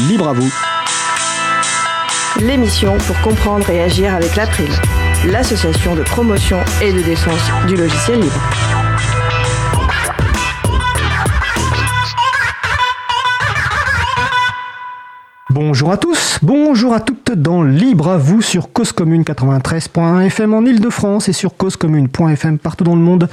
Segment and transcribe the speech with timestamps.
[0.00, 0.52] libre à vous.
[2.40, 4.68] L'émission pour comprendre et agir avec l'April,
[5.26, 8.40] l'association de promotion et de défense du logiciel libre.
[15.50, 20.52] Bonjour à tous, bonjour à toutes dans Libre à vous sur Cause Commune 93.1 FM
[20.52, 23.30] en Ile-de-France et sur causecommune.fm partout dans le monde.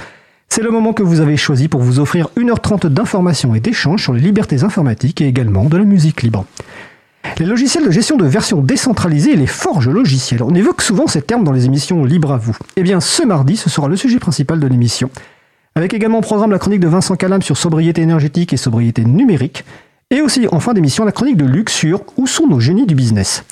[0.55, 4.13] C'est le moment que vous avez choisi pour vous offrir 1h30 d'informations et d'échanges sur
[4.13, 6.45] les libertés informatiques et également de la musique libre.
[7.39, 10.44] Les logiciels de gestion de version décentralisée et les forges logicielles.
[10.44, 12.55] On évoque souvent ces termes dans les émissions Libre à vous.
[12.75, 15.09] Eh bien, ce mardi, ce sera le sujet principal de l'émission.
[15.73, 19.66] Avec également au programme la chronique de Vincent Calam sur sobriété énergétique et sobriété numérique.
[20.11, 22.94] Et aussi, en fin d'émission, la chronique de Luc sur Où sont nos génies du
[22.94, 23.44] business?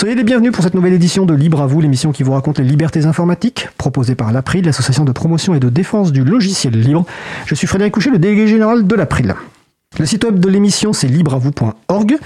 [0.00, 2.60] Soyez les bienvenus pour cette nouvelle édition de Libre à vous, l'émission qui vous raconte
[2.60, 7.04] les libertés informatiques, proposée par l'April, l'association de promotion et de défense du logiciel libre.
[7.46, 9.34] Je suis Frédéric Couchet, le délégué général de l'April.
[9.98, 12.16] Le site web de l'émission, c'est libreavou.org.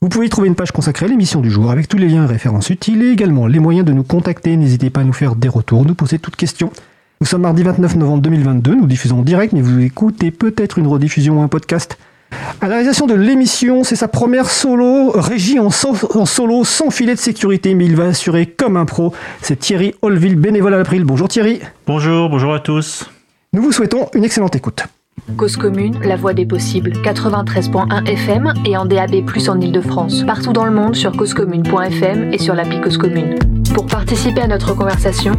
[0.00, 2.24] Vous pouvez y trouver une page consacrée à l'émission du jour avec tous les liens
[2.24, 4.56] et références utiles et également les moyens de nous contacter.
[4.56, 6.72] N'hésitez pas à nous faire des retours, nous poser toutes questions.
[7.20, 10.86] Nous sommes mardi 29 novembre 2022, nous diffusons en direct, mais vous écoutez peut-être une
[10.86, 11.98] rediffusion ou un podcast
[12.60, 17.20] à la réalisation de l'émission, c'est sa première solo, régie en, solo, sans filet de
[17.20, 19.12] sécurité, mais il va assurer comme un pro.
[19.42, 21.04] C'est Thierry Olville, bénévole à l'April.
[21.04, 21.60] Bonjour Thierry.
[21.86, 23.08] Bonjour, bonjour à tous.
[23.52, 24.84] Nous vous souhaitons une excellente écoute.
[25.36, 30.24] Cause commune, la voix des possibles, 93.1 FM et en DAB+, en Ile-de-France.
[30.24, 33.38] Partout dans le monde sur causecommune.fm et sur l'appli Cause Commune.
[33.74, 35.32] Pour participer à notre conversation,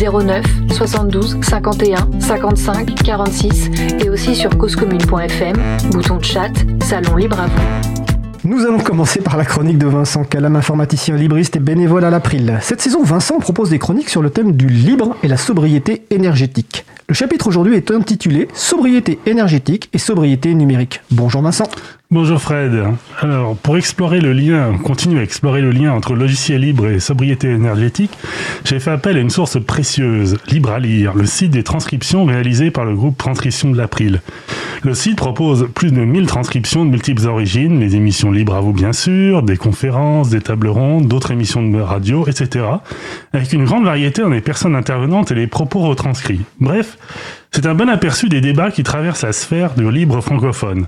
[0.00, 5.56] 09 72 51 55 46 et aussi sur causecommune.fm,
[5.90, 7.98] bouton de chat, salon libre à vous.
[8.44, 12.58] Nous allons commencer par la chronique de Vincent Calam, informaticien libriste et bénévole à l'April.
[12.62, 16.84] Cette saison, Vincent propose des chroniques sur le thème du libre et la sobriété énergétique.
[17.08, 21.00] Le chapitre aujourd'hui est intitulé Sobriété énergétique et sobriété numérique.
[21.10, 21.68] Bonjour Vincent.
[22.10, 22.72] Bonjour Fred.
[23.20, 27.50] Alors, pour explorer le lien, continuer à explorer le lien entre logiciel libre et sobriété
[27.50, 28.12] énergétique,
[28.64, 32.70] j'ai fait appel à une source précieuse, Libre à lire, le site des transcriptions réalisées
[32.70, 34.22] par le groupe Transcription de l'April.
[34.84, 38.72] Le site propose plus de 1000 transcriptions de multiples origines, les émissions libres à vous
[38.72, 42.64] bien sûr, des conférences, des tables rondes, d'autres émissions de radio, etc.
[43.34, 46.40] Avec une grande variété dans les personnes intervenantes et les propos retranscrits.
[46.58, 46.96] Bref,
[47.52, 50.86] c'est un bon aperçu des débats qui traversent la sphère du libre francophone.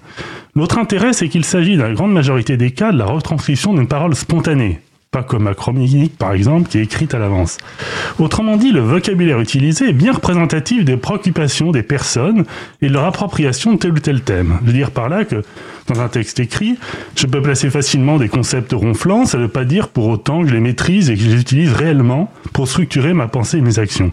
[0.54, 3.88] L'autre intérêt, c'est qu'il s'agit dans la grande majorité des cas de la retranscription d'une
[3.88, 7.58] parole spontanée, pas comme la chronique par exemple qui est écrite à l'avance.
[8.18, 12.44] Autrement dit, le vocabulaire utilisé est bien représentatif des préoccupations des personnes
[12.82, 14.58] et de leur appropriation de tel ou tel thème.
[14.60, 15.42] Je veux dire par là que
[15.88, 16.78] dans un texte écrit,
[17.16, 20.48] je peux placer facilement des concepts ronflants, ça ne veut pas dire pour autant que
[20.48, 23.78] je les maîtrise et que je les utilise réellement pour structurer ma pensée et mes
[23.80, 24.12] actions.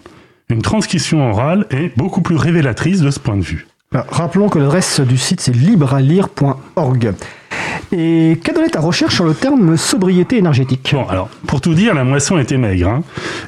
[0.50, 3.66] Une transcription orale est beaucoup plus révélatrice de ce point de vue.
[3.92, 7.12] rappelons que l'adresse du site c'est librealire.org.
[7.92, 10.90] Et qu'a donné ta recherche sur le terme sobriété énergétique?
[10.94, 12.88] Bon, alors, pour tout dire, la moisson était maigre.
[12.88, 13.02] Hein.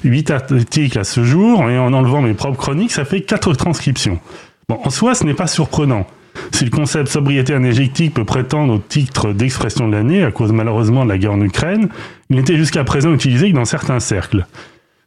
[0.05, 4.19] 8 articles à ce jour, et en enlevant mes propres chroniques, ça fait 4 transcriptions.
[4.69, 6.07] Bon, en soi, ce n'est pas surprenant.
[6.53, 11.05] Si le concept sobriété énergétique peut prétendre au titre d'expression de l'année, à cause malheureusement
[11.05, 11.89] de la guerre en Ukraine,
[12.29, 14.47] il n'était jusqu'à présent utilisé que dans certains cercles.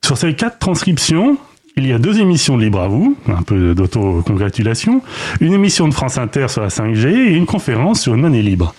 [0.04, 1.38] Sur ces quatre transcriptions,
[1.76, 5.02] il y a deux émissions de Libre à vous, un peu d'auto-congratulation,
[5.42, 8.76] une émission de France Inter sur la 5G et une conférence sur une monnaie libre.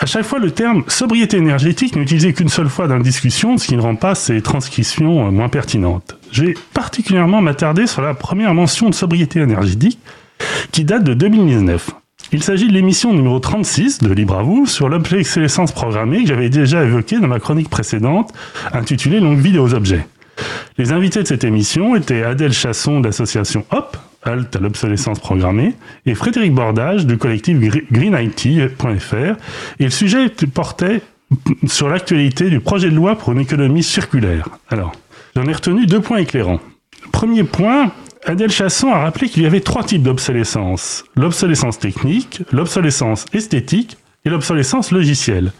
[0.00, 3.56] À chaque fois, le terme sobriété énergétique n'est utilisé qu'une seule fois dans la discussion,
[3.56, 6.16] ce qui ne rend pas ces transcriptions moins pertinentes.
[6.30, 9.98] Je vais particulièrement m'attarder sur la première mention de sobriété énergétique,
[10.72, 11.90] qui date de 2019.
[12.32, 16.50] Il s'agit de l'émission numéro 36 de Libre à vous sur l'obsolescence programmée que j'avais
[16.50, 18.32] déjà évoqué dans ma chronique précédente,
[18.72, 20.06] intitulée Longue vie aux objets.
[20.78, 25.74] Les invités de cette émission étaient Adèle Chasson de l'association HOP, Halte à l'obsolescence programmée,
[26.04, 27.58] et Frédéric Bordage du collectif
[27.90, 29.36] greenIT.fr.
[29.78, 31.00] Et le sujet portait
[31.66, 34.48] sur l'actualité du projet de loi pour une économie circulaire.
[34.68, 34.92] Alors,
[35.34, 36.60] j'en ai retenu deux points éclairants.
[37.12, 37.92] Premier point,
[38.24, 41.04] Adèle Chasson a rappelé qu'il y avait trois types d'obsolescence.
[41.14, 45.52] L'obsolescence technique, l'obsolescence esthétique et l'obsolescence logicielle.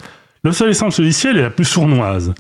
[0.42, 2.34] L'obsolescence logicielle est la plus sournoise.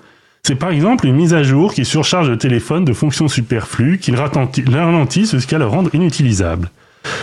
[0.46, 4.12] C'est par exemple une mise à jour qui surcharge le téléphone de fonctions superflues, qui
[4.12, 6.70] le ralentissent jusqu'à le rendre inutilisable.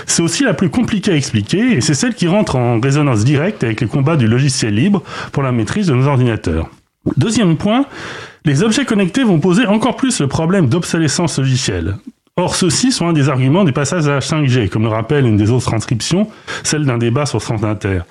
[0.05, 3.63] C'est aussi la plus compliquée à expliquer et c'est celle qui rentre en résonance directe
[3.63, 6.69] avec les combats du logiciel libre pour la maîtrise de nos ordinateurs.
[7.15, 7.85] Deuxième point,
[8.43, 11.95] les objets connectés vont poser encore plus le problème d'obsolescence logicielle.
[12.35, 15.37] Or, ceux-ci sont un des arguments du passage à la 5G, comme le rappelle une
[15.37, 16.27] des autres transcriptions,
[16.63, 18.01] celle d'un débat sur France Inter.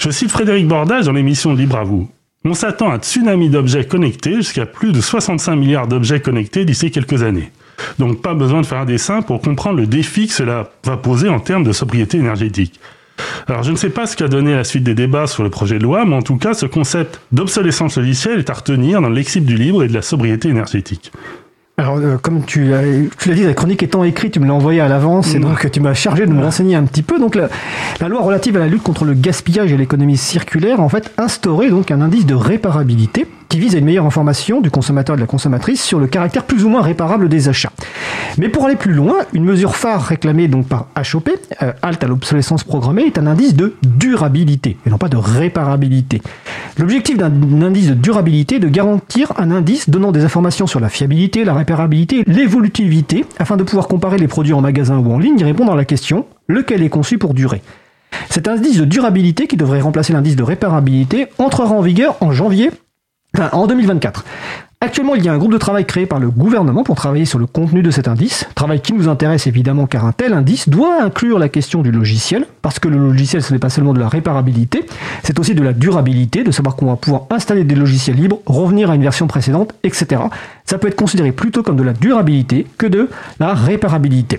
[0.00, 2.08] Je cite Frédéric Bordage dans l'émission Libre à vous.
[2.48, 6.92] On s'attend à un tsunami d'objets connectés jusqu'à plus de 65 milliards d'objets connectés d'ici
[6.92, 7.50] quelques années.
[7.98, 11.28] Donc pas besoin de faire un dessin pour comprendre le défi que cela va poser
[11.28, 12.78] en termes de sobriété énergétique.
[13.48, 15.78] Alors je ne sais pas ce qu'a donné la suite des débats sur le projet
[15.78, 19.40] de loi, mais en tout cas, ce concept d'obsolescence logicielle est à retenir dans le
[19.40, 21.10] du libre et de la sobriété énergétique.
[21.78, 22.80] Alors, euh, comme tu, l'as-
[23.18, 25.42] tu l'as dit, la chronique étant écrite, tu me l'as envoyée à l'avance et Mm.
[25.42, 27.18] donc tu m'as chargé de me renseigner un petit peu.
[27.18, 27.50] Donc, la,
[28.00, 31.68] la loi relative à la lutte contre le gaspillage et l'économie circulaire en fait instauré
[31.68, 35.20] donc un indice de réparabilité qui vise à une meilleure information du consommateur et de
[35.20, 37.70] la consommatrice sur le caractère plus ou moins réparable des achats.
[38.38, 41.30] Mais pour aller plus loin, une mesure phare réclamée donc par HOP,
[41.62, 46.20] euh, halte à l'obsolescence programmée, est un indice de durabilité et non pas de réparabilité.
[46.78, 50.90] L'objectif d'un indice de durabilité est de garantir un indice donnant des informations sur la
[50.90, 55.40] fiabilité, la réparabilité, l'évolutivité, afin de pouvoir comparer les produits en magasin ou en ligne
[55.40, 57.62] et répondre à la question lequel est conçu pour durer?
[58.28, 62.70] Cet indice de durabilité, qui devrait remplacer l'indice de réparabilité, entrera en vigueur en janvier,
[63.34, 64.24] enfin en 2024.
[64.82, 67.38] Actuellement, il y a un groupe de travail créé par le gouvernement pour travailler sur
[67.38, 68.46] le contenu de cet indice.
[68.54, 72.46] Travail qui nous intéresse évidemment car un tel indice doit inclure la question du logiciel,
[72.60, 74.84] parce que le logiciel ce n'est pas seulement de la réparabilité,
[75.22, 78.90] c'est aussi de la durabilité, de savoir qu'on va pouvoir installer des logiciels libres, revenir
[78.90, 80.20] à une version précédente, etc.
[80.66, 83.08] Ça peut être considéré plutôt comme de la durabilité que de
[83.38, 84.36] la réparabilité.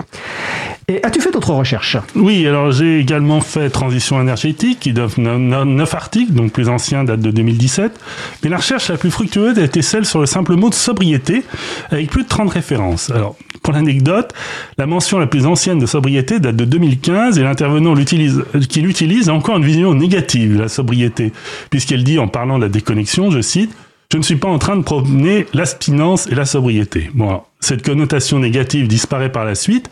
[0.89, 1.97] Et as-tu fait d'autres recherches?
[2.15, 7.19] Oui, alors j'ai également fait Transition énergétique, qui donne 9 articles, donc plus ancien, date
[7.19, 7.99] de 2017.
[8.43, 11.43] Mais la recherche la plus fructueuse a été celle sur le simple mot de sobriété,
[11.91, 13.09] avec plus de 30 références.
[13.09, 14.33] Alors, pour l'anecdote,
[14.77, 19.27] la mention la plus ancienne de sobriété date de 2015 et l'intervenant l'utilise, qui l'utilise
[19.27, 21.33] a encore une vision négative de la sobriété,
[21.69, 23.75] puisqu'elle dit en parlant de la déconnexion, je cite,
[24.11, 27.09] je ne suis pas en train de promener l'abstinence et la sobriété.
[27.13, 29.89] Bon, cette connotation négative disparaît par la suite,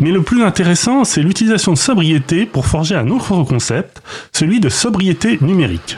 [0.00, 4.02] mais le plus intéressant, c'est l'utilisation de sobriété pour forger un autre concept,
[4.32, 5.96] celui de sobriété numérique.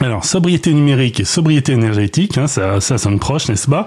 [0.00, 3.86] Alors, sobriété numérique et sobriété énergétique, hein, ça, ça sonne proche, n'est-ce pas?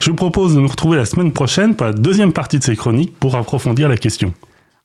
[0.00, 2.76] Je vous propose de nous retrouver la semaine prochaine pour la deuxième partie de ces
[2.76, 4.32] chroniques pour approfondir la question.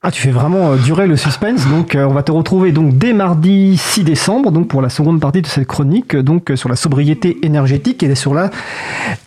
[0.04, 1.68] Ah, tu fais vraiment euh, durer le suspense.
[1.68, 5.20] Donc, euh, on va te retrouver donc dès mardi 6 décembre, donc pour la seconde
[5.20, 8.50] partie de cette chronique, euh, donc sur la sobriété énergétique et sur la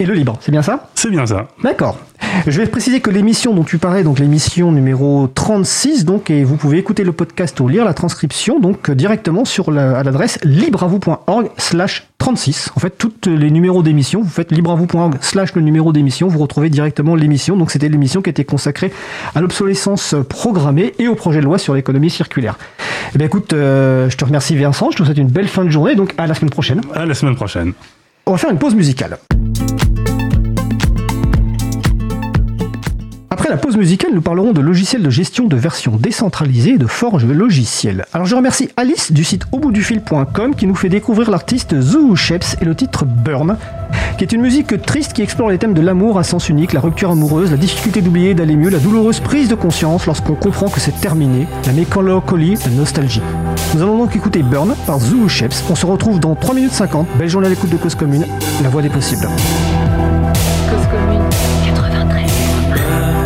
[0.01, 0.37] et le libre.
[0.41, 0.89] C'est bien ça?
[0.97, 1.47] C'est bien ça.
[1.63, 1.97] D'accord.
[2.47, 6.57] Je vais préciser que l'émission dont tu parlais, donc l'émission numéro 36, donc, et vous
[6.57, 10.39] pouvez écouter le podcast ou lire la transcription, donc euh, directement sur la- à l'adresse
[10.45, 12.71] libreavou.org slash 36.
[12.77, 16.71] En fait, tous les numéros d'émission, vous faites libreavou.org slash le numéro d'émission, vous retrouvez
[16.71, 17.57] directement l'émission.
[17.57, 18.93] Donc, c'était l'émission qui était consacrée
[19.35, 22.59] à l'obsolescence programmée et au projet de loi sur l'économie circulaire.
[23.15, 25.71] Eh bien, écoute, euh, je te remercie Vincent, je te souhaite une belle fin de
[25.71, 26.81] journée, donc à la semaine prochaine.
[26.95, 27.73] À la semaine prochaine.
[28.27, 29.19] On va faire une pause musicale.
[33.55, 37.25] La pause musicale, nous parlerons de logiciels de gestion de version décentralisée et de forge
[37.25, 38.05] logicielle.
[38.13, 42.65] Alors je remercie Alice du site auboutdufil.com qui nous fait découvrir l'artiste Zoo Sheps et
[42.65, 43.57] le titre Burn,
[44.19, 46.81] qui est une musique triste qui explore les thèmes de l'amour à sens unique, la
[46.81, 50.81] rupture amoureuse, la difficulté d'oublier, d'aller mieux, la douloureuse prise de conscience lorsqu'on comprend que
[50.81, 53.23] c'est terminé, la mélancolie, la nostalgie.
[53.77, 55.63] Nous allons donc écouter Burn par Zoo Sheps.
[55.71, 57.07] On se retrouve dans 3 minutes 50.
[57.21, 58.27] Belle journée à l'écoute de Cause Commune,
[58.65, 59.29] la voix des possibles.
[60.69, 61.23] Cause commune
[61.67, 63.24] 93.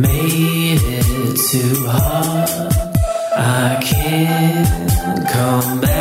[0.00, 2.48] Made it too hard.
[3.36, 5.97] I can't come back.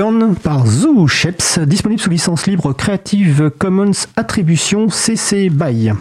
[0.00, 5.92] Burn par Zoo Sheps, disponible sous licence libre Creative Commons Attribution CC BY.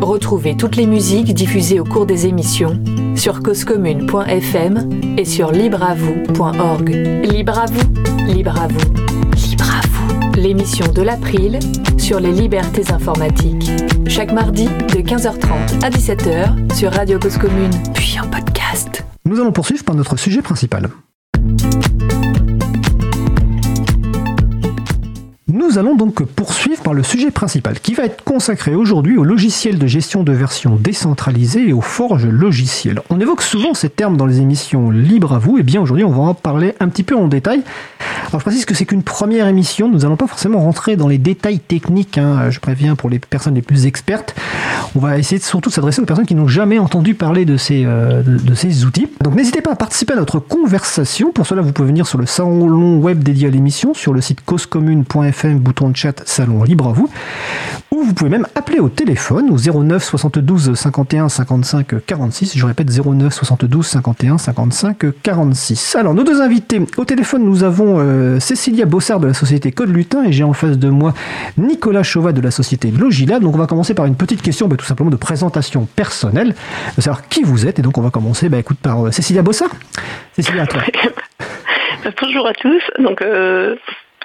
[0.00, 2.80] Retrouvez toutes les musiques diffusées au cours des émissions
[3.16, 6.88] sur causecommune.fm et sur libreavoue.org.
[7.24, 8.94] Libre à vous, libre à vous,
[9.50, 10.40] libre à vous.
[10.40, 11.58] L'émission de l'April
[11.96, 13.72] sur les libertés informatiques.
[14.06, 19.04] Chaque mardi de 15h30 à 17h sur Radio Cause Commune, puis en podcast.
[19.24, 20.90] Nous allons poursuivre par notre sujet principal.
[26.98, 31.68] Le sujet principal qui va être consacré aujourd'hui au logiciel de gestion de version décentralisée
[31.68, 33.02] et aux forges logicielles.
[33.08, 36.10] On évoque souvent ces termes dans les émissions libres à vous et bien aujourd'hui on
[36.10, 37.62] va en parler un petit peu en détail.
[38.30, 41.18] Alors je précise que c'est qu'une première émission, nous n'allons pas forcément rentrer dans les
[41.18, 42.50] détails techniques, hein.
[42.50, 44.34] je préviens pour les personnes les plus expertes.
[44.94, 47.84] On va essayer surtout de s'adresser aux personnes qui n'ont jamais entendu parler de ces,
[47.84, 49.08] euh, de, ces outils.
[49.22, 51.32] Donc n'hésitez pas à participer à notre conversation.
[51.32, 54.44] Pour cela, vous pouvez venir sur le salon web dédié à l'émission, sur le site
[54.44, 57.08] causecommune.fm, bouton de chat, salon libre à vous.
[57.90, 62.52] Ou vous pouvez même appeler au téléphone au 09 72 51 55 46.
[62.56, 65.96] Je répète 09 72 51 55 46.
[65.96, 69.90] Alors nos deux invités au téléphone, nous avons euh, Cécilia Bossard de la société Code
[69.90, 71.14] Lutin et j'ai en face de moi
[71.56, 73.42] Nicolas Chauvat de la société Logilab.
[73.42, 76.54] Donc on va commencer par une petite question, bah, tout simplement de présentation personnelle,
[76.96, 77.78] de savoir qui vous êtes.
[77.78, 79.70] Et donc on va commencer, bah, écoute, par euh, Cécilia Bossard.
[80.32, 80.82] Cécilia, à toi.
[82.22, 82.82] Bonjour à tous.
[82.98, 83.76] Donc, euh,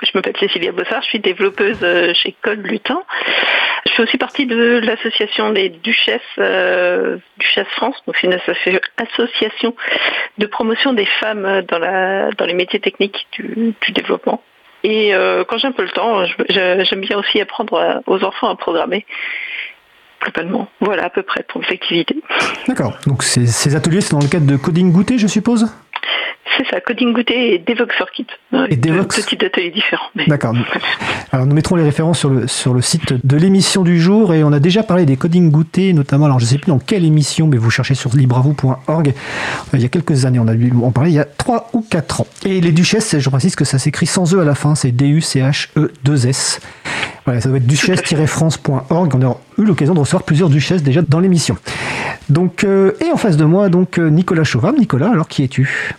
[0.03, 3.01] je m'appelle Cécilia Bossard, je suis développeuse euh, chez Code Lutin.
[3.85, 7.17] Je fais aussi partie de l'association des Duchesses, euh,
[7.71, 9.75] France, donc c'est une associ- association
[10.37, 14.41] de promotion des femmes dans, la, dans les métiers techniques du, développement.
[14.83, 18.55] Et euh, quand j'ai un peu le temps, j'aime bien aussi apprendre aux enfants à
[18.55, 19.05] programmer.
[20.23, 22.15] Globalement, voilà à peu près pour mes activités.
[22.67, 22.97] D'accord.
[23.05, 25.69] Donc ces, ces ateliers, c'est dans le cadre de Coding Goûter, je suppose?
[26.57, 28.27] C'est ça, Coding Goûter et Devox Circuit.
[28.69, 29.15] Et Devox.
[29.15, 30.05] Deux types d'ateliers différents.
[30.15, 30.53] mais- D'accord.
[31.31, 34.43] Alors nous mettrons les références sur le, sur le site de l'émission du jour et
[34.43, 37.05] on a déjà parlé des coding goûter, notamment, alors je ne sais plus dans quelle
[37.05, 39.07] émission, mais vous cherchez sur libravou.org.
[39.09, 39.11] Euh,
[39.73, 41.81] Il y a quelques années, on a dû en parler, il y a 3 ou
[41.81, 42.27] 4 ans.
[42.45, 46.59] Et les duchesses, je précise que ça s'écrit sans E à la fin, c'est D-U-C-H-E-2-S.
[47.25, 49.15] Voilà, ça doit être duchesse-france.org.
[49.15, 51.57] On a eu l'occasion de recevoir plusieurs duchesses déjà dans l'émission.
[52.29, 54.73] Donc, euh, et en face de moi, donc euh, Nicolas Chauvin.
[54.77, 55.93] Nicolas, alors qui es-tu?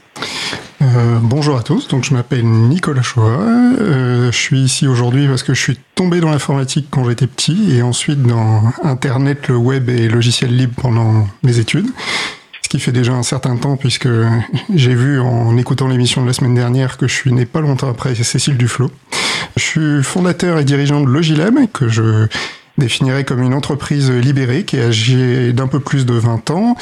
[0.83, 3.25] Euh, bonjour à tous, donc je m'appelle Nicolas Choa.
[3.25, 7.75] Euh, je suis ici aujourd'hui parce que je suis tombé dans l'informatique quand j'étais petit
[7.75, 11.87] et ensuite dans Internet, le web et logiciels libres pendant mes études.
[12.63, 14.09] Ce qui fait déjà un certain temps puisque
[14.75, 17.89] j'ai vu en écoutant l'émission de la semaine dernière que je suis né pas longtemps
[17.89, 18.91] après Cécile Duflo.
[19.57, 22.27] Je suis fondateur et dirigeant de Logilab que je
[22.79, 26.77] définirais comme une entreprise libérée qui est âgée d'un peu plus de 20 ans.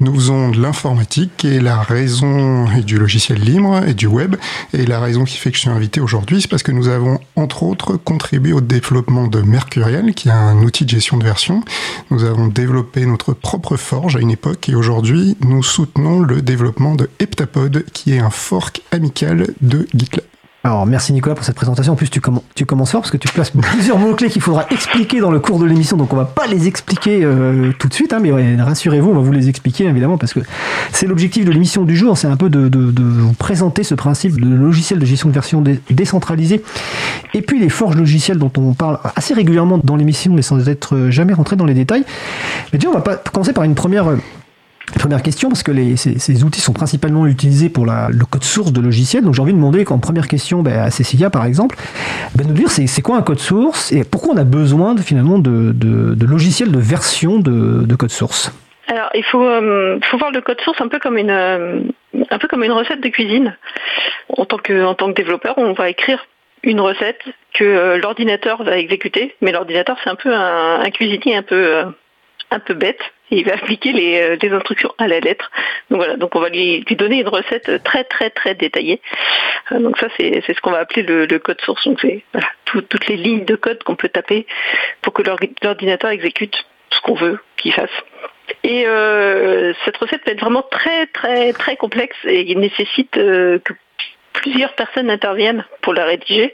[0.00, 4.36] Nous faisons de l'informatique et la raison et du logiciel libre et du web.
[4.72, 7.20] Et la raison qui fait que je suis invité aujourd'hui, c'est parce que nous avons
[7.36, 11.62] entre autres contribué au développement de Mercurial, qui est un outil de gestion de version.
[12.10, 16.94] Nous avons développé notre propre forge à une époque et aujourd'hui nous soutenons le développement
[16.94, 20.35] de Heptapod, qui est un fork amical de GitLab.
[20.66, 21.92] Alors, merci Nicolas pour cette présentation.
[21.92, 24.66] En plus, tu, commen- tu commences fort parce que tu places plusieurs mots-clés qu'il faudra
[24.72, 25.96] expliquer dans le cours de l'émission.
[25.96, 29.14] Donc, on va pas les expliquer euh, tout de suite, hein, mais ouais, rassurez-vous, on
[29.14, 30.40] va vous les expliquer évidemment parce que
[30.90, 32.18] c'est l'objectif de l'émission du jour.
[32.18, 32.68] C'est un peu de,
[32.98, 36.64] vous présenter ce principe de logiciel de gestion de version dé- décentralisée
[37.32, 40.96] et puis les forges logicielles dont on parle assez régulièrement dans l'émission, mais sans être
[40.96, 42.04] euh, jamais rentré dans les détails.
[42.72, 44.06] Mais déjà, on va pas commencer par une première.
[44.94, 48.80] Première question, parce que les- ces, outils sont principalement utilisés pour le code source de
[48.80, 49.24] logiciels.
[49.24, 51.76] Donc j'ai envie de demander, en première question ben, à Cécilia par exemple,
[52.34, 55.38] ben, de nous dire c'est quoi un code source et pourquoi on a besoin finalement
[55.38, 55.74] de,
[56.24, 58.52] logiciels de version de, de code source.
[58.88, 61.80] Alors, il faut, euh, voir le code source un peu comme une, euh,
[62.30, 63.56] un peu comme une recette de cuisine.
[64.36, 66.24] En tant que, développeur, on va écrire
[66.62, 71.42] une recette que euh, l'ordinateur va exécuter, mais l'ordinateur c'est un peu un, cuisinier un
[72.60, 73.00] peu bête.
[73.30, 75.50] Il va appliquer les, euh, les instructions à la lettre.
[75.90, 79.00] Donc voilà, donc on va lui, donner une recette très très très détaillée.
[79.72, 81.84] Euh, Donc ça c'est ce qu'on va appeler le, code source.
[81.86, 82.22] Donc c'est
[82.64, 84.46] toutes les lignes de code qu'on peut taper
[85.02, 87.90] pour que l'ordi- l'ordinateur exécute ce qu'on veut qu'il fasse.
[88.62, 93.60] Et euh, cette recette peut être vraiment très très très complexe et il nécessite que
[94.32, 96.52] plusieurs personnes interviennent pour la rédiger.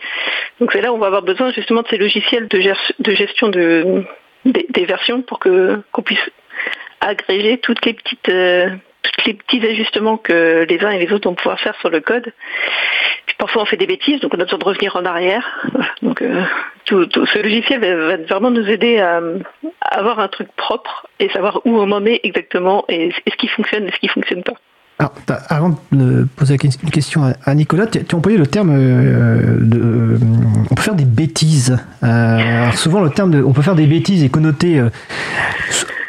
[0.60, 4.04] Donc c'est là où on va avoir besoin justement de ces logiciels de, gestion de,
[4.44, 6.30] des, des versions pour qu'on puisse
[7.02, 8.71] agréger toutes les petites euh,
[9.02, 12.00] tous les petits ajustements que les uns et les autres vont pouvoir faire sur le
[12.00, 12.32] code.
[13.26, 15.66] Puis parfois on fait des bêtises, donc on a besoin de revenir en arrière.
[16.02, 16.42] Donc euh,
[16.85, 19.21] tout, ce logiciel va, vraiment nous aider à,
[19.80, 23.88] avoir un truc propre et savoir où on en est exactement et, ce qui fonctionne
[23.88, 24.54] et ce qui fonctionne pas.
[24.99, 25.14] Alors,
[25.49, 30.18] avant de poser une question à, Nicolas, tu as employé le terme euh, de.
[30.71, 31.76] on peut faire des bêtises.
[32.02, 33.42] Alors souvent, le terme de.
[33.42, 34.80] On peut faire des bêtises est connoté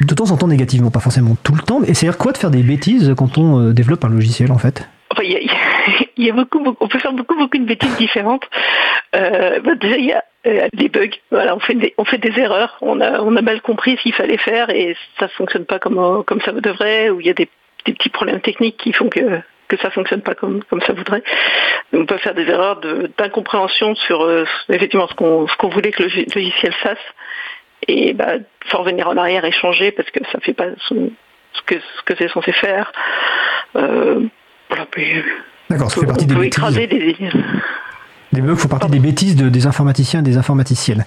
[0.05, 1.81] de temps en temps négativement, pas forcément tout le temps.
[1.83, 4.87] Et c'est-à-dire quoi de faire des bêtises quand on euh, développe un logiciel en fait?
[6.17, 8.43] Y a, beaucoup, on peut faire beaucoup, beaucoup de bêtises différentes.
[9.15, 11.09] Euh, bah, déjà, il y a euh, des bugs.
[11.31, 12.77] On fait des, erreurs.
[12.81, 17.09] On a, mal compris ce qu'il fallait faire et ça fonctionne pas comme, ça devrait.
[17.09, 17.49] Ou il y a des,
[17.85, 21.23] petits problèmes techniques qui font que que ça fonctionne pas comme ça voudrait.
[21.93, 22.81] On peut faire des erreurs
[23.17, 24.29] d'incompréhension sur
[24.69, 26.99] effectivement ce qu'on voulait que le log- logiciel fasse
[27.87, 28.33] et bah,
[28.67, 31.11] faut revenir en arrière et changer parce que ça fait pas son-
[31.53, 32.91] ce que ce que c'est censé faire.
[33.75, 34.21] Euh,
[34.69, 34.85] voilà,
[35.69, 36.47] D'accord, ça fait partie des bêtises.
[36.57, 37.15] écraser des,
[38.31, 41.03] Les bugs font partie des bêtises de- des informaticiens et des informaticiennes.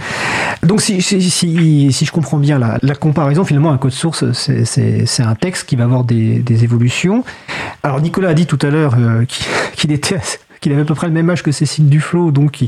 [0.62, 4.30] Donc, si, si, si, si je comprends bien la, la comparaison, finalement, un code source,
[4.32, 7.24] c'est- un texte qui va avoir des, des évolutions.
[7.82, 10.84] Alors, Nicolas a dit tout à l'heure euh, qu'il qu'il était assez- qu'il avait à
[10.84, 12.62] peu près le même âge que Cécile Duflo, donc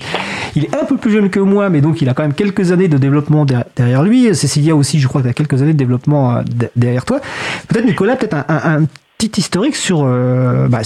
[0.55, 2.72] il, est un peu plus jeune que moi, mais donc il a quand même quelques
[2.72, 4.35] années de développement der- derrière lui.
[4.35, 7.20] Cécilia aussi, je crois que tu as quelques années de développement euh, de- derrière toi.
[7.68, 8.85] Peut-être Nicolas, peut-être un,
[9.18, 10.83] petit historique sur, euh, bah,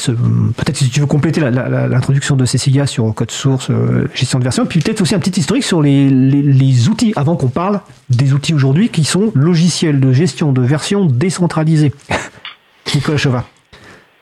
[0.56, 4.64] peut-être si tu veux compléter l'introduction de Cécilia sur code source, euh, gestion de version,
[4.64, 8.54] puis peut-être aussi un petit historique sur les, les- outils, avant qu'on parle des outils
[8.54, 11.92] aujourd'hui qui sont logiciels de gestion de version décentralisés.
[12.94, 13.44] Nicolas Chauvin.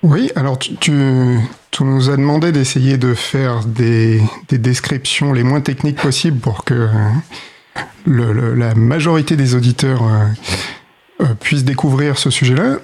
[0.02, 5.60] Oui, alors tu, tu, nous as demandé d'essayer de faire des, des descriptions les moins
[5.60, 6.88] techniques possibles pour que
[8.06, 10.24] le- la majorité des auditeurs euh,
[11.22, 12.78] euh, puissent découvrir ce sujet-là.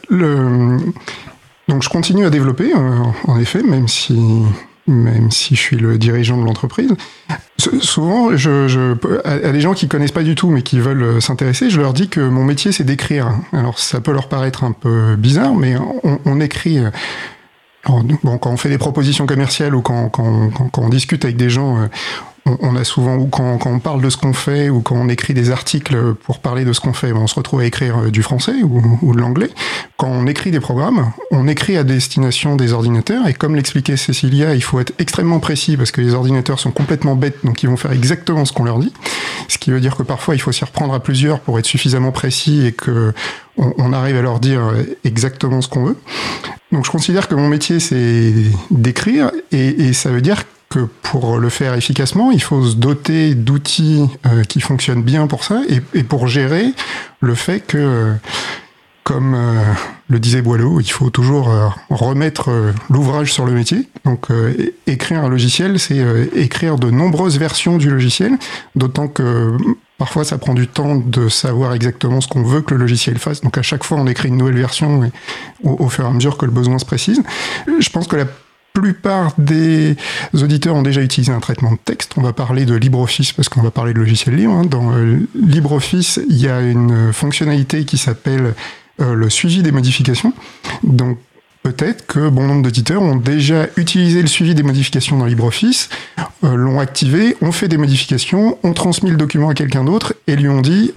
[1.69, 4.19] Donc je continue à développer, euh, en effet, même si,
[4.87, 6.95] même si je suis le dirigeant de l'entreprise.
[7.81, 8.95] Souvent, je, je,
[9.25, 11.93] à, des gens qui connaissent pas du tout mais qui veulent euh, s'intéresser, je leur
[11.93, 13.35] dis que mon métier c'est d'écrire.
[13.53, 15.75] Alors ça peut leur paraître un peu bizarre, mais
[16.25, 16.79] on, écrit.
[16.79, 16.91] euh,
[18.23, 21.37] bon, quand on fait des propositions commerciales ou quand, quand, quand, quand on discute avec
[21.37, 21.87] des gens, euh,
[22.47, 25.09] on, a souvent, ou quand, quand on parle de ce qu'on fait, ou quand on
[25.09, 27.99] écrit des articles pour parler de ce qu'on fait, ben, on se retrouve à écrire
[27.99, 29.51] euh, du français ou, ou de l'anglais.
[29.97, 34.55] Quand on écrit des programmes, on écrit à destination des ordinateurs, et comme l'expliquait Cécilia,
[34.55, 37.77] il faut être extrêmement précis parce que les ordinateurs sont complètement bêtes, donc ils vont
[37.77, 38.93] faire exactement ce qu'on leur dit.
[39.49, 42.13] Ce qui veut dire que parfois il faut s'y reprendre à plusieurs pour être suffisamment
[42.13, 43.13] précis et que
[43.57, 45.97] on, on arrive à leur dire euh, exactement ce qu'on veut.
[46.73, 48.33] Donc je considère que mon métier c'est
[48.71, 50.43] d'écrire et, et ça veut dire
[50.81, 55.61] pour le faire efficacement, il faut se doter d'outils euh, qui fonctionnent bien pour ça
[55.69, 56.73] et, pour gérer
[57.21, 58.15] le fait que,
[59.05, 59.63] comme euh,
[60.09, 62.51] le disait Boileau, il faut toujours euh, remettre
[62.91, 63.89] l'ouvrage sur le métier.
[64.05, 64.29] Donc
[64.87, 68.33] écrire un logiciel, c'est écrire de nombreuses versions du logiciel,
[68.75, 69.57] d'autant que
[69.99, 73.41] Parfois, ça prend du temps de savoir exactement ce qu'on veut que le logiciel fasse.
[73.41, 75.11] Donc, à chaque fois, on écrit une nouvelle version
[75.65, 77.23] au, au fur et à mesure que le besoin se précise.
[77.67, 78.27] Je pense que la
[78.81, 79.97] plupart des
[80.35, 82.13] auditeurs ont déjà utilisé un traitement de texte.
[82.17, 84.53] On va parler de LibreOffice parce qu'on va parler de logiciel libre.
[84.53, 84.65] hein.
[84.65, 88.55] Dans euh, LibreOffice, il y a une fonctionnalité qui s'appelle
[89.01, 90.35] euh, le suivi des modifications.
[90.83, 91.19] Donc,
[91.63, 95.89] peut-être que bon nombre d'auditeurs ont déjà utilisé le suivi des modifications dans LibreOffice,
[96.45, 100.37] euh, l'ont activé, ont fait des modifications, ont transmis le document à quelqu'un d'autre et
[100.37, 100.93] lui ont dit,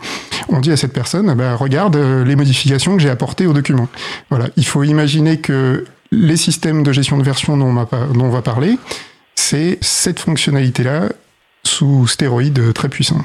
[0.50, 3.88] on dit à cette personne, ah ben, regarde les modifications que j'ai apportées au document.
[4.30, 8.78] Voilà, il faut imaginer que les systèmes de gestion de version dont on, va parler,
[9.36, 11.10] c'est cette fonctionnalité-là
[11.64, 13.24] sous stéroïdes très puissants,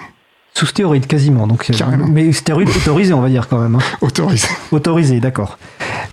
[0.56, 2.06] Sous stéroïde quasiment, donc, euh, Carrément.
[2.06, 3.74] mais stéroïde autorisé, on va dire quand même.
[3.74, 3.80] hein.
[4.00, 4.46] autorisés.
[4.70, 5.58] Autorisé, d'accord.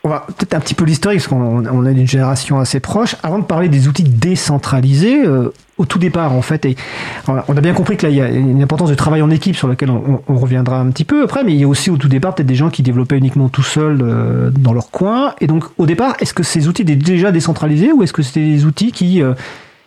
[0.04, 3.16] On va peut-être un petit peu l'historique, parce qu'on on est d'une génération assez proche.
[3.22, 6.76] Avant de parler des outils décentralisés, euh, au tout départ, en fait, et
[7.28, 9.56] on a bien compris que là, il y a une importance de travail en équipe
[9.56, 11.98] sur laquelle on, on reviendra un petit peu après, mais il y a aussi au
[11.98, 15.36] tout départ peut-être des gens qui développaient uniquement tout seuls euh, dans leur coin.
[15.40, 18.42] Et donc, au départ, est-ce que ces outils étaient déjà décentralisés ou est-ce que c'était
[18.44, 19.34] des outils qui, euh,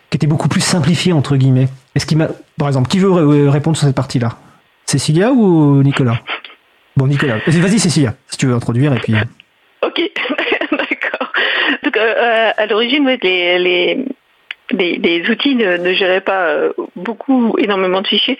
[0.09, 1.67] qui étaient beaucoup plus simplifiés, entre guillemets?
[1.93, 4.37] Est-ce qu'il m'a- Par exemple, qui veut ré- répondre sur cette partie-là?
[4.85, 6.19] Cécilia ou Nicolas?
[6.95, 7.39] Bon, Nicolas.
[7.45, 9.15] Vas-y, Cécilia, si tu veux introduire, et puis...
[9.81, 10.01] Ok,
[10.71, 11.31] d'accord.
[11.83, 14.05] Donc, euh, à l'origine, les, les,
[14.71, 18.37] les, les outils ne, ne géraient pas euh, beaucoup, énormément de fichiers.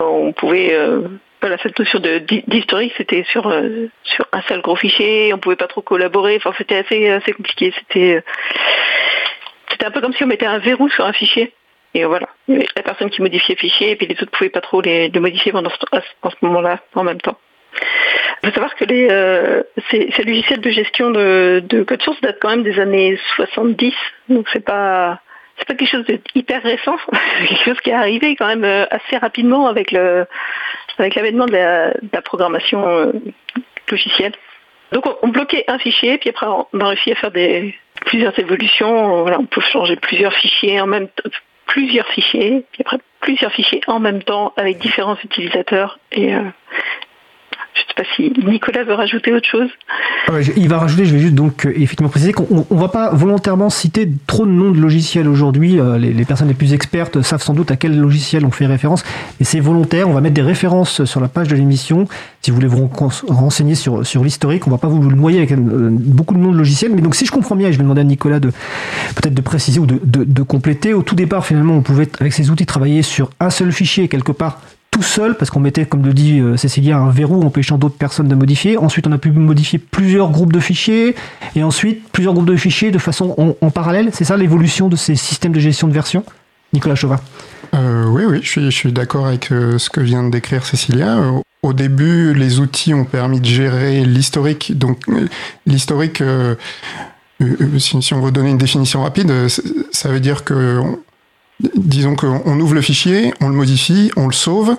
[0.00, 1.02] On pouvait, euh,
[1.40, 2.00] voilà, cette notion
[2.48, 5.32] d'historique, c'était sur euh, sur un seul gros fichier.
[5.32, 6.36] On pouvait pas trop collaborer.
[6.36, 7.72] Enfin, c'était assez assez compliqué.
[7.96, 8.20] Euh,
[9.70, 11.52] c'était un peu comme si on mettait un verrou sur un fichier.
[11.94, 14.80] Et voilà, la personne qui modifiait le fichier, et puis les autres pouvaient pas trop
[14.80, 15.76] les, le modifier pendant ce,
[16.22, 17.38] en ce moment-là, en même temps.
[18.42, 22.50] Il faut savoir que euh, ces, logiciels de gestion de, de code source datent quand
[22.50, 23.94] même des années 70,
[24.28, 25.20] donc c'est pas
[25.56, 28.64] c'est pas quelque chose de hyper récent, c'est quelque chose qui est arrivé quand même
[28.64, 30.26] euh, assez rapidement avec le
[30.98, 33.12] avec l'avènement de la, programmation euh,
[33.90, 34.32] logicielle.
[34.92, 38.38] Donc on, bloquait un fichier, puis après on, on a réussi à faire des plusieurs
[38.38, 39.22] évolutions.
[39.22, 41.30] Voilà, on peut changer plusieurs fichiers en même temps,
[41.66, 45.98] plusieurs fichiers, puis après plusieurs fichiers en même temps avec différents utilisateurs.
[46.12, 46.42] Et euh,
[47.74, 49.68] je ne sais pas si Nicolas veut rajouter autre chose.
[50.28, 52.76] Ah je- il va rajouter, je vais juste donc euh, effectivement préciser qu'on on- on
[52.76, 55.80] va pas volontairement citer trop de noms de logiciels aujourd'hui.
[55.80, 59.02] Euh, les, personnes les plus expertes savent sans doute à quel logiciel on fait référence,
[59.40, 60.08] mais c'est volontaire.
[60.08, 62.06] On va mettre des références sur la page de l'émission.
[62.42, 65.38] Si vous voulez vous ren- renseigner sur, sur l'historique, on va pas vous le noyer
[65.38, 65.56] avec euh,
[65.90, 66.92] beaucoup de noms de logiciels.
[66.94, 68.50] Mais donc si je comprends bien, et je vais demander à Nicolas de
[69.16, 70.94] peut-être de préciser ou de compléter.
[70.94, 74.32] Au tout départ, finalement, on pouvait avec ces outils travailler sur un seul fichier quelque
[74.32, 74.60] part
[74.94, 78.28] tout seul parce qu'on mettait, comme le dit euh, Cécilia, un verrou empêchant d'autres personnes
[78.28, 78.78] de modifier.
[78.78, 81.16] Ensuite, on a pu modifier plusieurs groupes de fichiers
[81.56, 84.10] et ensuite plusieurs groupes de fichiers de façon en, parallèle.
[84.12, 86.22] C'est ça l'évolution de ces systèmes de gestion de version
[86.72, 87.18] Nicolas Chauvin?
[87.74, 90.64] Euh, oui, oui, je suis, je suis d'accord avec euh, ce que vient de décrire
[90.64, 91.18] Cécilia.
[91.62, 94.78] Au début, les outils ont permis de gérer l'historique.
[94.78, 95.26] Donc, euh,
[95.66, 96.54] l'historique, euh,
[97.78, 99.32] si, si on veut donner une définition rapide,
[99.90, 100.82] ça veut dire que,
[101.60, 104.76] disons qu'on on ouvre le fichier, on le modifie, on le sauve.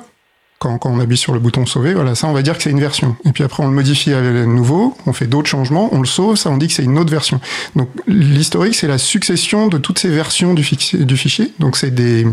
[0.57, 2.79] Quand, on appuie sur le bouton sauver, voilà, ça on va dire que c'est une
[2.79, 3.15] version.
[3.25, 6.38] Et puis après on le modifie à nouveau, on fait d'autres changements, on le sauve,
[6.38, 7.39] ça on dit que c'est une autre version.
[7.75, 11.51] Donc l'historique c'est la succession de toutes ces versions du, fichier-.
[11.59, 12.23] Donc c'est des,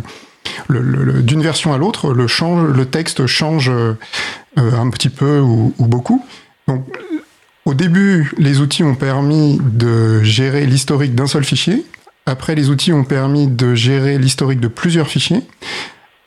[0.68, 2.26] le- le- le- d'une version à l'autre, le,
[2.72, 3.94] le texte change euh,
[4.57, 6.24] un petit peu ou, ou beaucoup.
[6.68, 6.85] Donc,
[7.64, 11.85] au début, les outils ont permis de gérer l'historique d'un seul fichier.
[12.27, 15.43] Après, les outils ont permis de gérer l'historique de plusieurs fichiers.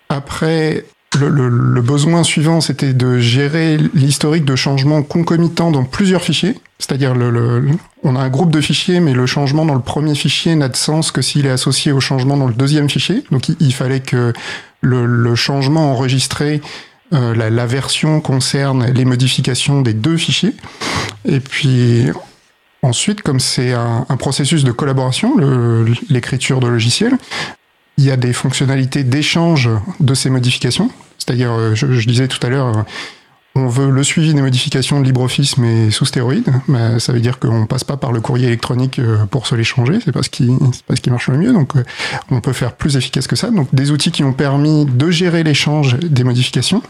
[0.09, 0.85] Après,
[1.17, 6.55] le, besoin suivant, c'était de gérer l'historique de changements concomitants dans plusieurs fichiers.
[6.79, 7.13] C'est-à-dire,
[8.03, 10.75] on a un groupe de fichiers, mais le changement dans le premier fichier n'a de
[10.75, 13.23] sens que s'il est associé au changement dans le deuxième fichier.
[13.31, 14.33] Donc, il, fallait que
[14.81, 16.61] le, le changement enregistré,
[17.13, 20.53] euh, la, la version concerne les modifications des deux fichiers.
[21.23, 22.09] Et puis,
[22.85, 25.35] ensuite, comme c'est un, processus de collaboration,
[26.09, 27.17] l'écriture de logiciels,
[27.97, 29.69] il y a des fonctionnalités d'échange
[29.99, 30.89] de ces modifications.
[31.17, 32.81] C'est-à-dire, euh, je, disais tout à l'heure, euh,
[33.55, 36.51] on veut le suivi des modifications de LibreOffice, mais sous stéroïdes.
[36.67, 39.63] Mais ça veut dire qu'on passe pas par le courrier électronique euh, pour se les
[39.63, 39.99] changer.
[40.03, 40.51] C'est ce qui,
[40.85, 41.53] pas ce qui marche le mieux.
[41.53, 41.71] Donc,
[42.29, 43.49] on peut faire plus efficace que ça.
[43.49, 46.83] Donc, des outils qui ont permis de gérer l'échange des modifications.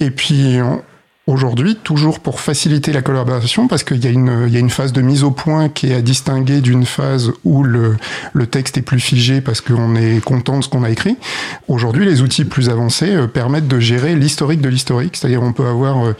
[0.00, 0.58] Et puis,
[1.28, 4.70] aujourd'hui, toujours pour faciliter la collaboration, parce qu'il y, a une- il y a une
[4.70, 7.96] phase de mise au point qui est à distinguer d'une phase où le,
[8.32, 11.16] le texte est plus figé parce qu'on est content de ce qu'on a écrit.
[11.68, 15.66] Aujourd'hui, les outils plus avancés euh, permettent de gérer l'historique de l'historique, c'est-à-dire on peut
[15.66, 16.16] avoir euh,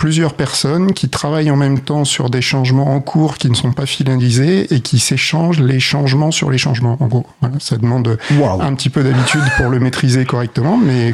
[0.00, 3.72] plusieurs personnes qui travaillent en même temps sur des changements en cours qui ne sont
[3.72, 6.96] pas finalisés et qui s'échangent les changements sur les changements.
[7.00, 11.12] En gros, voilà, ça demande un petit peu d'habitude pour le maîtriser correctement, mais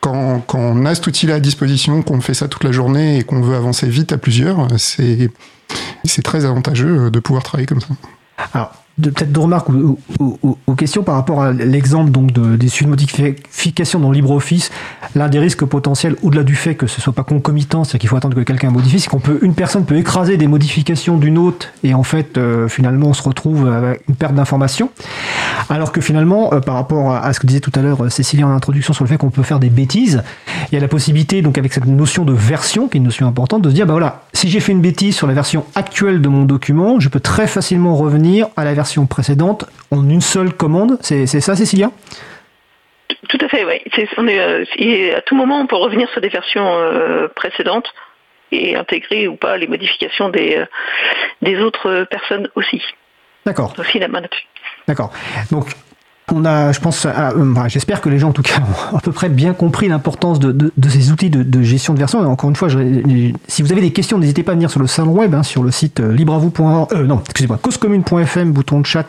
[0.00, 3.24] quand, quand on a cet outil-là à disposition, qu'on fait ça toute la journée et
[3.24, 5.28] qu'on veut avancer vite à plusieurs, c'est
[6.04, 7.88] c'est très avantageux de pouvoir travailler comme ça.
[8.54, 12.68] Alors, de- peut-être deux remarques ou- aux, questions par rapport à l'exemple donc de, des
[12.68, 14.70] suites de modifications dans LibreOffice.
[15.14, 18.16] L'un des risques potentiels, au-delà du fait que ce soit pas concomitant, c'est-à-dire qu'il faut
[18.16, 21.68] attendre que quelqu'un modifie, c'est qu'on peut, une personne peut écraser des modifications d'une autre
[21.82, 24.90] et en fait, euh, finalement, on se retrouve avec une perte d'informations.
[25.70, 28.10] Alors que finalement, euh, par rapport à, à ce que disait tout à l'heure euh,
[28.10, 30.22] Cécilie en introduction sur le fait qu'on peut faire des bêtises,
[30.70, 33.26] il y a la possibilité, donc avec cette notion de version, qui est une notion
[33.26, 36.20] importante, de se dire, bah voilà, si j'ai fait une bêtise sur la version actuelle
[36.20, 40.52] de mon document, je peux très facilement revenir à la version précédente en une seule
[40.52, 40.98] commande.
[41.00, 41.90] C'est ça, Cécilia?
[43.28, 43.80] Tout à fait, oui.
[43.94, 47.28] C'est- on est, euh, et à tout moment, on peut revenir sur des versions euh,
[47.34, 47.92] précédentes
[48.52, 50.66] et intégrer ou pas les modifications des, euh,
[51.42, 52.80] des autres personnes aussi.
[53.44, 53.74] D'accord.
[53.78, 54.22] Aussi la main.
[54.86, 55.12] D'accord.
[55.50, 55.66] Donc,
[56.32, 58.60] on a, je pense, euh, bah, j'espère que les gens, en tout cas,
[58.92, 62.20] ont à peu près bien compris l'importance de, ces outils de, gestion de version.
[62.28, 62.68] Encore une fois,
[63.46, 65.62] si vous avez des questions, n'hésitez pas à venir sur le salon web, hein, sur
[65.62, 69.06] le site euh, libreavou.org, euh, non, excusez-moi, causecommune.fm, bouton de chat,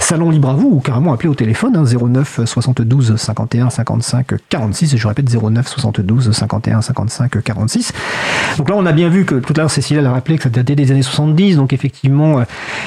[0.00, 4.94] salon libre à vous, ou carrément appeler au téléphone, hein, 09 72 51 55 46,
[4.94, 7.92] et je répète 09 72 51 55 46.
[8.56, 10.48] Donc là, on a bien vu que tout à l'heure, Cécilia l'a rappelé que ça
[10.48, 12.44] datait des années 70, donc effectivement, euh,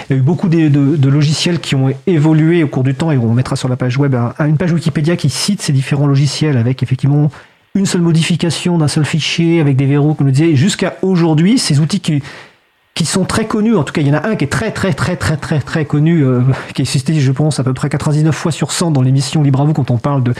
[0.09, 3.17] il y a eu beaucoup de logiciels qui ont évolué au cours du temps, et
[3.17, 6.57] on mettra sur la page web un- une page Wikipédia qui cite ces différents logiciels
[6.57, 7.29] avec effectivement
[7.75, 11.79] une seule modification d'un seul fichier, avec des verrous, comme je disais, jusqu'à aujourd'hui, ces
[11.79, 13.75] outils qui sont très connus.
[13.77, 15.59] En tout cas, il y en a un qui est très, très, très, très, très,
[15.59, 16.41] très connu, euh,
[16.73, 19.63] qui est existé, je pense, à peu près 99 fois sur 100 dans l'émission Libre
[19.65, 20.33] vous quand on parle de,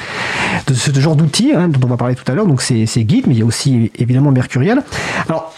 [0.74, 2.48] ce genre d'outils hein, dont on va parler tout à l'heure.
[2.48, 4.84] Donc, c'est Git, mais il y a aussi évidemment Mercurial.
[5.28, 5.54] Alors,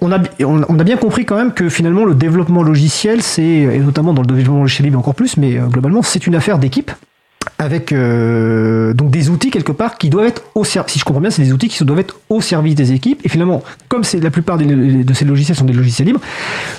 [0.00, 4.22] on a, bien compris quand même que finalement, le développement logiciel, c'est, et notamment dans
[4.22, 6.90] le développement logiciel libre encore plus, mais euh, globalement, c'est une affaire d'équipe.
[7.58, 10.92] avec euh, donc des outils quelque part qui doivent être au service.
[10.92, 13.20] Si je comprends bien, c'est des outils qui doivent être au service des équipes.
[13.24, 16.20] Et finalement, comme la plupart de ces logiciels sont des logiciels libres,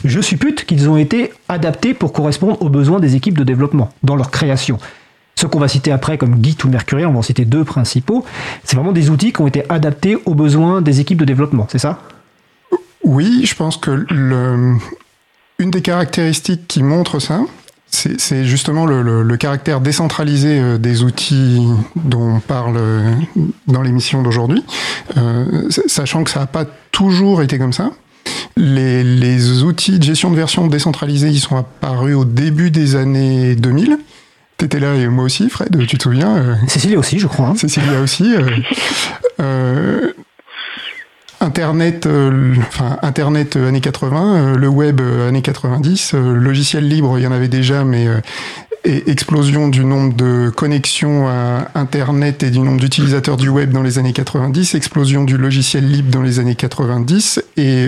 [0.04, 4.16] je suppute qu'ils ont été adaptés pour correspondre aux besoins des équipes de développement dans
[4.16, 4.78] leur création.
[5.36, 8.26] Ce qu'on va citer après comme Git ou Mercurial, on va en citer deux principaux.
[8.66, 11.80] C'est vraiment des outils qui ont été adaptés aux besoins des équipes de développement, c'est
[11.80, 12.00] ça?
[13.10, 14.76] Oui, je pense que le,
[15.58, 17.42] une des caractéristiques qui montre ça,
[17.92, 21.60] c'est justement le, le- le caractère décentralisé euh, des outils
[21.96, 23.14] dont on parle euh,
[23.66, 24.64] dans l'émission d'aujourd'hui,
[25.18, 27.90] Euh, sachant que ça n'a pas toujours été comme ça.
[28.56, 33.56] Les, les outils de gestion de version décentralisés, ils sont apparus au début des années
[33.56, 33.98] 2000.
[34.58, 37.48] T'étais là et moi aussi, Fred, tu te souviens euh, Cécilie aussi, je crois.
[37.48, 37.56] hein.
[37.56, 38.36] Cécilia aussi.
[39.40, 40.14] euh,
[41.42, 46.88] Internet, euh, enfin Internet euh, années 80, euh, le web euh, années 90, euh, logiciel
[46.88, 48.20] libre, il y en avait déjà, mais euh,
[48.84, 54.00] explosion du nombre de connexions à Internet et du nombre d'utilisateurs du web dans les
[54.00, 57.88] années 90, explosion du logiciel libre dans les années 90, et,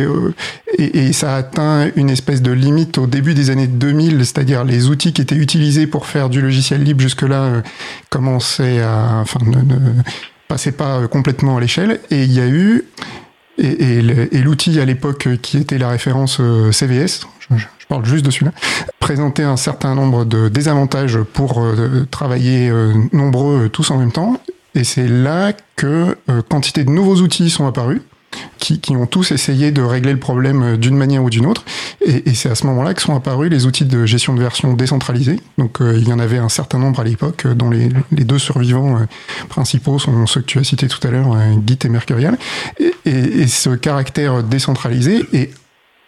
[0.78, 4.64] et, et ça a atteint une espèce de limite au début des années 2000, c'est-à-dire
[4.64, 7.62] les outils qui étaient utilisés pour faire du logiciel libre jusque-là
[8.10, 9.80] commençaient à, enfin, ne, ne
[10.50, 12.84] passaient pas complètement à l'échelle, et il y a eu
[13.62, 18.54] et, l'outil à l'époque qui était la référence euh, CVS, je, parle juste de celui-là,
[19.00, 24.40] présentait un certain nombre de désavantages pour euh, travailler euh, nombreux tous en même temps.
[24.74, 28.02] Et c'est là que quantité de nouveaux outils sont apparus,
[28.60, 31.64] qui, qui ont tous essayé de régler le problème euh, d'une manière ou d'une autre.
[32.06, 34.74] Et, et c'est à ce moment-là que sont apparus les outils de gestion de version
[34.74, 35.40] décentralisés.
[35.58, 38.24] Donc euh, il y en avait un certain nombre à l'époque, euh, dont les, les
[38.24, 39.06] deux survivants euh,
[39.50, 42.38] principaux sont ceux que tu as cités tout à l'heure, Git et Mercurial.
[42.80, 45.52] Et, et- et ce caractère décentralisé est,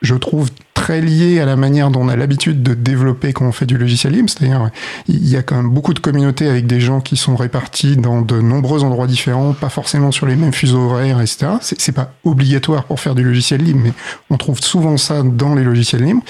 [0.03, 0.49] je trouve,
[0.83, 3.77] très lié à la manière dont on a l'habitude de développer quand on fait du
[3.77, 4.29] logiciel libre.
[4.29, 4.69] C'est-à-dire,
[5.07, 8.21] il y a quand même beaucoup de communautés avec des gens qui sont répartis dans
[8.21, 11.53] de nombreux endroits différents, pas forcément sur les mêmes fuseaux horaires, etc.
[11.61, 13.93] C'est pas obligatoire pour faire du logiciel libre, mais
[14.29, 16.23] on trouve souvent ça dans les logiciels libres.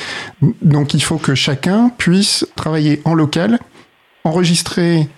[0.62, 3.58] Donc, il faut que chacun puisse travailler en local,
[4.24, 5.10] enregistrer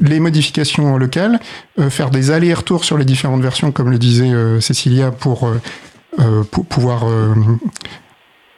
[0.00, 1.40] les modifications en local,
[1.80, 5.60] euh, faire des allers-retours sur les différentes versions, comme le disait euh, Cécilia, pour, euh,
[6.50, 7.34] pour pouvoir euh,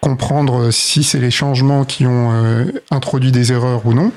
[0.01, 4.13] comprendre si c'est les changements qui ont euh, introduit des erreurs ou non,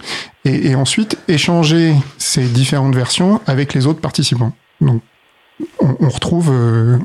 [0.45, 4.53] et, ensuite échanger ces différentes versions avec les autres participants.
[4.81, 5.01] Donc,
[5.79, 6.97] on, retrouve, euh,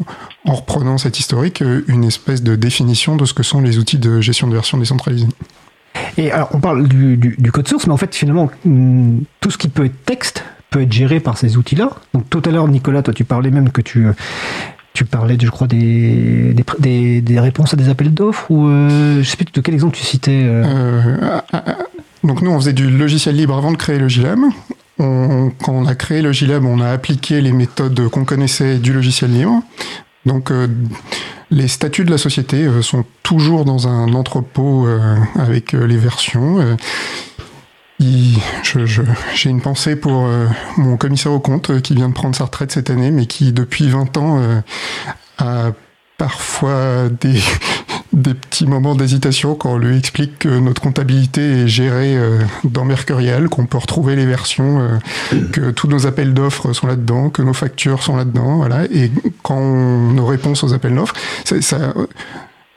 [0.45, 3.99] en reprenant cette historique, euh, une espèce de définition de ce que sont les outils
[3.99, 5.29] de gestion de version décentralisée.
[6.17, 9.59] Et alors, on parle du, du- code source, mais en fait, finalement, hum, tout ce
[9.59, 11.91] qui peut être texte peut être géré par ces outils-là.
[12.15, 14.13] Donc, tout à l'heure, Nicolas, toi, tu parlais même que tu, euh,
[14.99, 19.23] tu parlais, de, je crois, des, des, des- réponses à des appels d'offres, ou euh,
[19.23, 20.43] je sais plus de quel exemple tu citais.
[20.45, 20.65] euh.
[21.55, 21.61] Euh,
[22.25, 24.09] donc nous, on faisait du logiciel libre avant de créer le.
[24.99, 28.93] On- quand on a créé le GLab, on a appliqué les méthodes qu'on connaissait du
[28.93, 29.63] logiciel libre.
[30.27, 30.67] Donc euh,
[31.53, 34.89] les statuts de la société sont toujours dans un entrepôt
[35.37, 36.59] avec les versions.
[36.59, 36.77] Euh, il-
[37.39, 37.88] je- je-
[39.35, 42.45] J'ai une pensée pour euh, mon commissaire au compte euh, qui vient de prendre sa
[42.45, 44.61] retraite cette année, mais qui depuis 20 ans euh,
[45.39, 45.73] a
[46.17, 47.41] parfois des,
[48.13, 52.17] des petits moments d'hésitation quand on lui explique que notre comptabilité est gérée
[52.65, 54.99] dans Mercurial, qu'on peut retrouver les versions,
[55.53, 58.85] que tous nos appels d'offres sont là-dedans, que nos factures sont là-dedans, voilà.
[58.87, 59.13] Et
[59.45, 61.95] quand on, nos réponses aux appels d'offres, c'est- ça,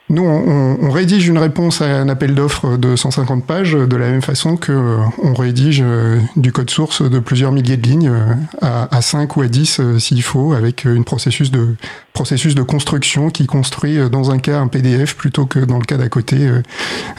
[0.08, 4.20] nous, on, rédige une réponse à un appel d'offres de 150 pages de la même
[4.20, 8.34] façon que euh, on rédige euh, du code source de plusieurs milliers de lignes euh,
[8.60, 11.76] à, à 5 ou à 10 euh, s'il faut, avec une processus de,
[12.12, 15.96] processus de construction qui construit dans un cas un PDF plutôt que dans le cas
[15.96, 16.50] d'à côté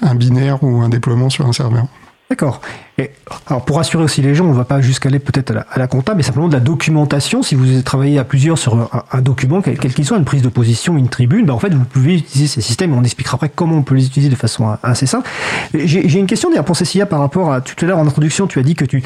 [0.01, 1.87] un binaire ou un déploiement sur un serveur.
[2.33, 2.61] D'accord.
[2.97, 3.11] Et
[3.45, 6.15] alors pour rassurer aussi les gens, on va pas jusqu'à aller peut-être à la, compta,
[6.15, 7.43] mais simplement de la documentation.
[7.43, 10.97] Si vous travaillez à plusieurs sur un, document, quel qu'il soit, une prise de position,
[10.97, 12.91] une tribune, ben en fait vous pouvez utiliser ces systèmes.
[12.95, 15.29] On expliquera après comment on peut les utiliser de façon assez simple.
[15.75, 18.57] J'ai une question d'ailleurs pour Cécilia par rapport à tout à l'heure en introduction, tu
[18.57, 19.03] as dit que tu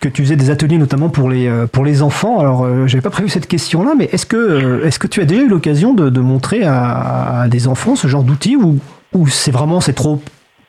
[0.00, 2.38] que tu faisais des ateliers notamment pour les euh, pour les enfants.
[2.38, 5.24] Alors euh, j'avais pas prévu cette question-là, mais est-ce que euh, est-ce que tu as
[5.24, 8.78] déjà eu l'occasion de, de montrer à, à des enfants ce genre d'outils ou
[9.14, 10.20] ou c'est vraiment c'est trop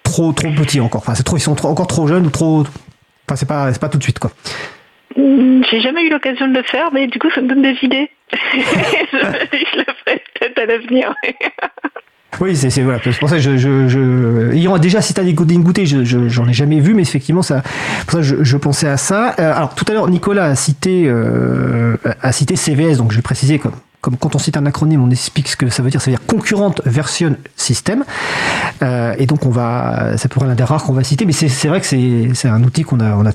[0.09, 1.01] trop trop petit encore.
[1.01, 2.61] Enfin, c'est trop, ils sont trop- encore trop jeunes ou trop.
[3.27, 4.31] Enfin, c'est pas, c'est pas tout de suite quoi.
[5.15, 7.75] Hmm, J'ai jamais eu l'occasion de le faire, mais du coup, ça me donne des
[7.81, 8.09] idées.
[8.31, 8.37] je,
[9.13, 11.13] je le ferai peut-être à l'avenir.
[12.39, 12.99] Oui, c'est, c'est voilà.
[13.03, 16.29] C'est pour ça que je, je, je ayant déjà cité des goûter, goûter, je, je-
[16.29, 17.63] j'en ai jamais vu, mais effectivement, ça,
[18.05, 19.35] pour ça, je, je pensais à ça.
[19.39, 23.21] Euh, alors, tout à l'heure, Nicolas a cité, euh, a cité CVS, donc je vais
[23.23, 23.73] préciser comme.
[24.01, 26.01] Comme quand on cite un acronyme, on explique ce que ça veut dire.
[26.01, 28.05] Ça veut dire Concurrent Version System.
[28.81, 31.33] Euh, et donc, on va, ça pourrait être l'un des rares qu'on va citer, mais
[31.33, 33.31] c'est, vrai que c'est, un outil qu'on a,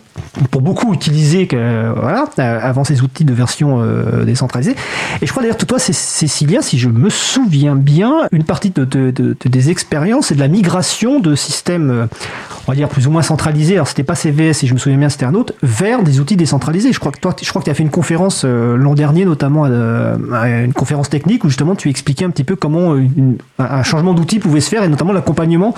[0.50, 1.92] pour beaucoup utilisé euh,
[2.38, 4.74] avant ces outils de version euh, décentralisée.
[5.20, 8.84] Et je crois d'ailleurs toi, c'est Cécilia, si je me souviens bien, une partie de,
[8.84, 12.06] de- de- de- des expériences et de la migration de systèmes, euh,
[12.66, 13.74] on va dire plus ou moins centralisés.
[13.74, 16.36] Alors c'était pas CVS, si je me souviens bien, c'était un autre, vers des outils
[16.36, 16.92] décentralisés.
[16.92, 19.24] Je crois que toi, je crois que tu as fait une conférence euh, l'an dernier,
[19.24, 20.16] notamment euh,
[20.62, 24.38] une conférence technique où justement tu expliquais un petit peu comment une- un changement d'outil
[24.38, 25.74] pouvait se faire et notamment l'accompagnement,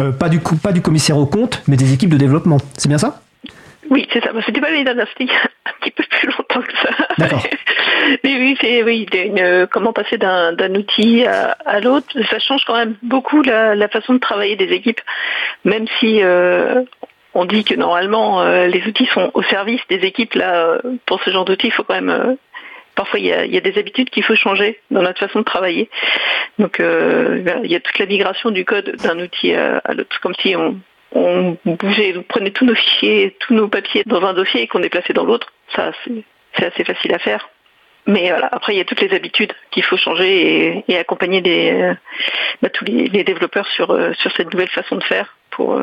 [0.00, 2.58] euh, pas du coup, pas du commissaire au compte, mais des équipes de développement.
[2.76, 3.20] C'est bien ça?
[3.90, 4.30] Oui, c'est ça.
[4.46, 7.06] C'était pas l'année dernière, c'était un petit peu plus longtemps que ça.
[7.18, 7.42] D'accord.
[8.24, 12.06] Mais oui, c'est oui, une- euh, comment passer d'un d'un outil à, à l'autre.
[12.30, 15.00] Ça change quand même beaucoup la, la façon de travailler des équipes,
[15.64, 16.82] même si euh,
[17.34, 20.34] on dit que normalement euh, les outils sont au service des équipes.
[20.34, 22.34] Là, euh, pour ce genre d'outils, il faut quand même euh,
[22.94, 25.88] Parfois, il y, a, des habitudes qu'il faut changer dans notre façon de travailler.
[26.58, 30.34] Donc, euh, il y a toute la migration du code d'un outil à, l'autre, comme
[30.34, 34.66] si on, bougeait, on prenait tous nos fichiers, tous nos papiers dans un dossier et
[34.66, 35.52] qu'on déplaçait dans l'autre.
[35.74, 35.92] Ça,
[36.56, 37.48] c'est assez facile à faire.
[38.06, 41.72] Mais voilà, après, il y a toutes les habitudes qu'il faut changer et, accompagner les,
[41.72, 41.94] euh,
[42.60, 45.80] bah, tous les, développeurs sur, euh, sur cette nouvelle façon de faire pour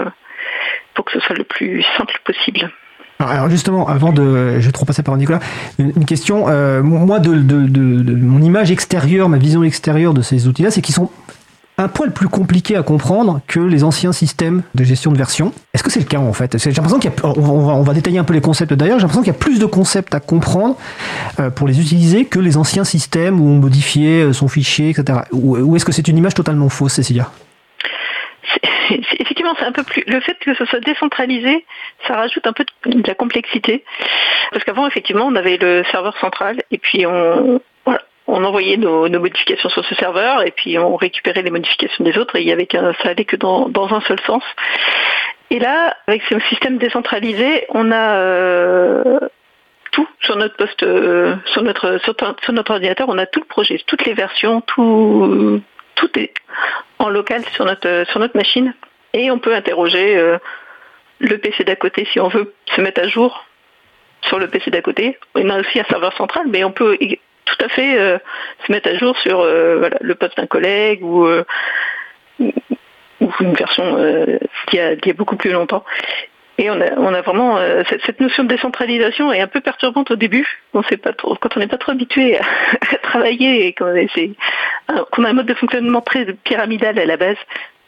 [1.05, 2.69] que ce soit le plus simple possible.
[3.21, 5.39] Alors, justement, avant de, je vais trop passer par Nicolas,
[5.77, 6.45] une, question.
[6.47, 7.33] euh, moi, de,
[8.15, 11.09] mon image extérieure, ma vision extérieure de ces outils-là, c'est qu'ils sont
[11.77, 15.51] un poil plus compliqués à comprendre que les anciens systèmes de gestion de version.
[15.73, 16.57] Est-ce que c'est le cas en fait?
[16.57, 18.99] J'ai l'impression qu'il y a, va, détailler un peu les concepts d'ailleurs.
[18.99, 20.77] J'ai l'impression qu'il y a plus de concepts à comprendre
[21.39, 25.19] euh, pour les utiliser que les anciens systèmes où on modifiait euh, son fichier, etc.
[25.33, 27.31] Ou, ou est-ce que c'est une image totalement fausse, Cécilia?
[29.19, 30.03] Effectivement, c'est un peu plus.
[30.07, 31.65] Le fait que ce soit décentralisé,
[32.07, 33.83] ça rajoute un peu de la complexité.
[34.51, 37.61] Parce qu'avant, effectivement, on avait le serveur central et puis on,
[38.27, 42.41] envoyait nos, modifications sur ce serveur et puis on récupérait les modifications des autres et
[42.41, 44.43] il y avait qu'un, ça allait que dans, un seul sens.
[45.51, 49.19] Et là, avec ce système décentralisé, on a euh,
[49.91, 53.81] tout sur notre poste, euh, sur notre sur notre ordinateur, on a tout le projet,
[53.87, 55.61] toutes les versions, tout
[55.99, 56.33] tout est
[56.97, 58.73] en local sur notre sur notre machine
[59.13, 60.37] et on peut interroger euh,
[61.19, 63.45] le PC d'à côté si on veut se mettre à jour
[64.21, 65.17] sur le PC d'à côté.
[65.35, 66.97] On a aussi un serveur central, mais on peut
[67.45, 68.17] tout à fait euh,
[68.65, 71.43] se mettre à jour sur euh, le poste d'un collègue ou euh,
[72.39, 74.39] une version euh,
[74.71, 75.83] y a beaucoup plus longtemps.
[76.59, 80.45] Et on a, vraiment euh, cette, notion de décentralisation est un peu perturbante au début.
[80.73, 82.43] On sait pas trop, quand on n'est pas trop habitué à,
[83.01, 83.75] travailler et
[84.89, 87.37] un- qu'on a un mode de fonctionnement très pyramidal à la base,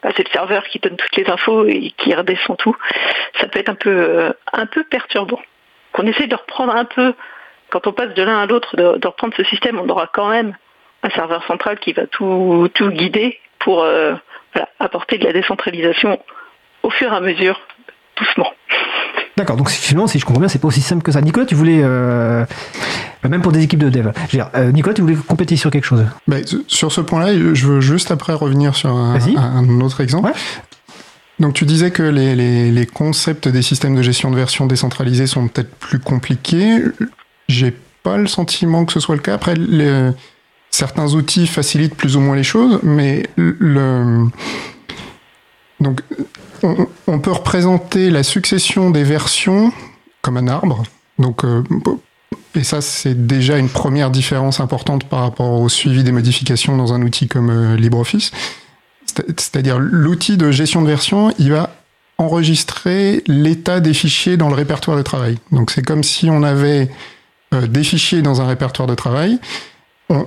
[0.02, 2.74] bah, c'est le serveur qui donne toutes les infos et qui redescend tout.
[3.42, 5.42] Ça peut être un peu euh, un peu perturbant.
[5.92, 7.14] Qu'on essaie de reprendre un peu
[7.72, 10.56] quand on passe de l'un à l'autre, de, reprendre ce système, on aura quand même
[11.04, 14.14] un serveur central qui va tout, tout guider pour euh,
[14.80, 16.22] apporter de la décentralisation
[16.84, 17.60] au fur et à mesure,
[18.22, 18.48] doucement.
[19.38, 21.22] D'accord, donc finalement, si je comprends bien, c'est pas aussi simple que ça.
[21.22, 22.46] Nicolas, tu voulais, euh,
[23.28, 25.72] même pour des équipes de dev, je veux dire, euh, Nicolas, tu voulais compléter sur
[25.72, 26.06] quelque chose?
[26.28, 30.28] Bah, sur ce point-là, je veux juste après revenir sur un, autre exemple.
[30.28, 30.34] Ouais.
[31.40, 35.26] Donc tu disais que les, les- les concepts des systèmes de gestion de version décentralisés
[35.28, 36.84] sont peut-être plus compliqués.
[37.48, 39.34] J'ai pas le sentiment que ce soit le cas.
[39.34, 40.12] Après, les-
[40.70, 44.28] certains outils facilitent plus ou moins les choses, mais le
[45.80, 46.02] donc
[47.08, 49.72] on, peut représenter la succession des versions
[50.22, 50.84] comme un arbre.
[51.20, 51.64] Donc euh,
[52.56, 56.94] et ça, c'est déjà une première différence importante par rapport au suivi des modifications dans
[56.94, 58.32] un outil comme euh, LibreOffice.
[59.06, 61.70] C'est- C'est-à-dire l'outil de gestion de version, il va
[62.18, 65.38] enregistrer l'état des fichiers dans le répertoire de travail.
[65.52, 66.90] Donc c'est comme si on avait
[67.54, 69.40] euh, des fichiers dans un répertoire de travail,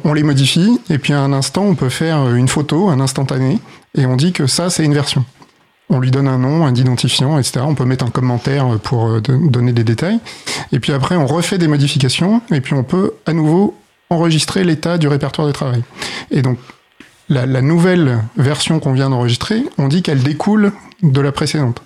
[0.05, 3.59] on, les modifie, et puis à un instant, on peut faire une photo, un instantané,
[3.95, 5.27] et on dit que ça, c'est une version.
[5.95, 7.61] On lui donne un nom, un identifiant, etc.
[7.67, 10.19] On peut mettre un commentaire pour euh, don- donner des détails.
[10.73, 13.75] Et puis après, on refait des modifications, et puis on peut à nouveau
[14.11, 15.83] enregistrer l'état du répertoire de travail.
[16.31, 16.59] Et donc,
[17.31, 20.73] la nouvelle version qu'on vient d'enregistrer, on dit qu'elle découle
[21.03, 21.81] de la précédente.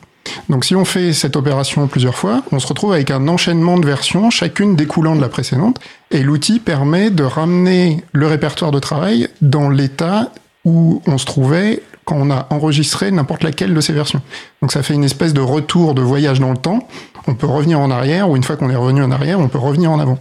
[0.48, 3.86] Donc si on fait cette opération plusieurs fois, on se retrouve avec un enchaînement de
[3.86, 5.78] versions, chacune découlant de la précédente,
[6.10, 10.32] et l'outil permet de ramener le répertoire de travail dans l'état
[10.64, 14.22] où on se trouvait quand on a enregistré n'importe laquelle de ces versions.
[14.62, 16.88] Donc ça fait une espèce de retour de voyage dans le temps.
[17.26, 19.58] On peut revenir en arrière, ou une fois qu'on est revenu en arrière, on peut
[19.58, 20.18] revenir en avant.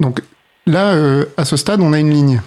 [0.00, 0.20] Donc
[0.66, 2.42] là, euh, à ce stade, on a une ligne.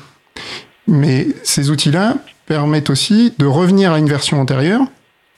[0.88, 4.82] Mais ces outils-là permettent aussi de revenir à une version antérieure,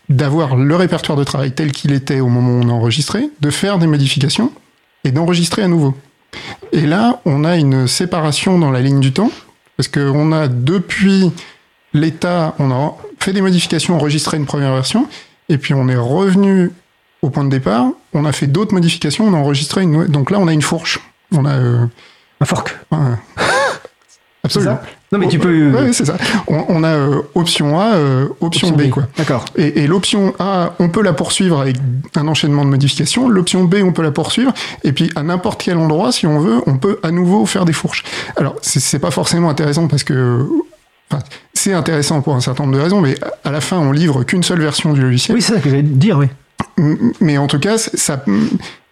[0.09, 3.49] d'avoir le répertoire de travail tel qu'il était au moment où on a enregistré, de
[3.51, 4.51] faire des modifications
[5.05, 5.95] et d'enregistrer à nouveau.
[6.73, 9.31] Et là, on a une séparation dans la ligne du temps,
[9.77, 11.31] parce qu'on a depuis
[11.93, 15.07] l'état, on a fait des modifications, enregistré une première version,
[15.49, 16.71] et puis on est revenu
[17.21, 20.31] au point de départ, on a fait d'autres modifications, on a enregistré une nouvelle- Donc
[20.31, 20.99] là, on a une fourche.
[21.33, 21.53] On a.
[21.55, 21.85] euh,
[22.39, 22.77] Un fork.
[22.91, 23.17] un-
[24.43, 24.79] Absolument.
[25.11, 25.71] Non, mais tu peux.
[25.71, 26.17] Ouais, c'est ça.
[26.47, 29.07] On, on a euh, option A, euh, option, B, quoi.
[29.17, 29.45] D'accord.
[29.55, 31.77] Et, et l'option A, on peut la poursuivre avec
[32.15, 33.27] un enchaînement de modifications.
[33.27, 34.53] L'option B, on peut la poursuivre.
[34.83, 37.73] Et puis, à n'importe quel endroit, si on veut, on peut à nouveau faire des
[37.73, 38.03] fourches.
[38.35, 40.45] Alors, c'est- c'est pas forcément intéressant parce que.
[41.11, 41.23] Enfin,
[41.65, 44.43] c'est intéressant pour un certain nombre de raisons, mais à la fin, on livre qu'une
[44.43, 45.35] seule version du logiciel.
[45.35, 46.27] Oui, c'est ça que j'allais dire, oui.
[47.21, 48.23] Mais en tout cas, ça,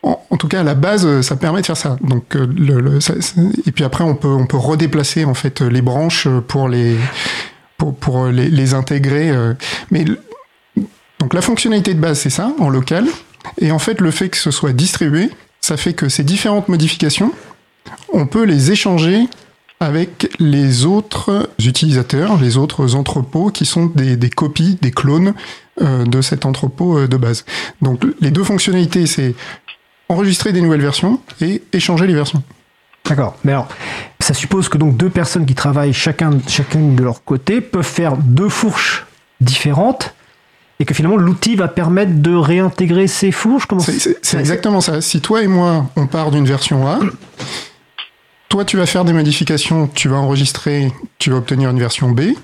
[0.01, 1.97] en, en tout cas, à la base, ça permet de faire ça.
[2.01, 5.33] Donc, euh, le, le- ça- ça- et puis après, on peut, on peut redéplacer en
[5.35, 6.95] fait les branches pour les,
[7.77, 9.29] pour, pour les, les intégrer.
[9.29, 9.53] euh.
[9.91, 10.05] Mais
[11.19, 13.05] donc la fonctionnalité de base, c'est ça, en local.
[13.59, 15.29] Et en fait, le fait que ce soit distribué,
[15.61, 17.31] ça fait que ces différentes modifications,
[18.11, 19.27] on peut les échanger
[19.83, 25.33] avec les autres utilisateurs, les autres entrepôts qui sont des, des copies, des clones
[25.81, 27.45] euh, de cet entrepôt euh, de base.
[27.81, 29.35] Donc les deux fonctionnalités, c'est
[30.09, 32.43] enregistrer des nouvelles versions et échanger les versions.
[33.05, 33.35] D'accord.
[33.43, 33.67] Mais alors,
[34.19, 38.15] ça suppose que donc deux personnes qui travaillent chacun, chacune de leur côté peuvent faire
[38.17, 39.05] deux fourches
[39.41, 40.13] différentes
[40.79, 43.67] et que finalement l'outil va permettre de réintégrer ces fourches?
[44.21, 45.01] C'est exactement ça.
[45.01, 46.99] Si toi et moi, on part d'une version A,
[48.53, 52.35] toi tu vas faire des modifications, tu vas enregistrer, tu vas obtenir une version B.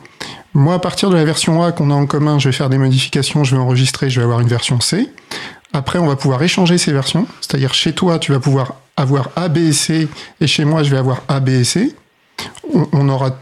[0.56, 2.80] Moi, à partir de la version A qu'on a en commun, je vais faire des
[2.80, 5.08] modifications, je vais enregistrer, je vais avoir une version C.
[5.72, 7.28] Après, on va pouvoir échanger ces versions.
[7.42, 10.08] C'est-à-dire, chez toi, tu vas pouvoir avoir A, B et C,
[10.42, 11.96] et chez moi, je vais avoir A, B et C.
[12.74, 13.38] On, on aura,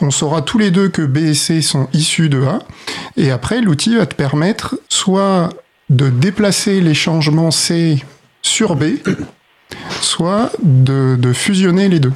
[0.00, 2.60] on saura tous les deux que B et C sont issus de A.
[3.16, 5.48] Et après, l'outil va te permettre soit
[5.90, 8.04] de déplacer les changements C
[8.40, 8.84] sur B,
[10.00, 12.12] soit de, de fusionner les deux.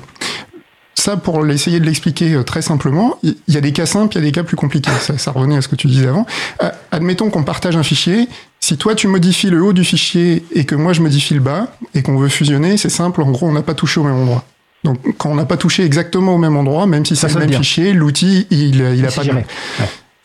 [0.95, 4.19] Ça, pour l'essayer de l'expliquer euh, très simplement, il y a des cas simples, il
[4.19, 4.91] y a des cas plus compliqués.
[5.01, 6.27] Ça, ça revenait à ce que tu disais avant.
[6.63, 8.29] Euh, admettons qu'on partage un fichier.
[8.59, 11.69] Si toi, tu modifies le haut du fichier et que moi, je modifie le bas
[11.95, 13.23] et qu'on veut fusionner, c'est simple.
[13.23, 14.45] En gros, on n'a pas touché au même endroit.
[14.83, 17.51] Donc, quand on n'a pas touché exactement au même endroit, même si c'est le même
[17.51, 17.59] dire.
[17.61, 19.39] fichier, l'outil, il, il a C'est pas de.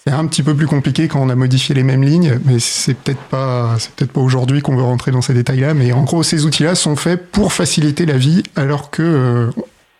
[0.05, 2.93] C'est un petit peu plus compliqué quand on a modifié les mêmes lignes, mais c'est
[2.93, 5.73] peut-être pas, c'est peut-être pas aujourd'hui qu'on veut rentrer dans ces détails-là.
[5.73, 9.51] Mais en gros, ces outils-là sont faits pour faciliter la vie, alors que euh,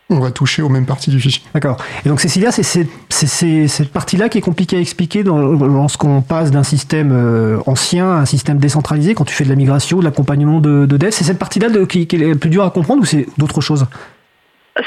[0.10, 1.42] on va toucher aux mêmes parties du fichier.
[1.54, 1.78] D'accord.
[2.06, 6.64] Et donc Cécilia, c'est cette partie-là qui est compliquée à expliquer dans, lorsqu'on passe d'un
[6.64, 10.60] système euh, ancien à un système décentralisé, quand tu fais de la migration, de l'accompagnement
[10.60, 11.12] de, de dev.
[11.12, 13.86] C'est cette partie-là qui, qui est plus dur à comprendre ou c'est d'autres choses?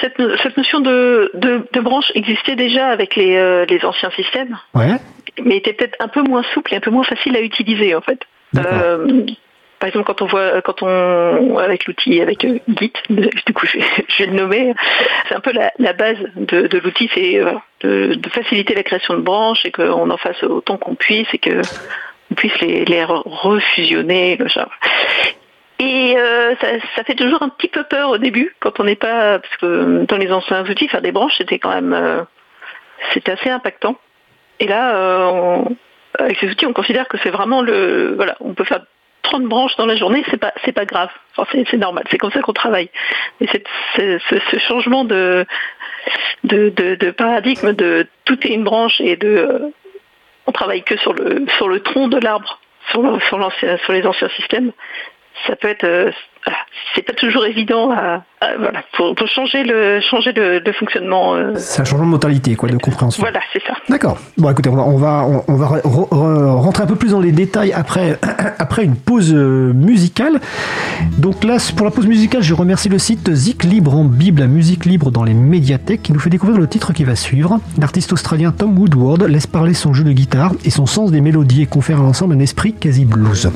[0.00, 4.58] Cette, cette notion de, de, de branche existait déjà avec les, euh, les anciens systèmes,
[4.74, 4.96] Ouais.
[5.44, 8.00] mais était peut-être un peu moins souple et un peu moins facile à utiliser en
[8.00, 8.18] fait.
[8.56, 9.24] Euh,
[9.78, 13.78] par exemple, quand on voit, quand on, avec l'outil, avec euh, Git, du coup, je,
[13.78, 14.74] vais- je vais le nommer,
[15.28, 18.82] c'est un peu la, la base de, de l'outil, c'est euh, de, de faciliter la
[18.82, 21.60] création de branches et qu'on en fasse autant qu'on puisse et que
[22.32, 24.70] on puisse les, les refusionner, le genre.
[25.78, 29.38] Et euh, ça, fait toujours un petit peu peur au début quand on n'est pas,
[29.38, 32.22] parce que dans les anciens outils, faire des branches, c'était quand même, euh,
[33.12, 33.96] c'était assez impactant.
[34.58, 35.62] Et là, euh,
[36.18, 38.80] avec ces outils, on considère que c'est vraiment le, voilà, on peut faire
[39.22, 41.10] 30 branches dans la journée, c'est pas, c'est pas grave.
[41.52, 42.04] C'est, normal.
[42.10, 42.88] C'est comme ça qu'on travaille.
[43.42, 43.64] Et c'est,
[43.96, 45.44] ce, changement de,
[46.44, 49.72] de, de, paradigme de tout est une branche et de,
[50.46, 52.60] on travaille que sur le, sur le tronc de l'arbre,
[52.90, 54.72] sur, sur les anciens systèmes.
[55.46, 56.10] Ça peut être, euh,
[56.46, 56.58] voilà,
[56.94, 61.34] c'est pas toujours évident à, à- voilà, pour, pour changer le, changer le, le fonctionnement.
[61.34, 63.20] euh, C'est un changement de modalité, quoi, de compréhension.
[63.22, 63.74] voilà, c'est ça.
[63.88, 64.18] D'accord.
[64.38, 67.10] Bon, écoutez, on va, on va, on- on va re- re- rentrer un peu plus
[67.10, 68.18] dans les détails après,
[68.58, 70.40] après une pause euh, musicale.
[71.18, 74.46] Donc là, pour la pause musicale, je remercie le site Zik Libre en Bible, la
[74.46, 77.58] musique libre dans les médiathèques, qui nous fait découvrir le titre qui va suivre.
[77.78, 81.62] L'artiste australien Tom Woodward laisse parler son jeu de guitare et son sens des mélodies
[81.62, 83.50] et confère à l'ensemble un esprit quasi blues.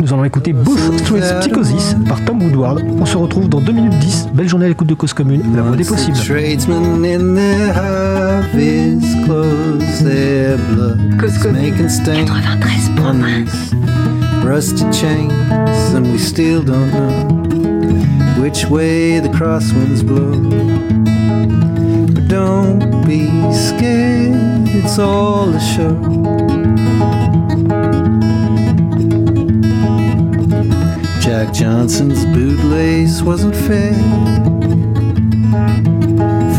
[0.00, 2.84] Nous allons écouter Booth Street Psychosis par Tom Woodward.
[3.00, 4.28] On se retrouve dans 2 minutes 10.
[4.34, 6.16] Belle journée à l'écoute de Cause Commune, la voix des possibles.
[6.18, 13.00] Tradesmen in their harvest clothes, their blood Cause Commune, making stains 93.1.
[13.00, 13.74] on these
[14.44, 15.32] rusty chains,
[15.94, 20.32] and we still don't know which way the crosswinds blow.
[22.14, 26.39] But don't be scared, it's all a show.
[31.40, 33.94] Jack Johnson's bootlace wasn't fair.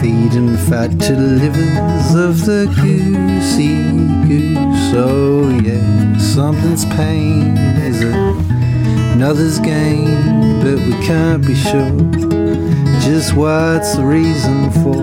[0.01, 3.75] Feeding fat to the livers of the goosey
[4.27, 4.91] goose.
[4.95, 8.01] Oh yeah, something's pain is
[9.13, 10.07] another's gain,
[10.63, 11.91] but we can't be sure
[13.01, 14.97] just what's the reason for.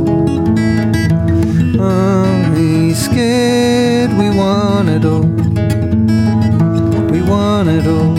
[1.81, 5.23] Only scared we want it all.
[7.13, 8.18] We want it all.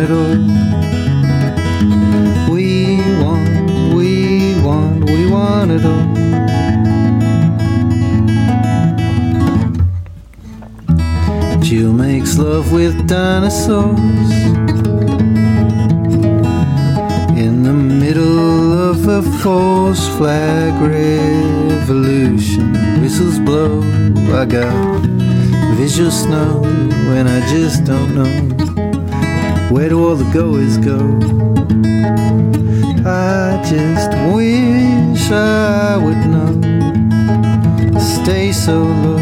[0.00, 0.06] We
[3.20, 3.48] want,
[3.94, 6.14] we want, we want it all.
[11.60, 14.30] Jill makes love with dinosaurs
[17.36, 22.72] in the middle of a false flag revolution.
[23.02, 23.82] Whistles blow,
[24.34, 25.04] I got
[25.76, 28.59] visual snow, and I just don't know
[29.70, 30.98] where do all the goers go.
[33.06, 36.52] I just wish I would know.
[38.00, 39.18] Stay so low.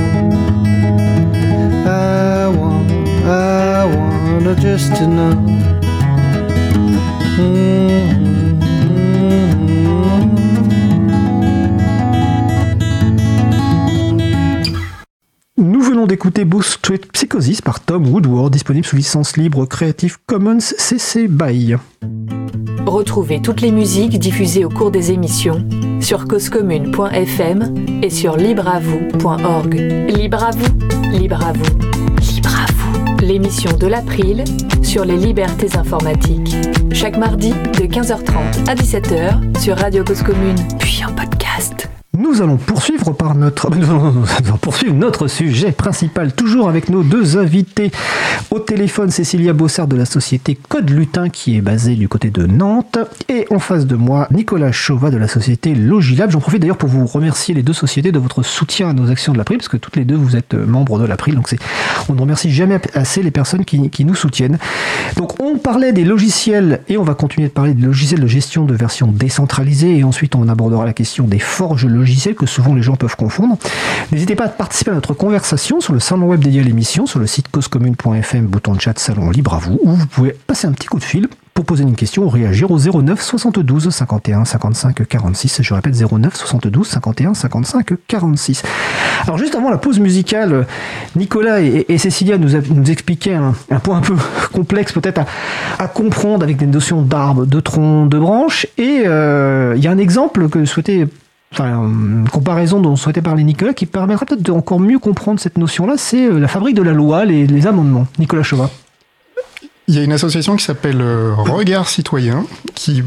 [1.86, 2.90] I want,
[3.24, 5.34] I want just to know.
[7.38, 8.17] Nous
[16.44, 21.76] Booth Street Psychosis par Tom Woodward, disponible sous licence libre Creative Commons CC BY.
[22.86, 25.66] Retrouvez toutes les musiques diffusées au cours des émissions
[26.00, 29.74] sur causecommune.fm et sur libreavoue.org.
[29.74, 31.78] Libre à vous, libre à vous,
[32.34, 33.24] libre à vous.
[33.24, 34.44] L'émission de l'April
[34.82, 36.54] sur les libertés informatiques.
[36.92, 41.27] Chaque mardi de 15h30 à 17h sur Radio Cause Commune, puis en podcast.
[42.18, 43.70] Nous allons poursuivre par notre,
[44.60, 47.92] poursuivre notre sujet principal, toujours avec nos deux invités.
[48.50, 52.44] Au téléphone, Cécilia Bossard de la société Code Lutin, qui est basée du côté de
[52.44, 52.98] Nantes.
[53.28, 56.32] Et en face de moi, Nicolas Chauvat de la société Logilab.
[56.32, 59.32] J'en profite d'ailleurs pour vous remercier les deux sociétés de votre soutien à nos actions
[59.32, 61.36] de l'April, parce que toutes les deux, vous êtes euh, membres de l'April.
[61.36, 61.54] Donc
[62.08, 64.58] on ne remercie jamais assez les personnes qui, nous soutiennent.
[65.16, 68.64] Donc on parlait des logiciels et on va continuer de parler des logiciels de gestion
[68.64, 72.82] de version décentralisée et ensuite on abordera la question des forges logicielles que souvent les
[72.82, 73.56] gens peuvent confondre.
[74.12, 77.18] N'hésitez pas à participer à notre conversation sur le salon web dédié à l'émission, sur
[77.18, 80.72] le site causecommune.fm, bouton de chat salon libre à vous, où vous pouvez passer un
[80.72, 81.28] petit coup de fil
[81.58, 85.60] pour poser une question ou réagir au 09 72 51 55 46.
[85.60, 88.62] Je répète 09 72 51 55 46.
[89.24, 90.68] Alors juste avant la pause musicale,
[91.16, 92.54] Nicolas et, Cécilia nous,
[92.90, 94.14] expliquaient un, point un peu
[94.52, 95.26] complexe peut-être à,
[95.82, 98.68] à comprendre avec des notions d'arbres, de troncs, de branches.
[98.78, 101.08] Et euh, il y a un exemple que je souhaitais
[101.52, 105.56] Enfin, une comparaison dont souhaitait parler Nicolas qui permettra peut-être de encore mieux comprendre cette
[105.56, 108.06] notion-là, c'est euh, la fabrique de la loi, les, amendements.
[108.18, 108.70] Nicolas Chauvat.
[109.86, 112.44] Il y a une association qui s'appelle euh, Regard Citoyen
[112.74, 113.02] qui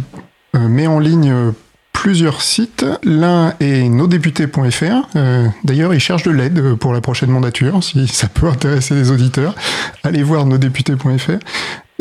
[0.56, 1.32] euh, met en ligne
[1.94, 2.84] plusieurs sites.
[3.04, 5.18] L'un est nosdéputés.fr.
[5.64, 9.54] D'ailleurs, ils cherchent de l'aide pour la prochaine mandature, si ça peut intéresser les auditeurs.
[10.04, 11.38] Allez voir nosdéputés.fr.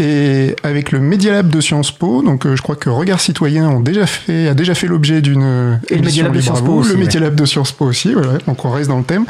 [0.03, 3.68] Et avec le Media Lab de Sciences Po, donc euh, je crois que Regard Citoyen
[3.68, 6.61] ont déjà fait, a déjà fait l'objet d'une Et le Media émission Lab de Sciences
[6.62, 6.78] Po vous.
[6.80, 6.96] aussi, le.
[6.98, 8.38] Media Lab de Sciences Po aussi, voilà.
[8.46, 9.26] Donc on reste dans le thème.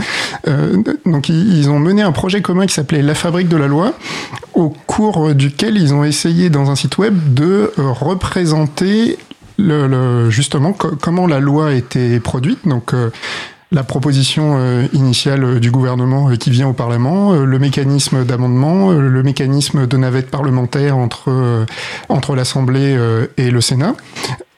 [0.46, 3.66] Euh, donc ils, ils ont mené un projet commun qui s'appelait La Fabrique de la
[3.66, 3.94] Loi,
[4.54, 9.18] au cours duquel ils ont essayé dans un site web de euh, représenter
[9.58, 12.60] le, le- justement co- comment la loi été produite.
[12.68, 13.10] Donc euh,
[13.72, 18.90] la proposition euh, initiale euh, du gouvernement euh, qui vient au Parlement, le mécanisme d'amendement,
[18.90, 21.66] le mécanisme de navette parlementaire entre,
[22.08, 22.98] entre l'Assemblée
[23.36, 23.94] et le Sénat.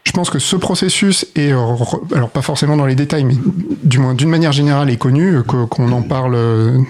[0.04, 3.34] Je pense que ce processus est, alors pas forcément dans les détails, mais
[3.82, 6.38] du moins d'une manière générale est connu, qu'on en parle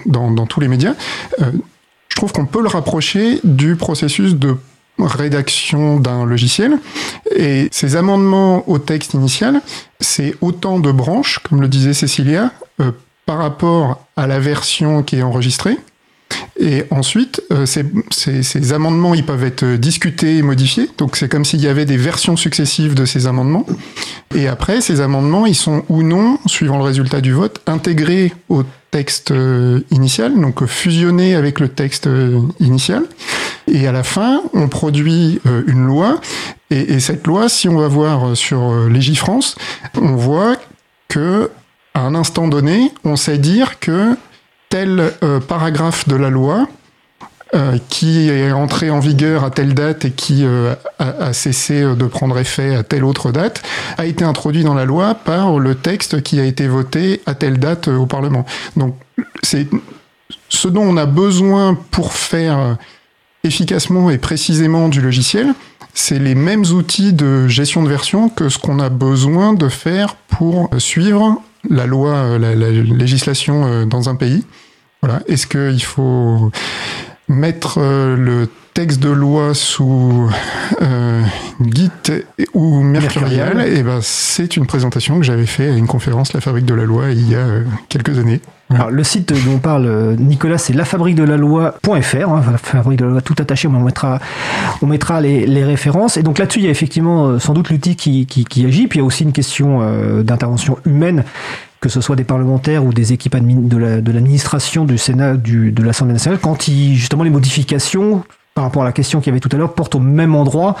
[0.05, 0.93] dans, dans tous les médias.
[1.39, 4.55] Je trouve qu'on peut le rapprocher du processus de
[4.99, 6.77] rédaction d'un logiciel.
[7.35, 9.61] Et ces amendements au texte initial,
[9.99, 12.91] c'est autant de branches, comme le disait Cécilia, euh,
[13.25, 15.77] par rapport à la version qui est enregistrée.
[16.59, 20.89] Et ensuite, euh, ces, ces- ces amendements, ils peuvent être discutés et modifiés.
[20.97, 23.65] Donc c'est comme s'il y avait des versions successives de ces amendements.
[24.35, 28.63] Et après, ces amendements, ils sont ou non, suivant le résultat du vote, intégrés au
[28.93, 33.03] texte euh, initial, donc euh, fusionnés avec le texte euh, initial.
[33.65, 36.21] Et à la fin, on produit une loi.
[36.69, 39.55] Et, et cette loi, si on va voir sur Légifrance,
[39.95, 40.57] on voit
[41.07, 41.49] que
[41.95, 44.17] à un instant donné, on sait dire que
[44.69, 45.13] tel
[45.47, 46.67] paragraphe de la loi
[47.53, 52.05] euh, qui est entré en vigueur à telle date et qui euh, a, cessé de
[52.05, 53.61] prendre effet à telle autre date,
[53.97, 57.59] a été introduit dans la loi par le texte qui a été voté à telle
[57.59, 58.45] date euh, au Parlement.
[58.75, 58.95] Donc
[59.41, 59.67] c'est
[60.49, 62.73] ce dont on a besoin pour faire euh,
[63.43, 65.53] efficacement et précisément du logiciel,
[65.93, 70.15] c'est les mêmes outils de gestion de version que ce qu'on a besoin de faire
[70.15, 74.43] pour euh, suivre la loi, euh, la, la législation euh, dans un pays.
[75.01, 75.21] Voilà.
[75.27, 76.51] Est-ce qu'il faut
[77.27, 80.29] mettre euh, le texte de loi sous
[80.81, 81.23] euh,
[81.61, 81.91] Git
[82.53, 83.77] ou Mercurial, Mercurial.
[83.77, 86.83] et ben c'est une présentation que j'avais fait à une conférence La Fabrique de la
[86.85, 88.41] Loi il y a euh, quelques années.
[88.69, 93.21] Alors, le site dont parle euh, Nicolas, c'est lafabriquedelaloi.fr, hein, la fabrique de la loi
[93.21, 94.19] tout attaché, mais on mettra,
[94.81, 96.17] on mettra les, les références.
[96.17, 98.97] Et donc là-dessus, il y a effectivement sans doute l'outil qui, qui, qui agit, puis
[98.97, 101.23] il y a aussi une question euh, d'intervention humaine
[101.83, 105.73] que ce soit des parlementaires ou des équipes de la- de l'administration du Sénat, du,
[105.73, 108.23] de l'Assemblée nationale, quand ils, justement les modifications
[108.55, 110.77] par rapport à la question qu'il y avait tout à l'heure, portent au même endroit,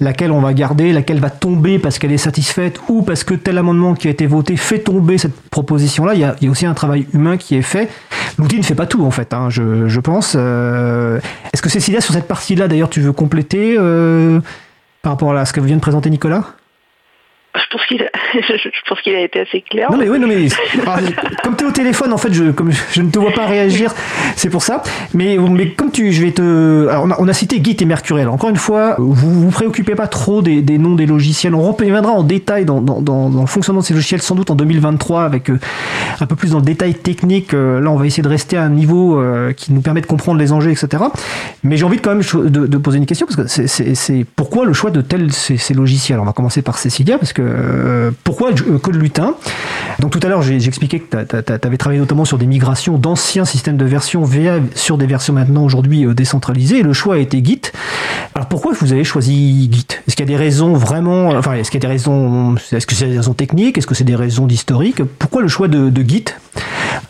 [0.00, 3.56] laquelle on va garder, laquelle va tomber parce qu'elle est satisfaite ou parce que tel
[3.56, 6.12] amendement qui a été voté fait tomber cette proposition-là.
[6.12, 7.88] Il y a, il y a aussi un travail humain qui est fait.
[8.36, 10.34] L'outil ne fait pas tout en fait, hein, je, je pense.
[10.36, 11.20] Euh,
[11.54, 14.40] Est-ce que Cécilia, sur cette partie-là, d'ailleurs, tu veux compléter euh,
[15.00, 16.44] par rapport à ce que vient de présenter Nicolas?
[17.54, 19.90] Je pense qu'il a, je, je pense qu'il a été assez clair.
[19.90, 20.48] Non mais oui, non mais
[21.44, 23.94] comme tu es au téléphone, en fait, je, comme je ne te vois pas réagir,
[24.34, 24.82] c'est pour ça.
[25.12, 27.84] Mais, mais comme tu, je vais te, alors on a, on a cité Git et
[27.84, 28.28] Mercurial.
[28.28, 31.54] Encore une fois, vous vous préoccupez pas trop des, des noms des logiciels.
[31.54, 34.50] On reviendra en détail dans, dans, dans, dans le fonctionnement de ces logiciels, sans doute
[34.50, 35.58] en 2023, avec euh,
[36.20, 37.54] un peu plus dans le détail technique.
[37.54, 40.06] Euh, là, on va essayer de rester à un niveau euh, qui nous permet de
[40.06, 41.04] comprendre les enjeux, etc.
[41.62, 44.64] Mais j'ai envie de quand même de, de poser une question parce que c'est pourquoi
[44.64, 46.18] le choix de tels ces, ces logiciels?
[46.18, 49.34] On va commencer par Cécilia parce que euh, pourquoi euh, Code Lutin
[49.98, 53.76] Donc tout à l'heure expliqué que tu avais travaillé notamment sur des migrations d'anciens systèmes
[53.76, 56.78] de version VA sur des versions maintenant aujourd'hui euh, décentralisées.
[56.78, 57.62] Et le choix a été Git.
[58.34, 59.86] Alors pourquoi vous avez choisi Git?
[60.06, 62.86] Est-ce qu'il y a des raisons vraiment Enfin, est-ce qu'il y a des raisons Est-ce
[62.86, 63.78] que c'est des raisons techniques?
[63.78, 65.02] Est-ce que c'est des raisons d'historique?
[65.18, 66.24] Pourquoi le choix de, de Git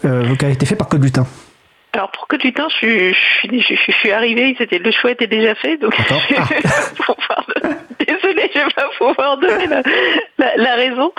[0.04, 1.26] euh, qui a été fait par Code Lutin?
[1.92, 3.14] Alors pour que du temps, je suis, je
[3.48, 6.16] suis, je, suis- je suis arrivée, c'était le choix était déjà fait, donc vais pas
[6.96, 7.46] pouvoir
[8.06, 9.82] désolée, je vais pas pouvoir donner la,
[10.38, 11.12] la, la raison.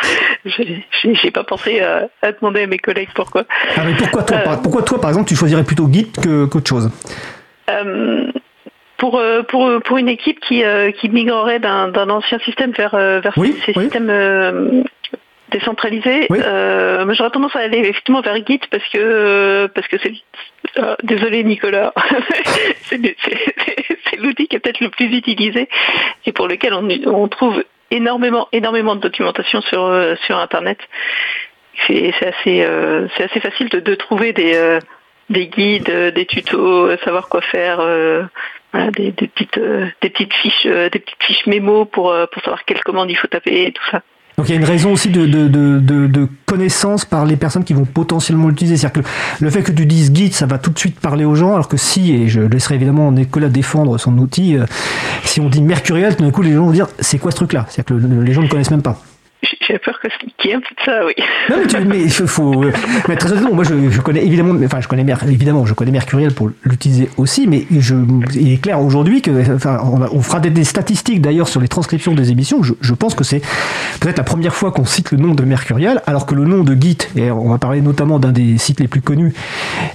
[0.46, 0.64] Je
[1.02, 3.44] j'ai j'ai pas pensé à, à demander à mes collègues pourquoi.
[3.78, 4.44] Ah, mais pourquoi toi, Euh.
[4.44, 6.90] par, pourquoi toi, par exemple, tu choisirais plutôt Git que- qu'autre chose?
[7.70, 8.28] Euh,
[8.98, 12.94] pour, euh, pour, pour une équipe qui, euh, qui migrerait d'un d'un ancien système vers,
[12.96, 13.84] euh, vers Oui, ces oui.
[13.84, 14.84] systèmes
[15.54, 16.40] euh, décentralisés, Oui.
[16.44, 20.14] euh, j'aurais tendance à aller effectivement vers Git parce que parce que c'est
[20.78, 21.94] euh, désolé Nicolas,
[22.84, 22.98] c'est
[24.18, 25.68] l'outil qui est peut-être le plus utilisé
[26.26, 30.80] et pour lequel on, on trouve énormément énormément de documentation sur euh, sur internet.
[31.88, 34.80] C'est c'est assez euh, c'est assez facile de, de trouver des euh,
[35.30, 38.24] des guides, euh, des tutos, euh, savoir quoi faire, euh,
[38.72, 42.26] voilà, des, des petites euh, des petites fiches euh, des petites fiches mémo pour euh,
[42.32, 44.02] pour savoir quelle commande il faut taper et tout ça.
[44.38, 47.74] Donc il y a une raison aussi de, de, de, connaissance par les personnes qui
[47.74, 48.78] vont potentiellement l'utiliser.
[48.78, 49.10] C'est-à-dire que
[49.44, 51.68] le, fait que tu dises Git, ça va tout de suite parler aux gens, alors
[51.68, 54.66] que si, et je laisserai évidemment Nicolas défendre son outil, euh,
[55.24, 57.66] si on dit Mercurial, tout d'un coup les gens vont dire c'est quoi ce truc-là?
[57.70, 59.02] C'est-à-dire que le- les gens ne connaissent même pas.
[59.68, 60.08] J'ai peur que
[60.38, 61.14] qu'il y ait un peu ça, oui.
[61.50, 62.66] Non, mais, tu, mais il faut,
[63.08, 66.50] mais très honnêtement, moi je, connais évidemment, enfin je connais évidemment, je connais Mercurial pour
[66.64, 67.96] l'utiliser aussi, mais je,
[68.34, 72.32] il est clair aujourd'hui que, enfin, on, fera des, statistiques d'ailleurs sur les transcriptions des
[72.32, 72.62] émissions.
[72.64, 73.42] Je, pense que c'est
[74.00, 76.74] peut-être la première fois qu'on cite le nom de Mercurial, alors que le nom de
[76.80, 79.34] Git, et on va parler notamment d'un des sites les plus connus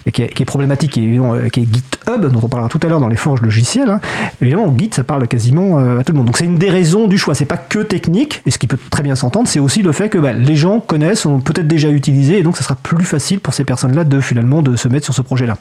[0.06, 3.00] et qui est, problématique, et, euh, qui est GitHub, dont on parlera tout à l'heure
[3.00, 3.90] dans les forges logicielles.
[3.90, 4.00] hein.
[4.40, 6.26] Évidemment, Git, ça parle quasiment euh, à tout le monde.
[6.26, 7.34] Donc c'est une des raisons du choix.
[7.34, 10.18] C'est pas que technique, et ce qui peut très bien c'est aussi le fait que
[10.18, 13.54] bah, les gens connaissent, ont peut-être déjà utilisé, et donc ça sera plus facile pour
[13.54, 15.56] ces personnes-là de finalement de se mettre sur ce projet-là.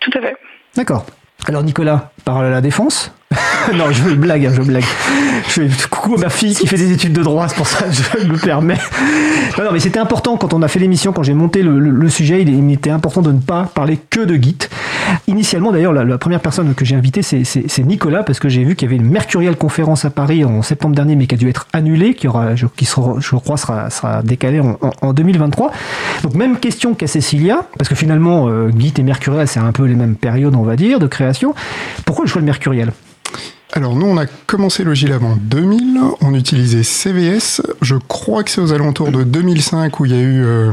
[0.00, 0.36] Tout à fait.
[0.76, 1.06] D'accord.
[1.46, 3.12] Alors Nicolas, parole à la défense
[3.74, 4.84] Non, je blague, hein, je blague.
[5.46, 7.84] Je fais coucou à ma fille qui fait des études de droit, c'est pour ça
[7.84, 8.78] que je me permets.
[9.58, 12.42] Non, non mais c'était important quand on a fait l'émission, quand j'ai monté le, sujet,
[12.42, 14.68] il, était important de ne pas parler que de Git.
[15.26, 18.88] Initialement, d'ailleurs, la, première personne que j'ai invitée, c'est- Nicolas, parce que j'ai vu qu'il
[18.88, 21.66] y avait une Mercurial conférence à Paris en septembre dernier, mais qui a dû être
[21.72, 25.72] annulée, qui, aura, qui je crois sera, décalée en 2023.
[26.22, 29.84] Donc même question qu'à Cécilia, parce que finalement, euh, Git et Mercurial, c'est un peu
[29.84, 31.54] les mêmes périodes, on va dire, de création.
[32.04, 32.92] Pourquoi le choix de Mercurial?
[33.72, 38.50] Alors nous, on a commencé le Gilab en 2000, on utilisait CVS, je crois que
[38.50, 40.72] c'est aux alentours de 2005 où il y a eu euh,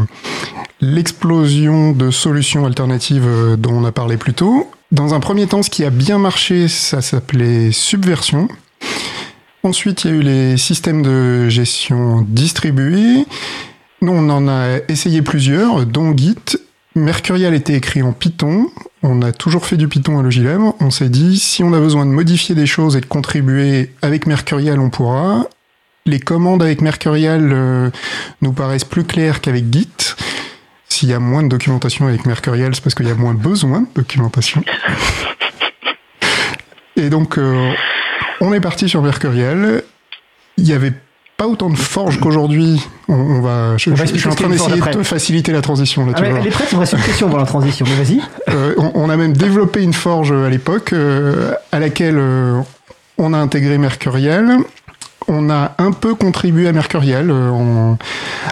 [0.81, 4.71] l'explosion de solutions alternatives euh, dont on a parlé plus tôt.
[4.91, 8.47] Dans un premier temps, ce qui a bien marché, ça s'appelait Subversion.
[9.61, 13.25] Ensuite, il y a eu les systèmes de gestion distribués.
[14.01, 16.57] Nous, on en a essayé plusieurs, dont Git.
[16.97, 18.69] Mercurial était écrit en Python.
[19.03, 20.73] On a toujours fait du Python à Logilab.
[20.79, 24.25] On s'est dit, si on a besoin de modifier des choses et de contribuer avec
[24.25, 25.45] Mercurial, on pourra.
[26.05, 27.89] Les commandes avec Mercurial euh,
[28.41, 30.15] nous paraissent plus claires qu'avec Git.
[30.89, 33.81] S'il y a moins de documentation avec Mercurial, c'est parce qu'il y a moins besoin
[33.81, 34.63] de documentation.
[36.95, 37.73] Et donc, euh,
[38.41, 39.83] on est parti sur Mercurial.
[40.57, 40.93] Il n'y avait
[41.37, 42.81] pas autant de forges qu'aujourd'hui.
[43.07, 45.03] On, on va, je, On va je- je suis en train forge d'essayer de te
[45.03, 46.13] faciliter la transition là.
[46.15, 46.25] ah, tu.
[46.25, 48.19] Elle est prête, il me reste une question dans la transition, mais vas-y.
[48.49, 52.59] Euh, on, on a même développé une forge à l'époque euh, à laquelle euh,
[53.17, 54.57] on a intégré Mercurial.
[55.27, 57.97] On a un peu contribué à Mercurial euh, en-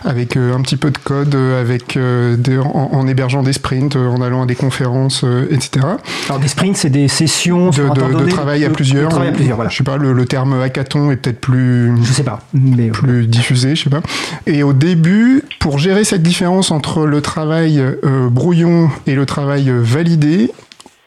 [0.04, 3.54] avec euh, un petit peu de code, euh, avec euh, des- en, en hébergeant des
[3.54, 5.86] sprints, en allant à des conférences, euh, etc.
[6.30, 9.06] Alors des sprints, c'est des sessions De, travail à plusieurs.
[9.06, 9.70] de travail à plusieurs, voilà.
[9.70, 13.28] Je sais pas, le, le terme hackathon est peut-être plus Je sais pas, mais plus
[13.28, 14.02] diffusé, je sais pas.
[14.46, 19.72] Et au début, pour gérer cette différence entre le travail euh, brouillon et le travail
[19.74, 20.52] validé,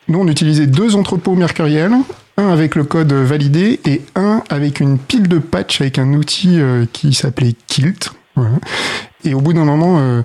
[0.09, 1.93] nous on utilisait deux entrepôts Mercurial,
[2.39, 6.61] un avec le code validé et un avec une pile de patch avec un outil
[6.61, 8.13] euh, qui s'appelait Kilt.
[8.37, 8.57] Voilà.
[9.25, 10.23] Et au bout d'un moment, euh,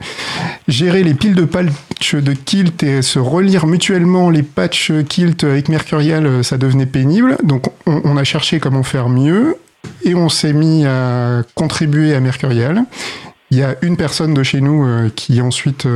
[0.67, 5.67] gérer les piles de patch de Kilt et se relire mutuellement les patchs Kilt avec
[5.67, 7.37] Mercurial, euh, ça devenait pénible.
[7.43, 9.57] Donc on, a cherché comment faire mieux
[10.03, 12.83] et on s'est mis à contribuer à Mercurial.
[13.49, 15.87] Il y a une personne de chez nous qui ensuite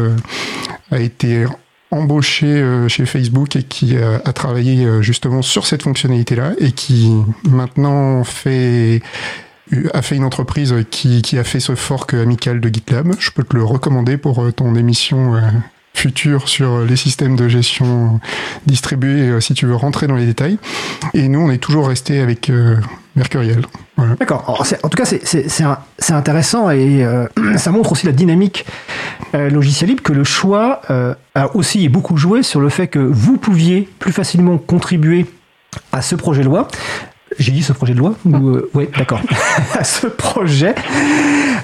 [0.92, 1.46] a été
[1.92, 6.72] embauchée euh, chez Facebook et qui euh, a travaillé euh, justement sur cette fonctionnalité-là et
[6.72, 7.12] qui
[7.44, 9.02] maintenant fait
[9.94, 13.14] a fait une entreprise qui, qui a fait ce fork amical de GitLab.
[13.20, 15.36] Je peux te le recommander pour ton émission
[15.98, 18.20] future sur les systèmes de gestion
[18.66, 20.58] distribués euh, si tu veux rentrer dans les détails.
[21.14, 22.76] Et nous, on est toujours resté avec euh,
[23.16, 23.66] Mercurial.
[24.20, 24.64] D'accord.
[24.84, 27.26] En tout cas, c'est- intéressant et euh,
[27.58, 28.66] ça montre aussi la dynamique
[29.34, 30.82] euh, logiciel libre que le choix
[31.36, 35.26] a aussi beaucoup joué sur le fait que vous pouviez plus facilement contribuer
[35.92, 36.68] à ce projet de loi.
[37.40, 39.22] J'ai dit ce projet de loi ou ouais, d'accord.
[39.78, 40.76] à ce projet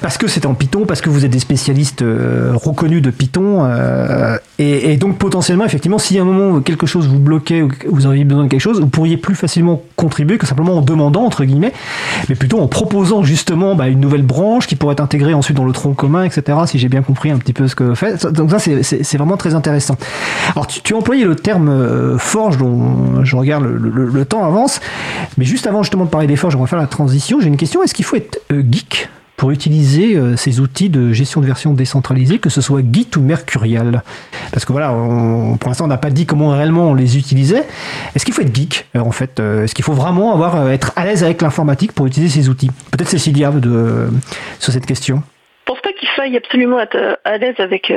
[0.04, 3.62] parce que c'est en Python, parce que vous êtes des spécialistes euh, reconnus de Python
[3.64, 8.06] euh, et, donc potentiellement effectivement si à un moment quelque chose vous bloquait ou vous
[8.06, 11.46] aviez besoin de quelque chose, vous pourriez plus facilement contribuer que simplement en demandant entre
[11.46, 11.72] guillemets,
[12.28, 15.64] mais plutôt en proposant justement bah, une nouvelle branche qui pourrait être intégrée ensuite dans
[15.64, 16.58] le tronc commun, etc.
[16.66, 18.28] Si j'ai bien compris un petit peu ce que faites.
[18.28, 19.96] Donc ça c'est- vraiment très intéressant.
[20.54, 24.82] Alors tu, tu as employé le terme euh, forge dont je regarde le, temps avance,
[25.38, 27.40] mais juste avant justement de parler des forges, on va faire la transition.
[27.40, 27.82] J'ai une question.
[27.84, 29.08] Est-ce qu'il faut être geek?
[29.38, 33.22] Pour utiliser euh, ces outils de gestion de version décentralisée, que ce soit Git ou
[33.22, 34.04] Mercurial
[34.52, 34.90] Parce que voilà,
[35.60, 37.66] pour l'instant, on n'a pas dit comment réellement on les utilisait.
[38.16, 40.92] Est-ce qu'il faut être geek, euh, en fait Euh, Est-ce qu'il faut vraiment avoir, être
[40.96, 42.70] à l'aise avec l'informatique pour utiliser ces outils?
[42.92, 44.10] Peut-être Cécilia de,
[44.60, 45.24] sur cette question.
[45.62, 47.92] Je pense pas qu'il faille absolument être à l'aise avec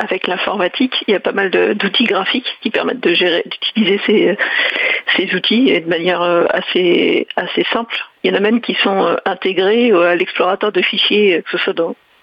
[0.00, 1.04] avec l'informatique.
[1.06, 6.46] Il y a pas mal d'outils graphiques qui permettent d'utiliser ces, outils de manière euh,
[6.54, 7.26] assez
[7.70, 7.96] simple.
[8.24, 11.50] Il y en a même qui sont euh, intégrés euh, à l'explorateur de fichiers, que
[11.50, 11.74] ce soit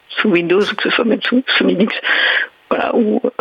[0.09, 1.95] sous Windows ou que ce soit même sous, Linux.
[2.69, 2.91] Voilà,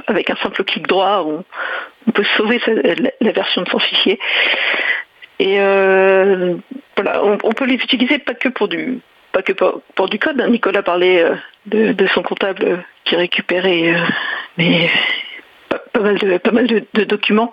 [0.06, 4.20] avec un simple clic droit, on, peut sauver sa- la, version de son fichier.
[5.38, 9.00] Et voilà, on, peut les utiliser pas que pour du
[10.18, 10.40] code.
[10.40, 10.48] hein.
[10.48, 11.24] Nicolas parlait
[11.66, 14.04] de, son comptable qui récupérait euh,
[14.58, 14.90] mais
[15.92, 17.52] pas, mal de pas mal de, documents.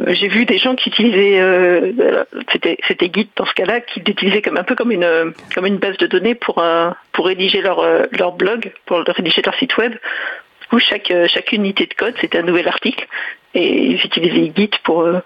[0.00, 4.00] Euh, J'ai vu des gens qui utilisaient euh, euh, c'était Git dans ce cas-là qui
[4.00, 7.26] l'utilisaient comme un peu comme une euh, comme une base de données pour euh, pour
[7.26, 9.92] rédiger leur euh, leur blog, pour rédiger leur site web.
[9.92, 13.06] Du coup, chaque euh, chaque unité de code c'était un nouvel article
[13.54, 15.20] et ils utilisaient Git pour euh,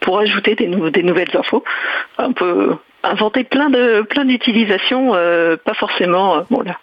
[0.00, 1.64] pour ajouter des, des nouvelles infos.
[2.18, 3.70] On peut inventer plein
[4.04, 6.78] plein d'utilisations, euh, pas forcément euh, bon là.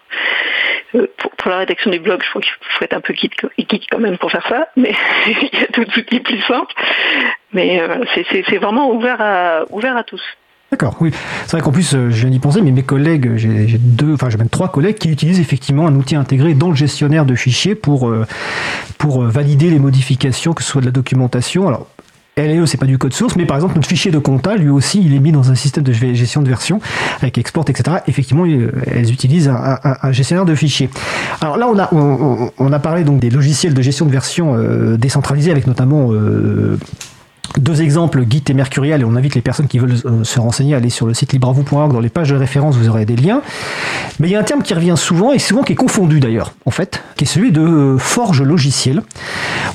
[0.96, 1.08] Euh,
[1.38, 4.00] pour, la rédaction du blog, je crois qu'il faut être un peu geek, geek quand
[4.00, 4.94] même pour faire ça, mais
[5.28, 6.74] il y a d'autres outils plus simples.
[7.54, 10.22] Mais euh, c'est- vraiment ouvert à ouvert à tous.
[10.72, 11.12] D'accord, oui.
[11.46, 14.30] C'est vrai qu'en plus, euh, je viens d'y penser, mais mes collègues, j'ai deux, enfin
[14.30, 17.76] j'ai même trois collègues qui utilisent effectivement un outil intégré dans le gestionnaire de fichiers
[17.76, 18.26] pour, euh,
[18.98, 21.68] pour valider les modifications, que ce soit de la documentation.
[21.70, 21.88] Alors,
[22.38, 25.02] LE, c'est pas du code source, mais par exemple, notre fichier de compta, lui aussi,
[25.04, 26.80] il est mis dans un système de gestion de version
[27.22, 27.98] avec export, etc.
[28.08, 30.90] Effectivement, euh, elles utilisent un, gestionnaire de fichiers.
[31.42, 35.68] Alors là, on a parlé donc des logiciels de gestion de version euh, décentralisés avec
[35.68, 36.78] notamment euh,
[37.58, 40.74] deux exemples, Git et Mercurial, et on invite les personnes qui veulent euh, se renseigner
[40.74, 41.94] à aller sur le site libravou.org.
[41.94, 43.42] Dans les pages de référence, vous aurez des liens.
[44.20, 46.54] Mais il y a un terme qui revient souvent, et souvent qui est confondu d'ailleurs,
[46.66, 49.02] en fait, qui est celui de euh, forge logiciel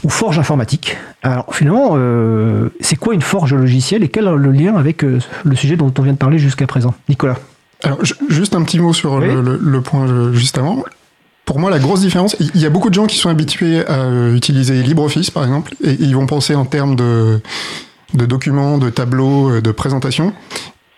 [0.04, 0.96] ou forge informatique.
[1.22, 5.20] Alors finalement, euh, c'est quoi une forge logiciel et quel est le lien avec le
[5.54, 6.94] sujet dont on vient de parler jusqu'à présent?
[7.08, 7.36] Nicolas
[7.84, 9.26] Alors, ju- juste un petit mot sur Oui.
[9.26, 10.82] le, le- le point juste avant.
[11.44, 14.30] Pour moi, la grosse différence, il y a beaucoup de gens qui sont habitués à
[14.30, 17.40] utiliser LibreOffice, par exemple, et ils vont penser en termes de,
[18.14, 20.32] de documents, de tableaux, euh, de présentations.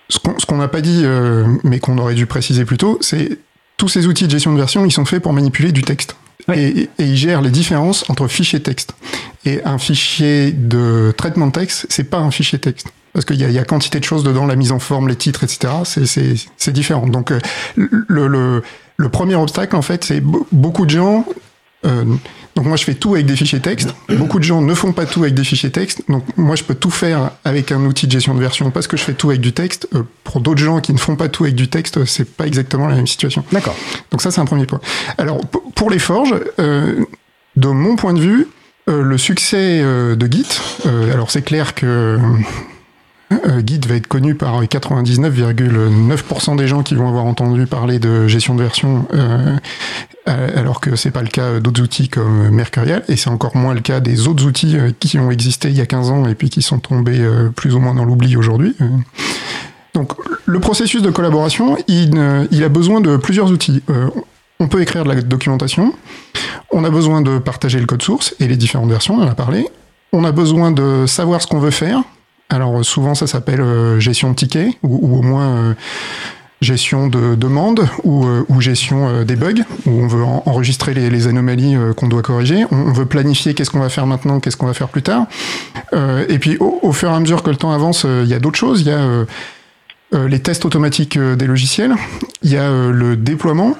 [0.08, 3.38] Ce qu'on n'a pas dit, euh, mais qu'on aurait dû préciser plus tôt, c'est
[3.78, 6.16] tous ces outils de gestion de version, ils sont faits pour manipuler du texte.
[6.48, 6.58] Oui.
[6.58, 8.94] Et, et ils gèrent les différences entre fichier texte.
[9.46, 12.88] Et un fichier de traitement de texte, c'est pas un fichier texte.
[13.14, 15.44] Parce qu'il y y a quantité de choses dedans, la mise en forme, les titres,
[15.44, 15.72] etc.
[16.56, 17.06] C'est différent.
[17.06, 17.38] Donc, euh,
[17.76, 18.62] le, le,
[18.96, 21.24] le premier obstacle, en fait, c'est be- beaucoup de gens
[21.86, 22.04] Euh,
[22.56, 23.94] donc moi je fais tout avec des fichiers texte.
[24.08, 26.02] Beaucoup de gens ne font pas tout avec des fichiers texte.
[26.08, 28.96] Donc moi je peux tout faire avec un outil de gestion de version parce que
[28.96, 29.86] je fais tout avec du texte.
[29.94, 32.86] Euh, pour d'autres gens qui ne font pas tout avec du texte, c'est pas exactement
[32.88, 33.44] la même situation.
[33.52, 33.76] D'accord.
[34.10, 34.80] Donc ça c'est un premier point.
[35.18, 35.40] Alors
[35.74, 37.04] pour les forges, euh,
[37.56, 38.48] de mon point de vue,
[38.88, 40.46] euh, le succès euh, de Git,
[40.86, 42.18] euh, alors c'est clair que
[43.66, 48.54] Git va être connu par 99,9% des gens qui vont avoir entendu parler de gestion
[48.54, 49.56] de version, euh,
[50.28, 53.74] euh, alors que c'est pas le cas d'autres outils comme Mercurial, et c'est encore moins
[53.74, 56.34] le cas des autres outils euh, qui ont existé il y a 15 ans et
[56.34, 58.74] puis qui sont tombés euh, plus ou moins dans l'oubli aujourd'hui.
[58.80, 58.86] Euh,
[59.94, 60.12] Donc
[60.46, 63.82] le processus de collaboration, il, a besoin de plusieurs outils.
[63.90, 64.08] Euh,
[64.60, 65.94] on peut écrire de la documentation,
[66.70, 69.34] on a besoin de partager le code source et les différentes versions, on en a
[69.34, 69.66] parlé.
[70.12, 72.02] On a besoin de savoir ce qu'on veut faire.
[72.50, 75.74] Alors euh, souvent ça s'appelle euh, gestion de tickets ou, au moins euh,
[76.60, 78.26] gestion de demandes ou,
[78.60, 82.64] gestion des bugs où on veut en- enregistrer les, anomalies qu'on doit corriger.
[82.70, 85.26] On, veut planifier qu'est-ce qu'on va faire maintenant, qu'est-ce qu'on va faire plus tard.
[85.92, 88.58] Et puis au, fur et à mesure que le temps avance, il y a d'autres
[88.58, 88.80] choses.
[88.80, 89.26] Il y a
[90.26, 91.96] les tests automatiques des logiciels,
[92.42, 93.76] il y a le déploiement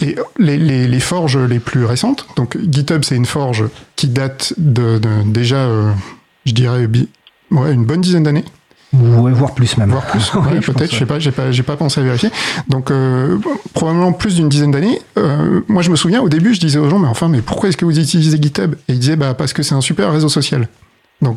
[0.00, 2.26] et les, forges les plus récentes.
[2.34, 5.68] Donc GitHub, c'est une forge qui date de, déjà,
[6.44, 6.88] je dirais,
[7.50, 8.44] ouais, une bonne dizaine d'années,
[8.92, 9.90] Ouais, voire plus même.
[9.90, 10.32] voire plus.
[10.34, 12.30] Ouais, Peut-être, je sais pas, j'ai pas, j'ai pas pensé à vérifier.
[12.68, 13.36] Donc euh,
[13.74, 15.00] probablement plus d'une dizaine d'années.
[15.18, 17.68] Euh, moi, je me souviens au début, je disais aux gens, mais enfin, mais pourquoi
[17.68, 18.74] est-ce que vous utilisez GitHub?
[18.88, 20.68] Et ils disaient, bah parce que c'est un super réseau social.
[21.24, 21.28] Ah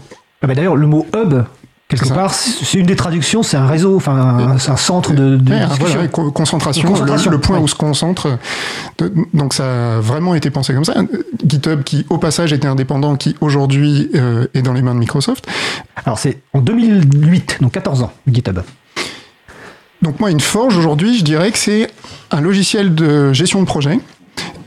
[0.48, 1.44] bah D'ailleurs, le mot hub,
[1.90, 2.14] quelque ça.
[2.16, 5.66] part, c'est une des traductions, c'est un réseau, enfin, c'est un centre de, de Ouais,
[5.80, 7.64] voilà, co- concentration, De concentration, le, le point ouais.
[7.64, 8.38] où se concentre.
[9.00, 10.94] De- donc ça a vraiment été pensé comme ça.
[11.46, 15.46] GitHub, qui au passage était indépendant, qui aujourd'hui euh, est dans les mains de Microsoft.
[16.06, 18.60] Alors, c'est en 2008, donc 14 ans, GitHub.
[20.02, 21.92] Donc moi, une forge aujourd'hui, je dirais que c'est
[22.32, 24.00] un logiciel de gestion de projet.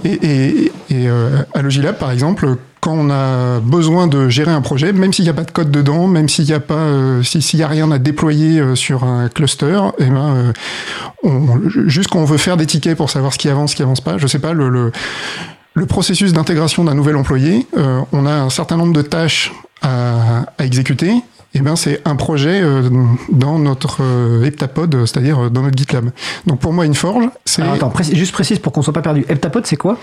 [0.05, 4.61] Et, et, et euh, à Logilab, par exemple, quand on a besoin de gérer un
[4.61, 7.23] projet, même s'il n'y a pas de code dedans, même s'il n'y a pas, euh,
[7.23, 10.53] si- s'il y a rien à déployer euh, sur un cluster, et ben,
[11.25, 13.83] euh, juste quand on veut faire des tickets pour savoir ce qui avance, ce qui
[13.85, 14.91] avance pas, je sais pas, le,
[15.89, 17.67] processus d'intégration d'un nouvel employé,
[18.13, 21.15] on a un certain nombre de tâches à, exécuter.
[21.55, 22.63] Et ben c'est un projet
[23.31, 24.01] dans notre
[24.45, 26.11] heptapod, c'est-à-dire dans notre GitLab.
[26.47, 29.25] Donc pour moi, une forge, c'est attends, juste précise pour qu'on soit pas perdu.
[29.29, 29.99] Heptapod, c'est quoi?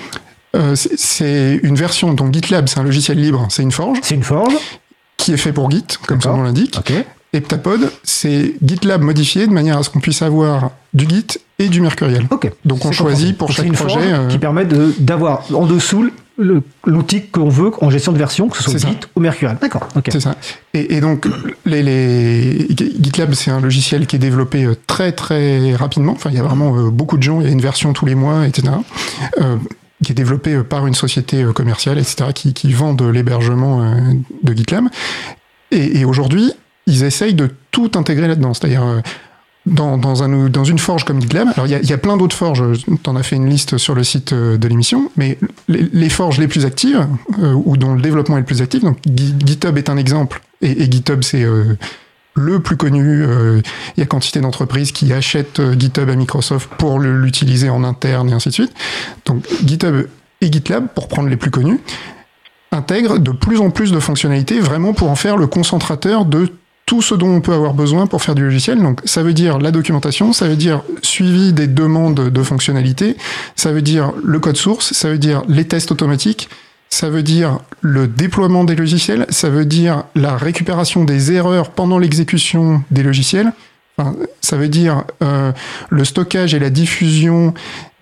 [0.56, 2.14] Euh, c'est- une version.
[2.14, 4.54] Donc GitLab, c'est un logiciel libre, c'est une forge C'est une forge.
[5.18, 6.76] qui est fait pour Git, comme son nom l'indique.
[6.80, 6.94] Ok.
[7.32, 11.80] Heptapod, c'est GitLab modifié de manière à ce qu'on puisse avoir du Git et du
[11.82, 12.26] Mercurial.
[12.32, 12.52] Ok.
[12.66, 13.94] Donc on choisit pour Donc, chaque une projet.
[13.96, 16.10] forge euh, qui permet de- d'avoir en dessous
[16.86, 18.88] l'outil qu'on veut en gestion de version, que ce soit ça.
[18.88, 19.58] Git ou Mercurial.
[19.62, 19.88] D'accord.
[19.96, 20.06] Ok.
[20.12, 20.36] C'est ça.
[20.74, 21.28] Et, et donc,
[21.66, 26.14] les, les- GitLab, c'est un logiciel qui est développé euh, très très rapidement.
[26.14, 27.42] Enfin, il y a vraiment euh, beaucoup de gens.
[27.42, 28.70] Il y a une version tous les mois, etc.
[29.42, 29.58] Euh,
[30.04, 32.32] qui est développé euh, par une société euh, commerciale, etc.
[32.34, 34.00] Qui, qui vend de l'hébergement euh,
[34.44, 34.86] de GitLab.
[35.72, 36.52] Et, et aujourd'hui,
[36.88, 38.54] ils essayent de tout intégrer là-dedans.
[38.54, 39.00] C'est-à-dire euh,
[39.66, 41.50] dans, dans, un, dans une forge comme GitLab.
[41.54, 42.64] Alors, il y a, y a plein d'autres forges.
[42.86, 45.12] Tu en as fait une liste sur le site euh, de l'émission.
[45.18, 45.38] Mais
[45.68, 47.06] les, les forges les plus actives,
[47.40, 50.42] euh, ou dont le développement est le plus actif, donc Gi- GitHub est un exemple.
[50.62, 51.76] Et, et GitHub, c'est euh,
[52.40, 53.24] le plus connu.
[53.24, 53.62] euh,
[53.96, 58.30] Il y a quantité d'entreprises qui achètent euh, GitHub à Microsoft pour l'utiliser en interne
[58.30, 58.72] et ainsi de suite.
[59.26, 60.08] Donc, GitHub
[60.42, 61.80] et GitLab, pour prendre les plus connus,
[62.72, 66.50] intègrent de plus en plus de fonctionnalités vraiment pour en faire le concentrateur de
[66.86, 68.82] tout ce dont on peut avoir besoin pour faire du logiciel.
[68.82, 73.16] Donc, ça veut dire la documentation, ça veut dire suivi des demandes de fonctionnalités,
[73.56, 76.50] ça veut dire le code source, ça veut dire les tests automatiques,
[76.90, 81.98] ça veut dire le déploiement des logiciels, ça veut dire la récupération des erreurs pendant
[82.00, 83.52] l'exécution des logiciels.
[84.40, 85.52] Ça veut dire euh,
[85.90, 87.54] le stockage et la diffusion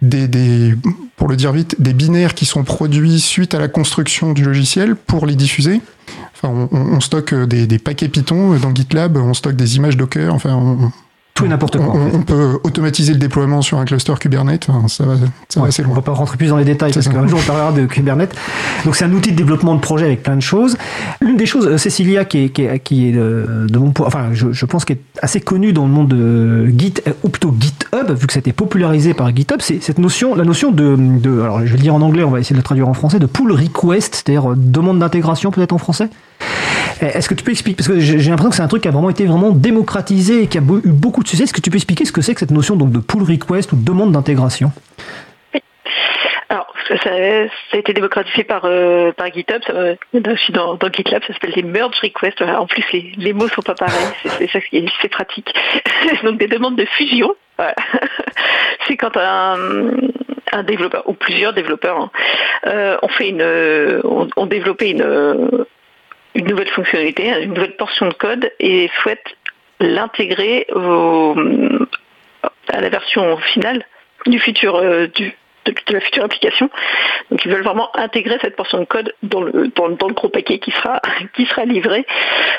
[0.04, 0.76] des, des,
[1.16, 4.96] pour le dire vite, des binaires qui sont produits suite à la construction du logiciel
[4.96, 5.82] pour les diffuser.
[6.36, 9.98] Enfin, on, on- on stocke des, des paquets Python dans GitLab, on stocke des images
[9.98, 10.32] Docker.
[10.36, 10.92] Enfin, on,
[11.38, 11.94] Tout et n'importe on, quoi.
[11.94, 12.16] en on- fait.
[12.18, 14.68] on peut automatiser le déploiement sur un cluster Kubernetes.
[14.70, 15.14] Enfin, ça va,
[15.50, 15.96] ça va assez on loin.
[15.96, 18.36] va pas rentrer plus dans les détails parce qu'un jour on parlera de Kubernetes.
[18.86, 20.78] Donc c'est un outil de développement de projet avec plein de choses.
[21.22, 24.08] L'une des choses, euh, Cécilia, qui est, qui est, qui est euh, de mon point,
[24.08, 27.30] enfin je, je pense qu'elle est assez connue dans le monde de Git euh, ou
[27.30, 30.72] plutôt GitHub, vu que ça a été popularisé par GitHub, c'est cette notion, la notion
[30.72, 32.88] de, de, alors je vais le dire en anglais, on va essayer de le traduire
[32.88, 36.10] en français, de pull request, c'est-à-dire euh, demande d'intégration peut-être en français.
[37.04, 38.88] Euh, Est-ce que tu peux expliquer, parce que j'ai l'impression que c'est un truc qui
[38.88, 41.44] a vraiment été vraiment démocratisé et qui a eu beaucoup de succès.
[41.44, 43.72] Est-ce que tu peux expliquer ce que c'est que cette notion donc de pull request
[43.74, 44.72] ou de demande d'intégration?
[46.50, 49.62] Alors, ça, a été démocratisé par, euh, par GitHub.
[49.66, 52.42] Ça, euh, je suis dans, dans GitLab, ça s'appelle des merge requests.
[52.42, 54.08] En plus, les, les mots sont pas pareils.
[54.38, 55.54] C'est ça qui est, pratique.
[56.24, 57.36] Donc, des demandes de fusion.
[58.88, 59.58] C'est quand un,
[60.54, 62.12] un développeur ou plusieurs développeurs hein,
[62.68, 68.90] euh, ont fait une, ont, développé une nouvelle fonctionnalité, une nouvelle portion de code et
[69.02, 69.37] souhaitent
[69.80, 70.68] l'intégrer
[72.70, 73.86] à la version finale
[74.26, 75.34] du futur euh, du,
[75.66, 76.70] de, la future application.
[77.30, 80.60] Donc ils veulent vraiment intégrer cette portion de code dans le dans, le gros paquet
[80.60, 81.02] qui sera
[81.36, 82.06] qui sera livré.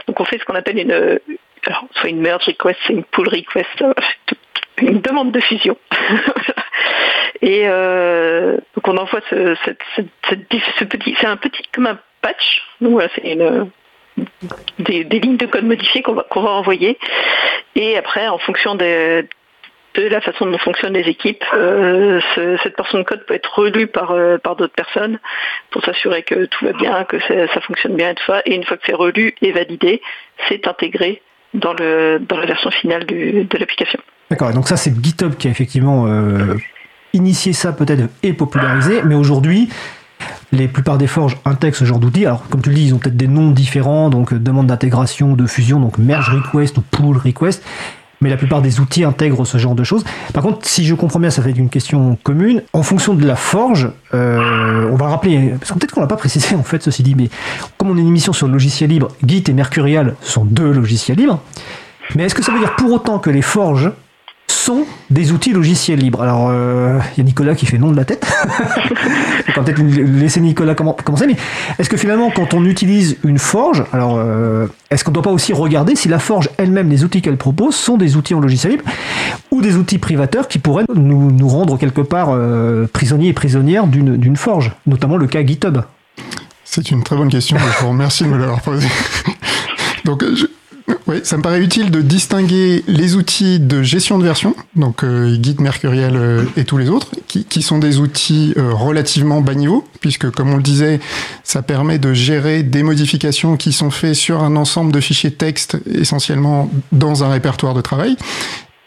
[0.06, 1.18] Donc on fait ce qu'on appelle une euh,
[1.66, 3.92] alors, soit une merge request, c'est une pull request, euh,
[4.78, 5.76] une demande de fusion.
[7.40, 10.04] Et euh, donc on envoie ce, ce
[10.34, 10.62] petit,
[11.18, 12.62] c'est un petit comme un patch.
[12.80, 13.70] Donc voilà, c'est une
[14.78, 16.98] des, lignes de code modifiées qu'on va, va envoyer.
[17.76, 19.24] Et après, en fonction des-
[19.94, 23.58] de la façon dont fonctionnent les équipes, euh, ce- cette portion de code peut être
[23.58, 25.18] relue par, euh, par d'autres personnes
[25.70, 28.42] pour s'assurer que tout va bien, que ça, fonctionne bien et tout ça.
[28.46, 30.00] Et une fois que c'est relu et validé,
[30.48, 31.22] c'est intégré
[31.54, 33.98] dans, le, dans la version finale de l'application.
[34.30, 36.54] D'accord, donc ça c'est GitHub qui a effectivement euh,
[37.14, 39.68] initié ça peut-être et popularisé, mais aujourd'hui,
[40.52, 42.26] les plupart des forges intègrent ce genre d'outils.
[42.26, 45.34] Alors, comme tu le dis, ils ont peut-être des noms différents, donc euh, demande d'intégration,
[45.34, 47.62] de fusion, donc merge request ou pull request.
[48.20, 50.04] Mais la plupart des outils intègrent ce genre de choses.
[50.34, 52.62] Par contre, si je comprends bien, ça fait une question commune.
[52.72, 56.16] En fonction de la forge, euh, on va rappeler, parce que peut-être qu'on l'a pas
[56.16, 57.30] précisé en fait, ceci dit, mais
[57.76, 61.16] comme on est une émission sur le logiciel libre, Git et Mercurial sont deux logiciels
[61.16, 61.40] libres.
[62.16, 63.92] Mais est-ce que ça veut dire pour autant que les forges
[64.68, 67.96] sont des outils logiciels libres Alors, euh, il y a Nicolas qui fait non de
[67.96, 68.26] la tête.
[69.56, 71.36] on va peut-être laisser Nicolas commen- commencer, mais
[71.78, 75.30] est-ce que finalement, quand on utilise une forge, alors euh, est-ce qu'on ne doit pas
[75.30, 78.72] aussi regarder si la forge elle-même, les outils qu'elle propose, sont des outils en logiciel
[78.72, 78.84] libre
[79.50, 83.86] ou des outils privateurs qui pourraient nous, nous rendre quelque part euh, prisonniers et prisonnières
[83.86, 85.78] d'une d'une forge, notamment le cas GitHub?
[86.64, 88.88] C'est une très bonne question je vous remercie de me l'avoir posée.
[90.04, 90.44] Donc, je-
[91.08, 95.36] ouais, ça me paraît utile de distinguer les outils de gestion de version, donc euh,
[95.42, 99.54] Git, Mercurial euh, et tous les autres, qui, qui sont des outils euh, relativement bas
[99.54, 101.00] niveau, puisque comme on le disait,
[101.42, 105.78] ça permet de gérer des modifications qui sont faites sur un ensemble de fichiers texte,
[105.92, 108.16] essentiellement dans un répertoire de travail.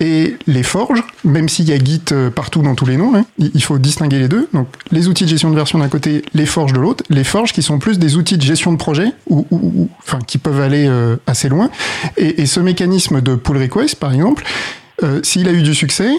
[0.02, 3.24] Et les forges, même s'il y a Git euh, partout dans tous les noms, hein,
[3.38, 4.50] il faut distinguer les deux.
[4.52, 7.04] Donc les outils de gestion de version d'un côté, les forges de l'autre.
[7.12, 9.46] Les forges qui sont plus des outils de gestion de projet, ou,
[10.00, 11.70] enfin qui peuvent aller euh, assez loin.
[12.18, 14.44] Et, ce mécanisme de pull request, par exemple,
[15.04, 16.10] euh, s'il a eu du succès,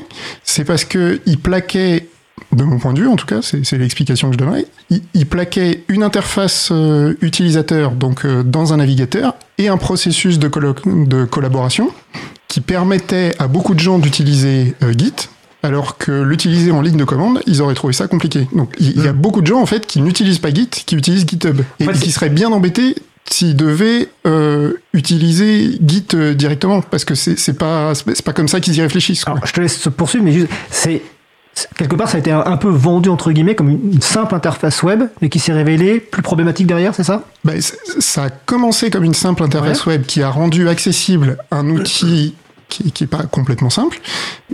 [0.45, 2.07] c'est parce que il plaquait
[2.53, 4.67] de mon point de vue, en tout cas, c'est l'explication que je donnerais.
[5.15, 6.73] Il, plaquait une interface
[7.21, 11.91] utilisateur, donc dans un navigateur, et un processus de collaboration
[12.53, 15.31] qui permettait à beaucoup de gens d'utiliser euh, Git,
[15.63, 18.47] alors que l'utiliser en ligne de commande, ils auraient trouvé ça compliqué.
[18.55, 21.27] Donc il y a beaucoup de gens en fait qui n'utilisent pas Git, qui utilisent
[21.27, 27.15] GitHub, et, qui seraient bien embêtés s'ils devaient euh, utiliser Git euh, directement, parce que
[27.15, 29.25] c'est c'est pas c'est pas comme ça qu'ils y réfléchissent.
[29.25, 29.33] quoi.
[29.33, 31.01] Alors, je te laisse poursuivre, mais juste, c'est
[31.77, 35.05] quelque part, ça a été un, peu vendu entre guillemets comme une, simple interface web,
[35.21, 37.25] mais qui s'est révélée plus problématique derrière, c'est ça?
[37.45, 42.35] Ben, ça a commencé comme une simple interface web qui a rendu accessible un outil
[42.73, 44.01] qui, qui est pas complètement simple,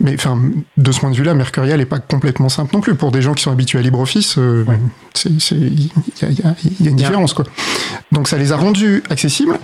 [0.01, 0.39] mais enfin
[0.77, 3.33] de ce point de vue-là, Mercurial est pas complètement simple non plus pour des gens
[3.35, 4.37] qui sont habitués à LibreOffice.
[4.39, 4.79] euh, Ouais.
[5.15, 5.85] c'est- Il
[6.21, 7.45] y, a, y y une différence quoi.
[8.13, 9.59] Donc ça les a rendus accessibles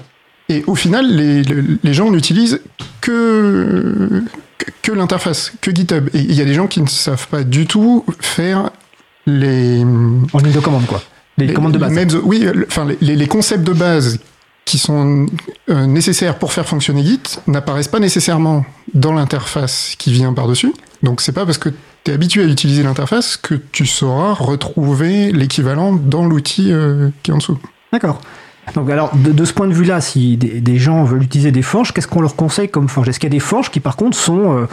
[0.49, 2.61] et au final, les, gens n'utilisent
[3.01, 4.23] que
[4.59, 6.09] que, que l'interface, que GitHub.
[6.15, 8.71] Et il y a des gens qui ne savent pas du tout faire
[9.27, 9.83] les
[10.33, 11.03] En ligne de commande, quoi.
[11.39, 11.93] Les, commandes de base.
[11.93, 14.21] mêmes- oui, enfin les concepts de base
[14.65, 15.27] qui sont
[15.69, 20.73] euh, nécessaires pour faire fonctionner Git n'apparaissent pas nécessairement dans l'interface qui vient par-dessus.
[21.03, 21.69] Donc c'est pas parce que
[22.05, 27.31] tu es habitué à utiliser l'interface que tu sauras retrouver l'équivalent dans l'outil euh, qui
[27.31, 27.59] est en dessous.
[27.93, 28.21] D'accord.
[28.75, 31.93] Donc alors, de, ce point de vue-là, si des, des gens veulent utiliser des forges,
[31.93, 33.09] qu'est-ce qu'on leur conseille comme forge?
[33.09, 34.67] Est-ce qu'il y a des forges qui, par contre, sont euh,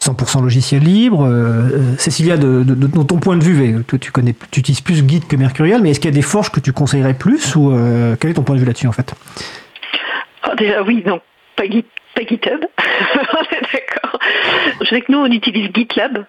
[0.00, 2.64] 100% logiciel libre euh, euh, Cécilia, de,
[3.02, 6.14] ton point de vue, toi, tu utilises plus Git que Mercurial, mais est-ce qu'il y
[6.14, 8.66] a des forges que tu conseillerais plus ou euh, quel est ton point de vue
[8.66, 9.14] là-dessus en fait?
[10.42, 11.22] Ah, déjà, oui, donc
[11.56, 11.84] pas, Git,
[12.14, 12.60] pas GitHub.
[13.52, 14.18] D'accord.
[14.80, 16.24] Je sais que nous, on utilise GitLab.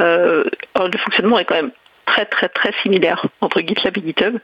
[0.00, 0.44] Euh,
[0.76, 1.70] le fonctionnement est quand même
[2.06, 4.38] très, très, très similaire entre GitLab et GitHub.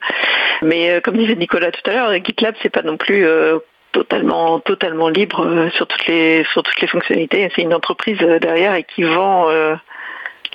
[0.62, 3.58] Mais euh, comme disait Nicolas tout à l'heure, GitLab, c'est pas non plus euh,
[3.92, 7.50] totalement, totalement libre euh, sur, toutes les, sur toutes les fonctionnalités.
[7.54, 9.74] C'est une entreprise euh, derrière et qui vend euh,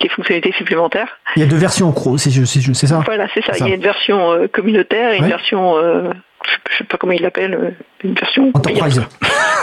[0.00, 1.18] les fonctionnalités supplémentaires.
[1.36, 3.02] Il y a deux versions en gros, c'est ça?
[3.04, 3.52] Voilà, c'est ça.
[3.60, 6.10] Il y a une version euh, communautaire et une version, euh,
[6.44, 7.74] je je sais pas comment il l'appelle,
[8.04, 9.02] une version Enterprise.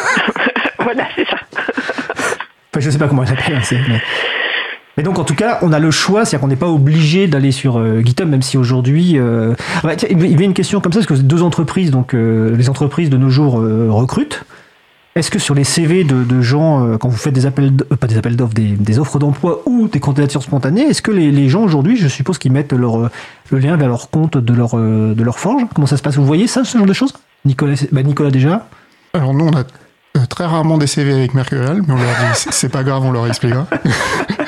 [0.80, 1.38] voilà, c'est ça.
[1.55, 3.55] Enfin, je sais pas comment elle s'appelle.
[3.55, 4.01] hein, Mais...
[4.98, 7.52] mais donc, en tout cas, on a le choix, c'est-à-dire qu'on n'est pas obligé d'aller
[7.52, 9.18] sur euh, GitHub, même si aujourd'hui.
[9.18, 9.56] euh,
[10.10, 13.10] il y avait une question comme ça, parce que deux entreprises, donc euh, les entreprises
[13.10, 13.54] de nos jours
[13.89, 14.44] recrutent.
[15.16, 18.18] Est-ce que sur les CV de, de gens, quand vous faites des appels, pas des
[18.18, 21.62] appels d'offres, des, des offres d'emploi ou des candidatures spontanées, est-ce que les, les gens
[21.62, 23.12] aujourd'hui, je suppose qu'ils mettent leur,
[23.52, 25.66] le lien vers leur compte de leur, de leur forge?
[25.76, 26.16] Comment ça se passe?
[26.16, 27.14] Vous voyez ça, ce genre de choses?
[27.46, 28.66] Nicolas, bah, Nicolas déjà
[29.14, 32.70] Alors nous, on a très rarement des CV avec Mercurial, mais on leur dit c'est
[32.70, 33.68] pas grave, on leur expliquera.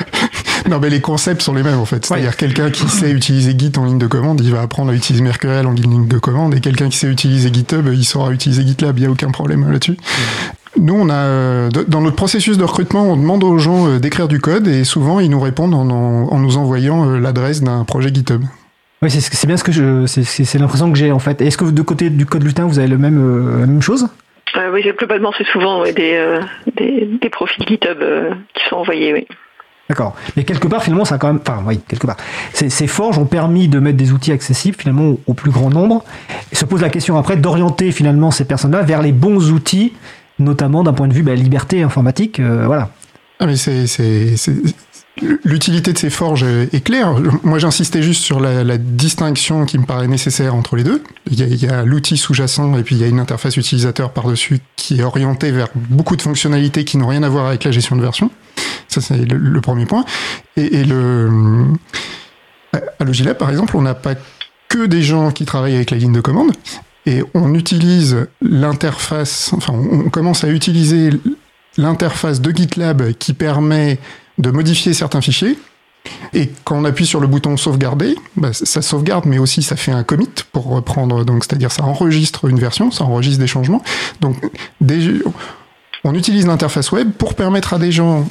[0.70, 2.05] non, mais les concepts sont les mêmes en fait.
[2.05, 5.24] C'est-à-dire quelqu'un qui sait utiliser Git en ligne de commande, il va apprendre à utiliser
[5.24, 8.97] Mercurial en ligne de commande, et quelqu'un qui sait utiliser GitHub, il saura utiliser GitLab.
[8.97, 9.97] Il n'y a aucun problème là-dessus.
[10.78, 14.28] Nous, on a euh, dans notre processus de recrutement, on demande aux gens euh, d'écrire
[14.28, 17.84] du code, et souvent ils nous répondent en, en- en nous envoyant euh, l'adresse d'un
[17.86, 18.41] projet GitHub.
[19.01, 21.41] Oui, c'est c'est bien ce que je, c'est- l'impression que j'ai en fait.
[21.41, 24.07] Est-ce que de côté du code lutin, vous avez le même, euh, la même chose?
[24.57, 26.39] Euh, oui, globalement, c'est souvent ouais, des, euh,
[26.78, 29.28] des, des profils GitHub euh, qui sont envoyés, oui.
[29.89, 30.15] D'accord.
[30.36, 31.39] Mais quelque part, finalement, ça a quand même.
[31.41, 32.17] Enfin, oui, quelque part.
[32.53, 36.03] Ces, forges ont permis de mettre des outils accessibles, finalement, au, plus grand nombre.
[36.51, 39.93] Et se pose la question après d'orienter, finalement, ces personnes-là vers les bons outils,
[40.39, 42.39] notamment d'un point de vue bah, liberté informatique.
[42.39, 42.89] euh, voilà.
[43.39, 43.86] Ah mais c'est
[45.43, 47.15] l'utilité de ces forges est claire.
[47.43, 51.03] Moi j'insistais juste sur la, la distinction qui me paraît nécessaire entre les deux.
[51.29, 54.99] Il y a l'outil sous-jacent et puis il y a une interface utilisateur par-dessus qui
[54.99, 58.01] est orientée vers beaucoup de fonctionnalités qui n'ont rien à voir avec la gestion de
[58.01, 58.29] version.
[58.88, 60.05] Ça c'est le, premier point.
[60.57, 61.65] Et, le
[62.73, 64.15] à Logilab par exemple, on n'a pas
[64.67, 66.51] que des gens qui travaillent avec la ligne de commande.
[67.05, 71.11] Et on utilise l'interface, enfin, on commence à utiliser
[71.77, 73.99] l'interface de GitLab qui permet
[74.38, 75.57] de modifier certains fichiers.
[76.33, 79.91] Et quand on appuie sur le bouton sauvegarder, bah, ça sauvegarde, mais aussi ça fait
[79.91, 81.23] un commit pour reprendre.
[81.25, 83.83] Donc, c'est-à-dire ça enregistre une version, ça enregistre des changements.
[84.21, 84.38] Donc,
[86.03, 88.27] on utilise l'interface web pour permettre à des gens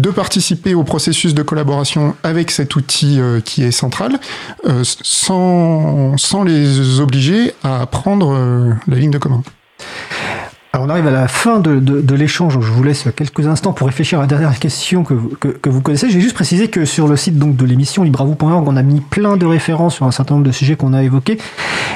[0.00, 4.18] de participer au processus de collaboration avec cet outil euh, qui est central,
[4.66, 9.44] euh, sans, sans les obliger à apprendre euh, la ligne de commande.
[10.80, 12.54] On arrive à la fin de, de, l'échange.
[12.60, 15.68] Je vous laisse quelques instants pour réfléchir à la dernière question que, vous- que, que
[15.68, 16.10] vous connaissez.
[16.10, 19.36] J'ai juste précisé que sur le site donc, de l'émission libravou.org, on a mis plein
[19.36, 21.38] de références sur un certain nombre de sujets qu'on a évoqués.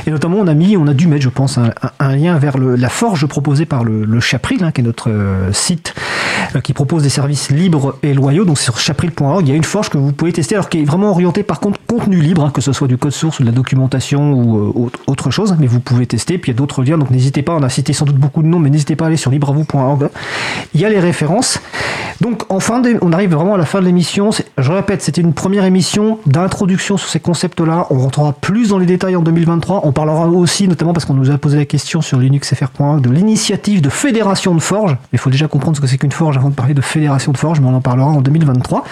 [0.07, 2.89] Et notamment, on a mis, on a dû mettre, je pense, un, lien vers la
[2.89, 5.95] forge proposée par le, Chapril, hein, qui est notre euh, site
[6.55, 8.45] euh, qui propose des services libres et loyaux.
[8.45, 10.85] Donc, sur chapril.org, il y a une forge que vous pouvez tester, alors qui est
[10.85, 13.49] vraiment orientée par contre contenu libre, hein, que ce soit du code source ou de
[13.49, 15.57] la documentation ou euh, autre chose.
[15.59, 16.39] Mais vous pouvez tester.
[16.39, 16.99] Puis il y a d'autres liens.
[16.99, 17.55] Donc, n'hésitez pas.
[17.55, 20.09] On a cité sans doute beaucoup de noms, mais n'hésitez pas à aller sur libravou.org.
[20.75, 21.61] Il y a les références.
[22.21, 24.31] Donc, en fin de- on arrive vraiment à la fin de l'émission.
[24.59, 27.87] Je répète, c'était une première émission d'introduction sur ces concepts-là.
[27.91, 29.81] On rentrera plus dans les détails en 2023.
[29.85, 33.81] On parlera aussi, notamment parce qu'on nous a posé la question sur linuxfr.org, de l'initiative
[33.83, 34.97] de fédération de forge.
[35.13, 37.37] Il faut déjà comprendre ce que c'est qu'une forge avant de parler de fédération de
[37.39, 38.85] forge, mais on en parlera en 2023.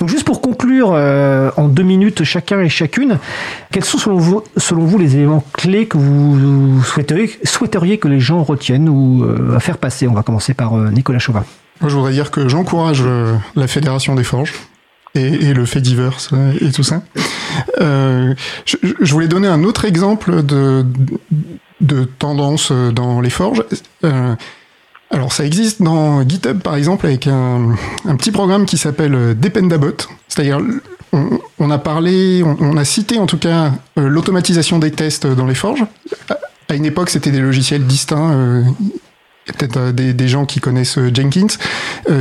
[0.00, 3.18] Donc, juste pour conclure euh, en deux minutes chacun et chacune,
[3.72, 8.20] quels sont selon vous, selon vous les éléments clés que vous souhaiteriez, souhaiteriez que les
[8.20, 11.44] gens retiennent euh, à faire passer On va commencer par euh, Nicolas Chauvin.
[11.80, 14.54] Moi, je voudrais dire que j'encourage euh, la Fédération des Forges
[15.14, 16.16] et, le fait divers
[16.60, 17.02] et tout ça.
[17.80, 20.86] Je, voulais donner un autre exemple de,
[21.80, 23.64] de tendance dans les forges.
[25.10, 29.96] Alors, ça existe dans GitHub, par exemple, avec un, un petit programme qui s'appelle Dependabot.
[30.28, 30.60] C'est-à-dire,
[31.12, 35.84] on, a parlé, on, a cité en tout cas l'automatisation des tests dans les forges.
[36.68, 38.32] À- une époque, c'était des logiciels distincts.
[38.32, 38.62] euh,
[39.46, 41.46] peut-être euh, des, gens qui connaissent euh, Jenkins,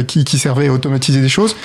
[0.08, 1.56] qui, servaient à automatiser des choses.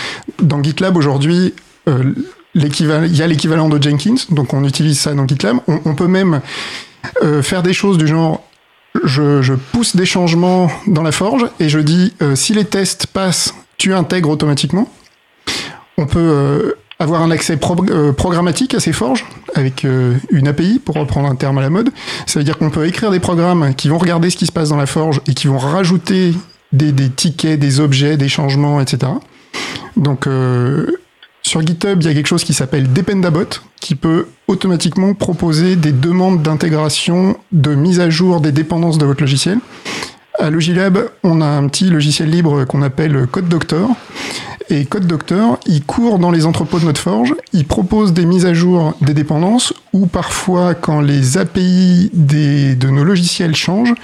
[0.40, 1.54] Dans GitLab, aujourd'hui,
[1.86, 2.14] il
[2.56, 5.59] y a l'équivalent de Jenkins, donc on utilise ça dans GitLab.
[5.66, 6.40] On, peut même
[7.42, 8.42] faire des choses du genre,
[9.04, 13.54] je, je pousse des changements dans la forge et je dis, si les tests passent,
[13.78, 14.88] tu intègres automatiquement.
[15.98, 17.58] On peut avoir un accès
[17.90, 21.70] euh, programmatique à ces forges avec euh, une API, pour reprendre un terme à la
[21.70, 21.90] mode.
[22.26, 24.70] Ça veut dire qu'on peut écrire des programmes qui vont regarder ce qui se passe
[24.70, 26.32] dans la forge et qui vont rajouter
[26.72, 29.12] des, des tickets, des objets, des changements, etc.
[29.96, 30.86] Donc euh,
[31.42, 33.48] sur GitHub, il y a quelque chose qui s'appelle Dependabot,
[33.80, 39.20] qui peut automatiquement proposer des demandes d'intégration, de mise à jour des dépendances de votre
[39.20, 39.58] logiciel.
[40.38, 43.90] À Logilab, on a un petit logiciel libre qu'on appelle Code Doctor.
[44.70, 48.47] Et Code Doctor, il court dans les entrepôts de notre forge, il propose des mises
[48.47, 53.94] à jour des dépendances, ou parfois, quand les API des, de nos logiciels changent,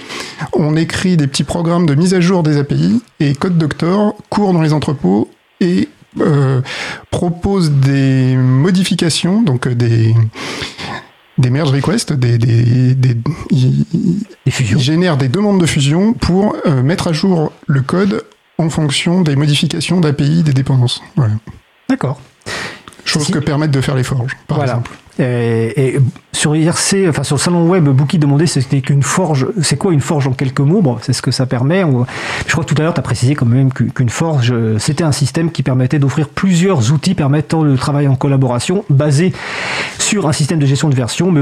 [0.53, 4.53] on écrit des petits programmes de mise à jour des API, et Code Doctor court
[4.53, 5.29] dans les entrepôts
[5.61, 5.87] et
[6.19, 6.61] euh,
[7.11, 10.13] propose des modifications, donc euh, des,
[11.37, 13.17] des merge requests, des, des, des-
[14.49, 14.77] fusions.
[14.79, 18.23] il génère des demandes de fusion pour euh, mettre à jour le code
[18.59, 21.01] en fonction des modifications d'API des dépendances.
[21.15, 21.33] Voilà.
[21.89, 22.19] D'accord.
[23.05, 23.31] Chose Si.
[23.31, 24.73] que permettent de faire les forges, par Voilà.
[24.73, 24.91] exemple.
[25.19, 25.99] Et, et
[26.31, 29.47] sur IRC, enfin sur le salon web, Bookie demandait c'était qu'une forge.
[29.61, 31.83] C'est quoi une forge en quelques mots c'est ce que ça permet.
[32.47, 34.77] Je crois que tout à l'heure, tu as précisé quand même qu'u- qu'une forge, euh,
[34.79, 39.33] c'était un système qui permettait d'offrir plusieurs outils permettant le travail en collaboration, basé
[39.97, 41.41] sur un système de gestion de version, mais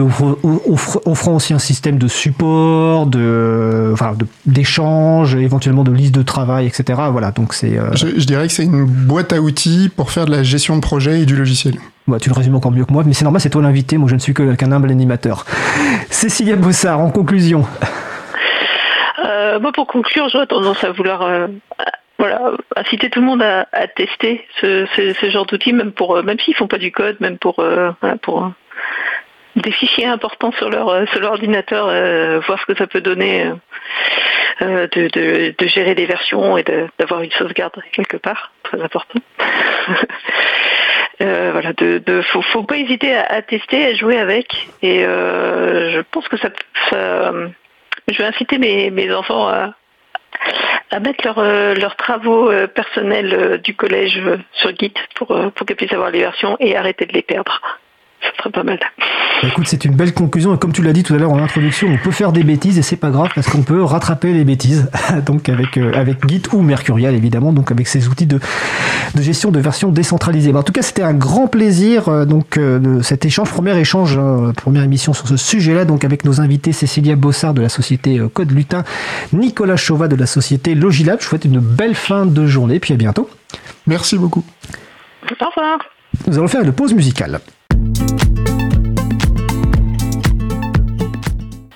[1.05, 6.65] offrant aussi un système de support, de, enfin, de- d'échange, éventuellement de liste de travail,
[6.65, 6.99] etc.
[7.11, 7.77] Voilà, donc c'est.
[7.77, 10.75] euh, Je, je dirais que c'est une boîte à outils pour faire de la gestion
[10.75, 11.75] de projet et du logiciel.
[12.07, 13.97] Bah, tu le résumes encore mieux que moi, mais c'est normal, c'est toi l'invité.
[13.97, 15.45] Moi, je ne suis qu'un humble animateur.
[16.09, 17.65] Cécilia Bossard, en conclusion.
[19.25, 21.47] Euh, moi, pour conclure, j'aurais tendance à vouloir euh,
[22.75, 23.65] inciter tout le monde à,
[23.95, 24.85] tester ce,
[25.29, 27.63] genre d'outils, même pour euh, même s'ils font pas du code, même pour
[28.21, 28.51] pour
[29.57, 33.01] des fichiers importants sur leur euh, sur leur ordinateur, euh, voir ce que ça peut
[33.01, 33.51] donner,
[34.61, 36.63] euh, de, de, gérer des versions et
[36.97, 39.19] d'avoir une sauvegarde quelque part, très important.
[41.19, 41.71] Euh, voilà,
[42.21, 46.49] faut, pas hésiter à, tester, à jouer avec, et je pense que ça,
[46.91, 49.73] je vais inciter mes, mes enfants à,
[50.91, 51.25] à mettre
[51.73, 54.21] leurs travaux personnels du collège
[54.53, 57.79] sur Git pour, pour qu'ils puissent avoir les versions et arrêter de les perdre.
[58.22, 58.80] Ce serait pas mal.
[59.41, 60.56] Bah, Écoute, c'est une belle conclusion.
[60.56, 62.80] Et comme tu l'as dit tout à l'heure en introduction, on peut faire des bêtises
[62.80, 64.89] et c'est pas grave parce qu'on peut rattraper les bêtises.
[65.26, 67.53] donc avec euh, avec Git ou Mercurial évidemment.
[67.53, 68.39] Donc avec ces outils de
[69.15, 70.52] de gestion de version décentralisée.
[70.52, 73.77] Bah, en tout cas, c'était un grand plaisir euh, donc euh, de cet échange, premier
[73.77, 75.85] échange, hein, première émission sur ce sujet-là.
[75.85, 78.84] Donc avec nos invités Cécilia Bossard de la société Code Lutin,
[79.34, 81.19] Nicolas Chauvat de la société Logilab.
[81.19, 82.80] Je vous souhaite une belle fin de journée.
[82.80, 83.30] Puis à bientôt.
[83.85, 84.44] Merci beaucoup.
[85.39, 85.80] Au revoir.
[86.26, 87.39] Nous allons faire une pause musicale.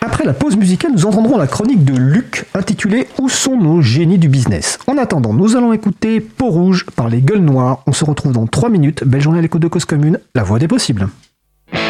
[0.01, 4.19] Après la pause musicale, nous entendrons la chronique de Luc intitulée Où sont nos génies
[4.19, 4.77] du business?
[4.87, 7.81] En attendant, nous allons écouter Peau Rouge par les Gueules Noires.
[7.87, 9.03] On se retrouve dans 3 minutes.
[9.03, 11.09] Belle journée à l'écoute de Cause Commune, la voix des possibles.
[11.71, 11.81] Commune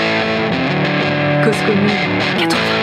[1.43, 2.80] 93.1.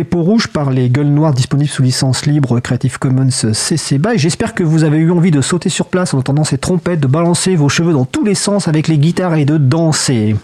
[0.00, 4.16] d'écouter Peau Rouge par les Gueules Noires disponibles sous licence libre Creative Commons CC BY.
[4.18, 7.06] J'espère que vous avez eu envie de sauter sur place en entendant ces trompettes, de
[7.06, 10.36] balancer vos cheveux dans tous les sens avec les guitares et de danser.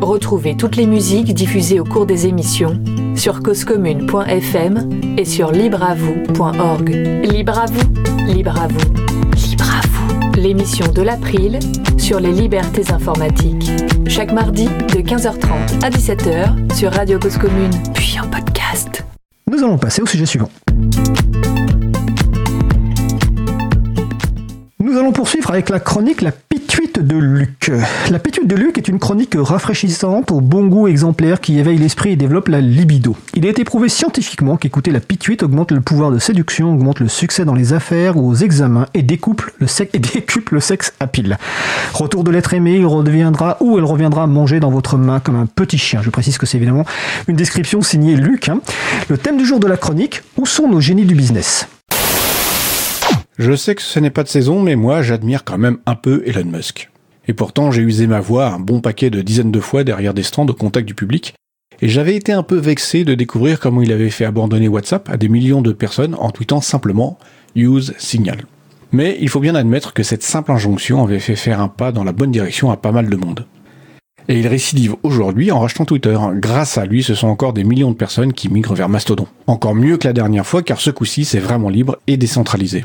[0.00, 2.82] Retrouvez toutes les musiques diffusées au cours des émissions
[3.14, 6.90] sur causecommune.fm et sur libreavoue.org.
[7.24, 9.33] Libre à vous, libre à vous.
[10.44, 11.58] L'émission de l'April
[11.96, 13.70] sur les libertés informatiques.
[14.06, 19.06] Chaque mardi de 15h30 à 17h sur Radio Cause Commune, puis en podcast.
[19.50, 20.50] Nous allons passer au sujet suivant.
[24.80, 27.70] Nous allons poursuivre avec la chronique La Pituite de Luc.
[28.10, 32.10] La Pituite de Luc est une chronique rafraîchissante au bon goût exemplaire qui éveille l'esprit
[32.12, 33.16] et développe la libido.
[33.34, 37.08] Il a été prouvé scientifiquement qu'écouter la pituite augmente le pouvoir de séduction, augmente le
[37.08, 40.92] succès dans les affaires ou aux examens et découple le, sexe, et décuple le sexe
[41.00, 41.38] à pile.
[41.92, 45.46] Retour de l'être aimé, il reviendra ou elle reviendra manger dans votre main comme un
[45.46, 46.00] petit chien.
[46.02, 46.84] Je précise que c'est évidemment
[47.28, 48.48] une description signée Luc.
[48.48, 48.60] hein.
[49.08, 51.66] Le thème du jour de la chronique, où sont nos génies du business?
[53.36, 56.22] Je sais que ce n'est pas de saison, mais moi j'admire quand même un peu
[56.24, 56.90] Elon Musk.
[57.26, 60.22] Et pourtant j'ai usé ma voix un bon paquet de dizaines de fois derrière des
[60.22, 61.34] stands au contact du public,
[61.80, 65.16] et j'avais été un peu vexé de découvrir comment il avait fait abandonner WhatsApp à
[65.16, 67.18] des millions de personnes en tweetant simplement
[67.56, 68.44] Use Signal.
[68.92, 72.04] Mais il faut bien admettre que cette simple injonction avait fait faire un pas dans
[72.04, 73.46] la bonne direction à pas mal de monde.
[74.28, 76.16] Et il récidive aujourd'hui en rachetant Twitter.
[76.36, 79.26] Grâce à lui, ce sont encore des millions de personnes qui migrent vers Mastodon.
[79.46, 82.84] Encore mieux que la dernière fois car ce coup-ci c'est vraiment libre et décentralisé.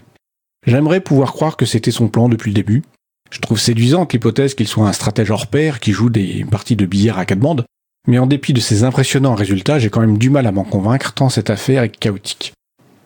[0.65, 2.83] J'aimerais pouvoir croire que c'était son plan depuis le début.
[3.31, 6.85] Je trouve séduisante l'hypothèse qu'il soit un stratège hors pair qui joue des parties de
[6.85, 7.65] billard à quatre bandes,
[8.07, 11.13] mais en dépit de ses impressionnants résultats, j'ai quand même du mal à m'en convaincre
[11.13, 12.53] tant cette affaire est chaotique.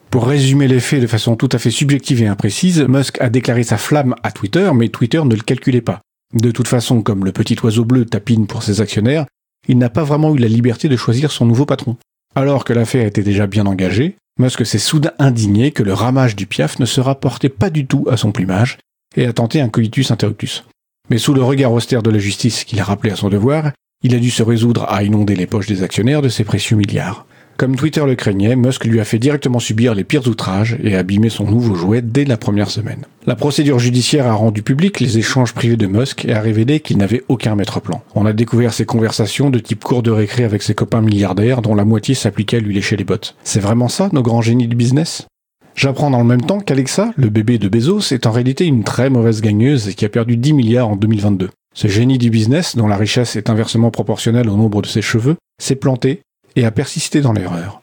[0.09, 3.63] Pour résumer les faits de façon tout à fait subjective et imprécise, Musk a déclaré
[3.63, 6.01] sa flamme à Twitter, mais Twitter ne le calculait pas.
[6.33, 9.25] De toute façon, comme le petit oiseau bleu tapine pour ses actionnaires,
[9.67, 11.97] il n'a pas vraiment eu la liberté de choisir son nouveau patron.
[12.35, 16.47] Alors que l'affaire était déjà bien engagée, Musk s'est soudain indigné que le ramage du
[16.47, 18.79] piaf ne se rapportait pas du tout à son plumage
[19.15, 20.63] et a tenté un coitus interruptus.
[21.09, 24.15] Mais sous le regard austère de la justice qu'il a rappelé à son devoir, il
[24.15, 27.27] a dû se résoudre à inonder les poches des actionnaires de ses précieux milliards.
[27.63, 30.99] Comme Twitter le craignait, Musk lui a fait directement subir les pires outrages et a
[30.99, 33.05] abîmé son nouveau jouet dès la première semaine.
[33.25, 36.97] La procédure judiciaire a rendu public les échanges privés de Musk et a révélé qu'il
[36.97, 38.03] n'avait aucun maître-plan.
[38.15, 41.73] On a découvert ses conversations de type cours de récré avec ses copains milliardaires dont
[41.73, 43.37] la moitié s'appliquait à lui lécher les bottes.
[43.45, 45.25] C'est vraiment ça, nos grands génies du business?
[45.73, 49.09] J'apprends dans le même temps qu'Alexa, le bébé de Bezos, est en réalité une très
[49.09, 51.49] mauvaise gagneuse et qui a perdu 10 milliards en 2022.
[51.73, 55.37] Ce génie du business, dont la richesse est inversement proportionnelle au nombre de ses cheveux,
[55.61, 56.23] s'est planté
[56.55, 57.81] et a persisté dans l'erreur.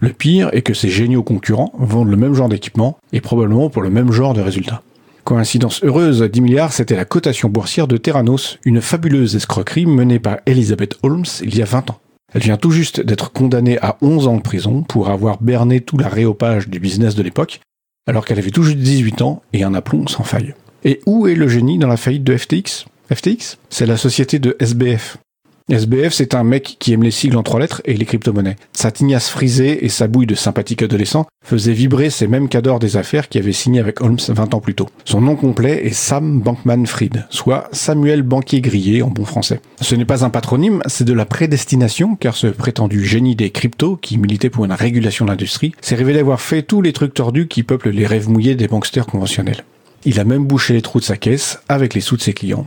[0.00, 3.82] Le pire est que ses géniaux concurrents vendent le même genre d'équipement et probablement pour
[3.82, 4.82] le même genre de résultats.
[5.24, 10.38] Coïncidence heureuse, 10 milliards, c'était la cotation boursière de Terranos, une fabuleuse escroquerie menée par
[10.46, 12.00] Elizabeth Holmes il y a 20 ans.
[12.34, 15.98] Elle vient tout juste d'être condamnée à 11 ans de prison pour avoir berné tout
[15.98, 17.60] l'aréopage du business de l'époque,
[18.08, 20.54] alors qu'elle avait tout juste 18 ans et un aplomb sans faille.
[20.84, 24.56] Et où est le génie dans la faillite de FTX FTX C'est la société de
[24.58, 25.18] SBF.
[25.70, 28.56] SBF, c'est un mec qui aime les sigles en trois lettres et les crypto-monnaies.
[28.72, 32.96] Sa tignasse frisée et sa bouille de sympathique adolescent faisaient vibrer ces mêmes cadors des
[32.96, 34.88] affaires qui avaient signé avec Holmes 20 ans plus tôt.
[35.04, 39.60] Son nom complet est Sam Bankman-Fried, soit Samuel Banquier Grillé en bon français.
[39.80, 43.96] Ce n'est pas un patronyme, c'est de la prédestination, car ce prétendu génie des cryptos,
[43.96, 47.48] qui militait pour une régulation de l'industrie, s'est révélé avoir fait tous les trucs tordus
[47.48, 49.64] qui peuplent les rêves mouillés des banksters conventionnels.
[50.04, 52.66] Il a même bouché les trous de sa caisse avec les sous de ses clients.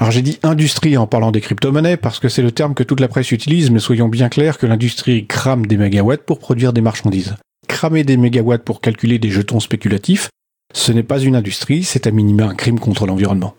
[0.00, 3.00] Alors j'ai dit industrie en parlant des crypto-monnaies parce que c'est le terme que toute
[3.00, 6.80] la presse utilise, mais soyons bien clairs que l'industrie crame des mégawatts pour produire des
[6.80, 7.34] marchandises.
[7.68, 10.30] Cramer des mégawatts pour calculer des jetons spéculatifs,
[10.72, 13.54] ce n'est pas une industrie, c'est à minima un crime contre l'environnement.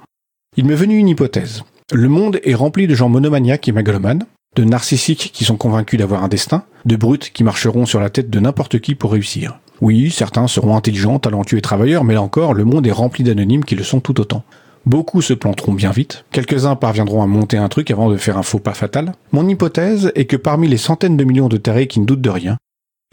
[0.57, 1.63] Il m'est venu une hypothèse.
[1.93, 6.23] Le monde est rempli de gens monomaniaques et mégalomanes, de narcissiques qui sont convaincus d'avoir
[6.23, 9.59] un destin, de brutes qui marcheront sur la tête de n'importe qui pour réussir.
[9.79, 13.63] Oui, certains seront intelligents, talentueux et travailleurs, mais là encore, le monde est rempli d'anonymes
[13.63, 14.43] qui le sont tout autant.
[14.85, 18.43] Beaucoup se planteront bien vite, quelques-uns parviendront à monter un truc avant de faire un
[18.43, 19.13] faux pas fatal.
[19.31, 22.29] Mon hypothèse est que parmi les centaines de millions de tarés qui ne doutent de
[22.31, 22.57] rien,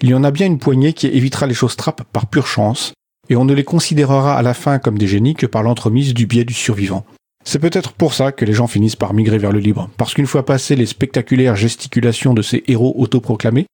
[0.03, 2.95] il y en a bien une poignée qui évitera les choses trappes par pure chance,
[3.28, 6.27] et on ne les considérera à la fin comme des génies que par l'entremise du
[6.27, 7.05] biais du survivant.
[7.45, 10.27] C'est peut-être pour ça que les gens finissent par migrer vers le libre, parce qu'une
[10.27, 13.66] fois passées les spectaculaires gesticulations de ces héros autoproclamés,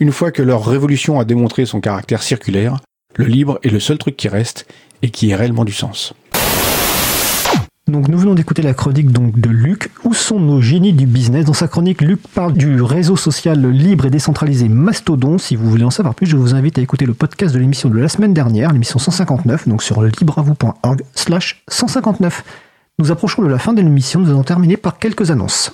[0.00, 2.78] une fois que leur révolution a démontré son caractère circulaire,
[3.14, 4.66] le libre est le seul truc qui reste
[5.02, 6.14] et qui ait réellement du sens.
[7.88, 9.90] Donc nous venons d'écouter la chronique donc de Luc.
[10.04, 11.46] Où sont nos génies du business?
[11.46, 15.38] Dans sa chronique, Luc parle du réseau social libre et décentralisé Mastodon.
[15.38, 17.88] Si vous voulez en savoir plus, je vous invite à écouter le podcast de l'émission
[17.88, 22.44] de la semaine dernière, l'émission 159, donc sur libravou.org slash 159.
[22.98, 25.72] Nous approchons de la fin de l'émission, nous allons terminer par quelques annonces.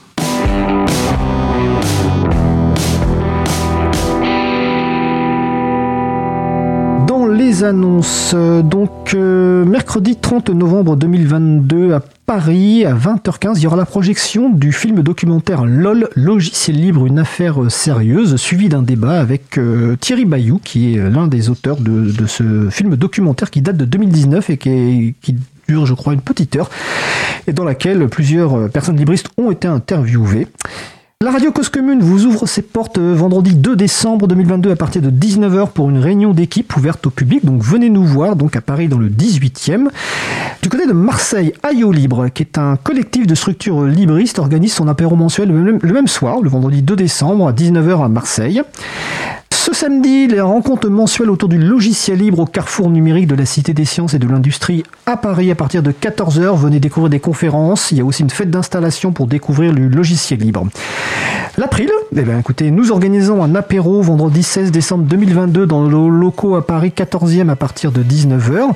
[7.55, 8.33] Les annonces.
[8.35, 13.85] Euh, Donc, euh, mercredi 30 novembre 2022 à Paris, à 20h15, il y aura la
[13.85, 19.61] projection du film documentaire LOL, logiciel libre, une affaire euh, sérieuse, suivi d'un débat avec
[20.01, 24.51] Thierry Bayou, qui est l'un des auteurs de, ce film documentaire qui date de 2019
[24.51, 25.37] et qui, qui
[25.69, 26.71] dure, je crois, une petite heure,
[27.47, 30.49] et dans laquelle plusieurs personnes libristes ont été interviewées.
[31.25, 35.01] La radio Cause Commune vous ouvre ses portes euh, vendredi 2 décembre 2022 à partir
[35.01, 37.47] de 19h pour une réunion d'équipe ouverte au public.
[37.47, 39.89] Donc venez nous voir donc à Paris dans le 18e.
[40.61, 44.87] Du côté de Marseille, Ayo Libre, qui est un collectif de structures libristes, organise son
[44.87, 48.61] apéro mensuel le même, le même soir, le vendredi 2 décembre à 19h à Marseille.
[49.55, 53.73] Ce samedi, les rencontres mensuelles autour du logiciel libre au carrefour numérique de la Cité
[53.73, 56.59] des Sciences et de l'Industrie à Paris à partir de 14h.
[56.59, 57.93] Venez découvrir des conférences.
[57.93, 60.67] Il y a aussi une fête d'installation pour découvrir le logiciel libre.
[61.57, 66.57] L'April, eh bien, écoutez, nous organisons un apéro vendredi 16 décembre 2022 dans nos locaux
[66.57, 68.71] à Paris 14e à partir de 19h.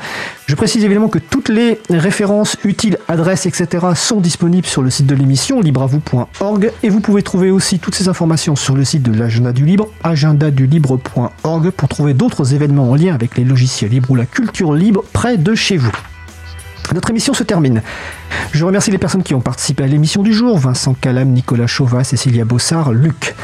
[0.46, 3.84] Je précise évidemment que toutes les références utiles, adresses, etc.
[3.96, 8.06] sont disponibles sur le site de l'émission libravou.org et vous pouvez trouver aussi toutes ces
[8.06, 9.88] informations sur le site de l'agenda du libre,
[10.68, 15.02] agendadulibre.org pour trouver d'autres événements en lien avec les logiciels libres ou la culture libre
[15.12, 15.92] près de chez vous.
[16.94, 17.82] Notre émission se termine.
[18.52, 22.04] Je remercie les personnes qui ont participé à l'émission du jour Vincent Calam, Nicolas Chauvat,
[22.04, 23.34] Cécilia Bossard, Luc.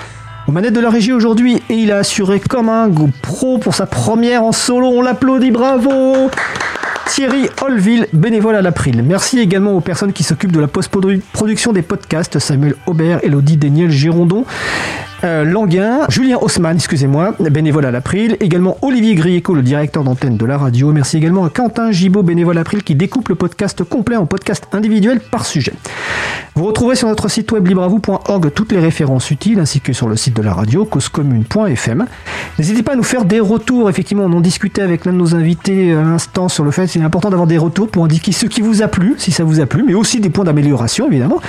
[0.47, 2.91] Aux manettes de la régie aujourd'hui, et il a assuré comme un
[3.23, 4.89] pro pour sa première en solo.
[4.89, 6.31] On l'applaudit, bravo
[7.07, 9.03] Thierry Holville, bénévole à l'April.
[9.03, 13.91] Merci également aux personnes qui s'occupent de la post-production des podcasts Samuel Aubert, Elodie Daniel
[13.91, 14.45] Girondon,
[15.25, 18.37] euh, Languin, Julien Haussmann, excusez-moi, bénévole à l'April.
[18.41, 20.93] Également Olivier Grieco, le directeur d'antenne de la radio.
[20.93, 24.67] Merci également à Quentin Gibaud, bénévole à l'April, qui découpe le podcast complet en podcast
[24.73, 25.73] individuel par sujet.
[26.57, 30.15] Vous retrouverez sur notre site web libravou.org toutes les références utiles ainsi que sur le
[30.15, 32.07] site de la radio causecommune.fm.
[32.59, 33.91] N'hésitez pas à nous faire des retours.
[33.91, 37.03] Effectivement, on en discutait avec l'un de nos invités à l'instant sur le fait qu'il
[37.03, 39.61] est important d'avoir des retours pour indiquer ce qui vous a plu, si ça vous
[39.61, 41.41] a plu, mais aussi des points d'amélioration évidemment.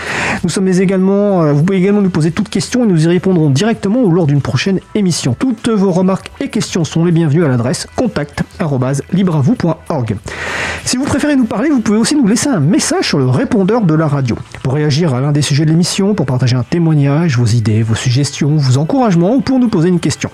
[0.43, 3.49] Nous sommes également, euh, vous pouvez également nous poser toutes questions et nous y répondrons
[3.49, 5.35] directement ou lors d'une prochaine émission.
[5.37, 10.17] Toutes vos remarques et questions sont les bienvenues à l'adresse contact@libravou.org.
[10.83, 13.81] Si vous préférez nous parler, vous pouvez aussi nous laisser un message sur le répondeur
[13.81, 14.37] de la radio.
[14.61, 17.95] Pour réagir à l'un des sujets de l'émission, pour partager un témoignage, vos idées, vos
[17.95, 20.29] suggestions, vos encouragements ou pour nous poser une question.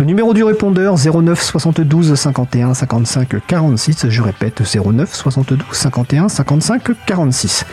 [0.00, 6.82] Le numéro du répondeur 09 72 51 55 46, je répète 09 72 51 55
[7.06, 7.64] 46.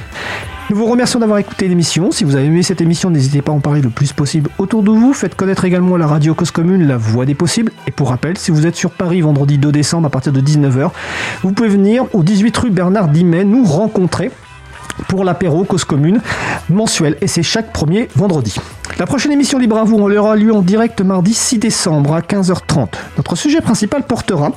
[0.73, 2.09] Nous vous remercions d'avoir écouté l'émission.
[2.09, 4.81] Si vous avez aimé cette émission, n'hésitez pas à en parler le plus possible autour
[4.81, 5.13] de vous.
[5.13, 7.71] Faites connaître également la radio Cause Commune, la voix des possibles.
[7.85, 10.89] Et pour rappel, si vous êtes sur Paris vendredi 2 décembre à partir de 19h,
[11.43, 14.31] vous pouvez venir au 18 rue Bernard Dimet nous rencontrer
[15.09, 16.21] pour l'apéro Cause Commune
[16.71, 18.55] mensuel et c'est chaque premier vendredi.
[18.97, 22.21] La prochaine émission Libre à vous on aura lieu en direct mardi 6 décembre à
[22.21, 22.87] 15h30.
[23.17, 24.51] Notre sujet principal portera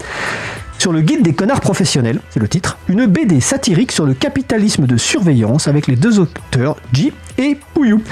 [0.79, 4.87] sur le guide des connards professionnels, c'est le titre, une BD satirique sur le capitalisme
[4.87, 8.03] de surveillance avec les deux auteurs J et Pouillou.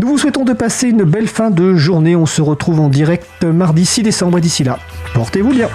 [0.00, 2.16] Nous vous souhaitons de passer une belle fin de journée.
[2.16, 4.78] On se retrouve en direct mardi 6 décembre d'ici là,
[5.14, 5.68] portez-vous bien.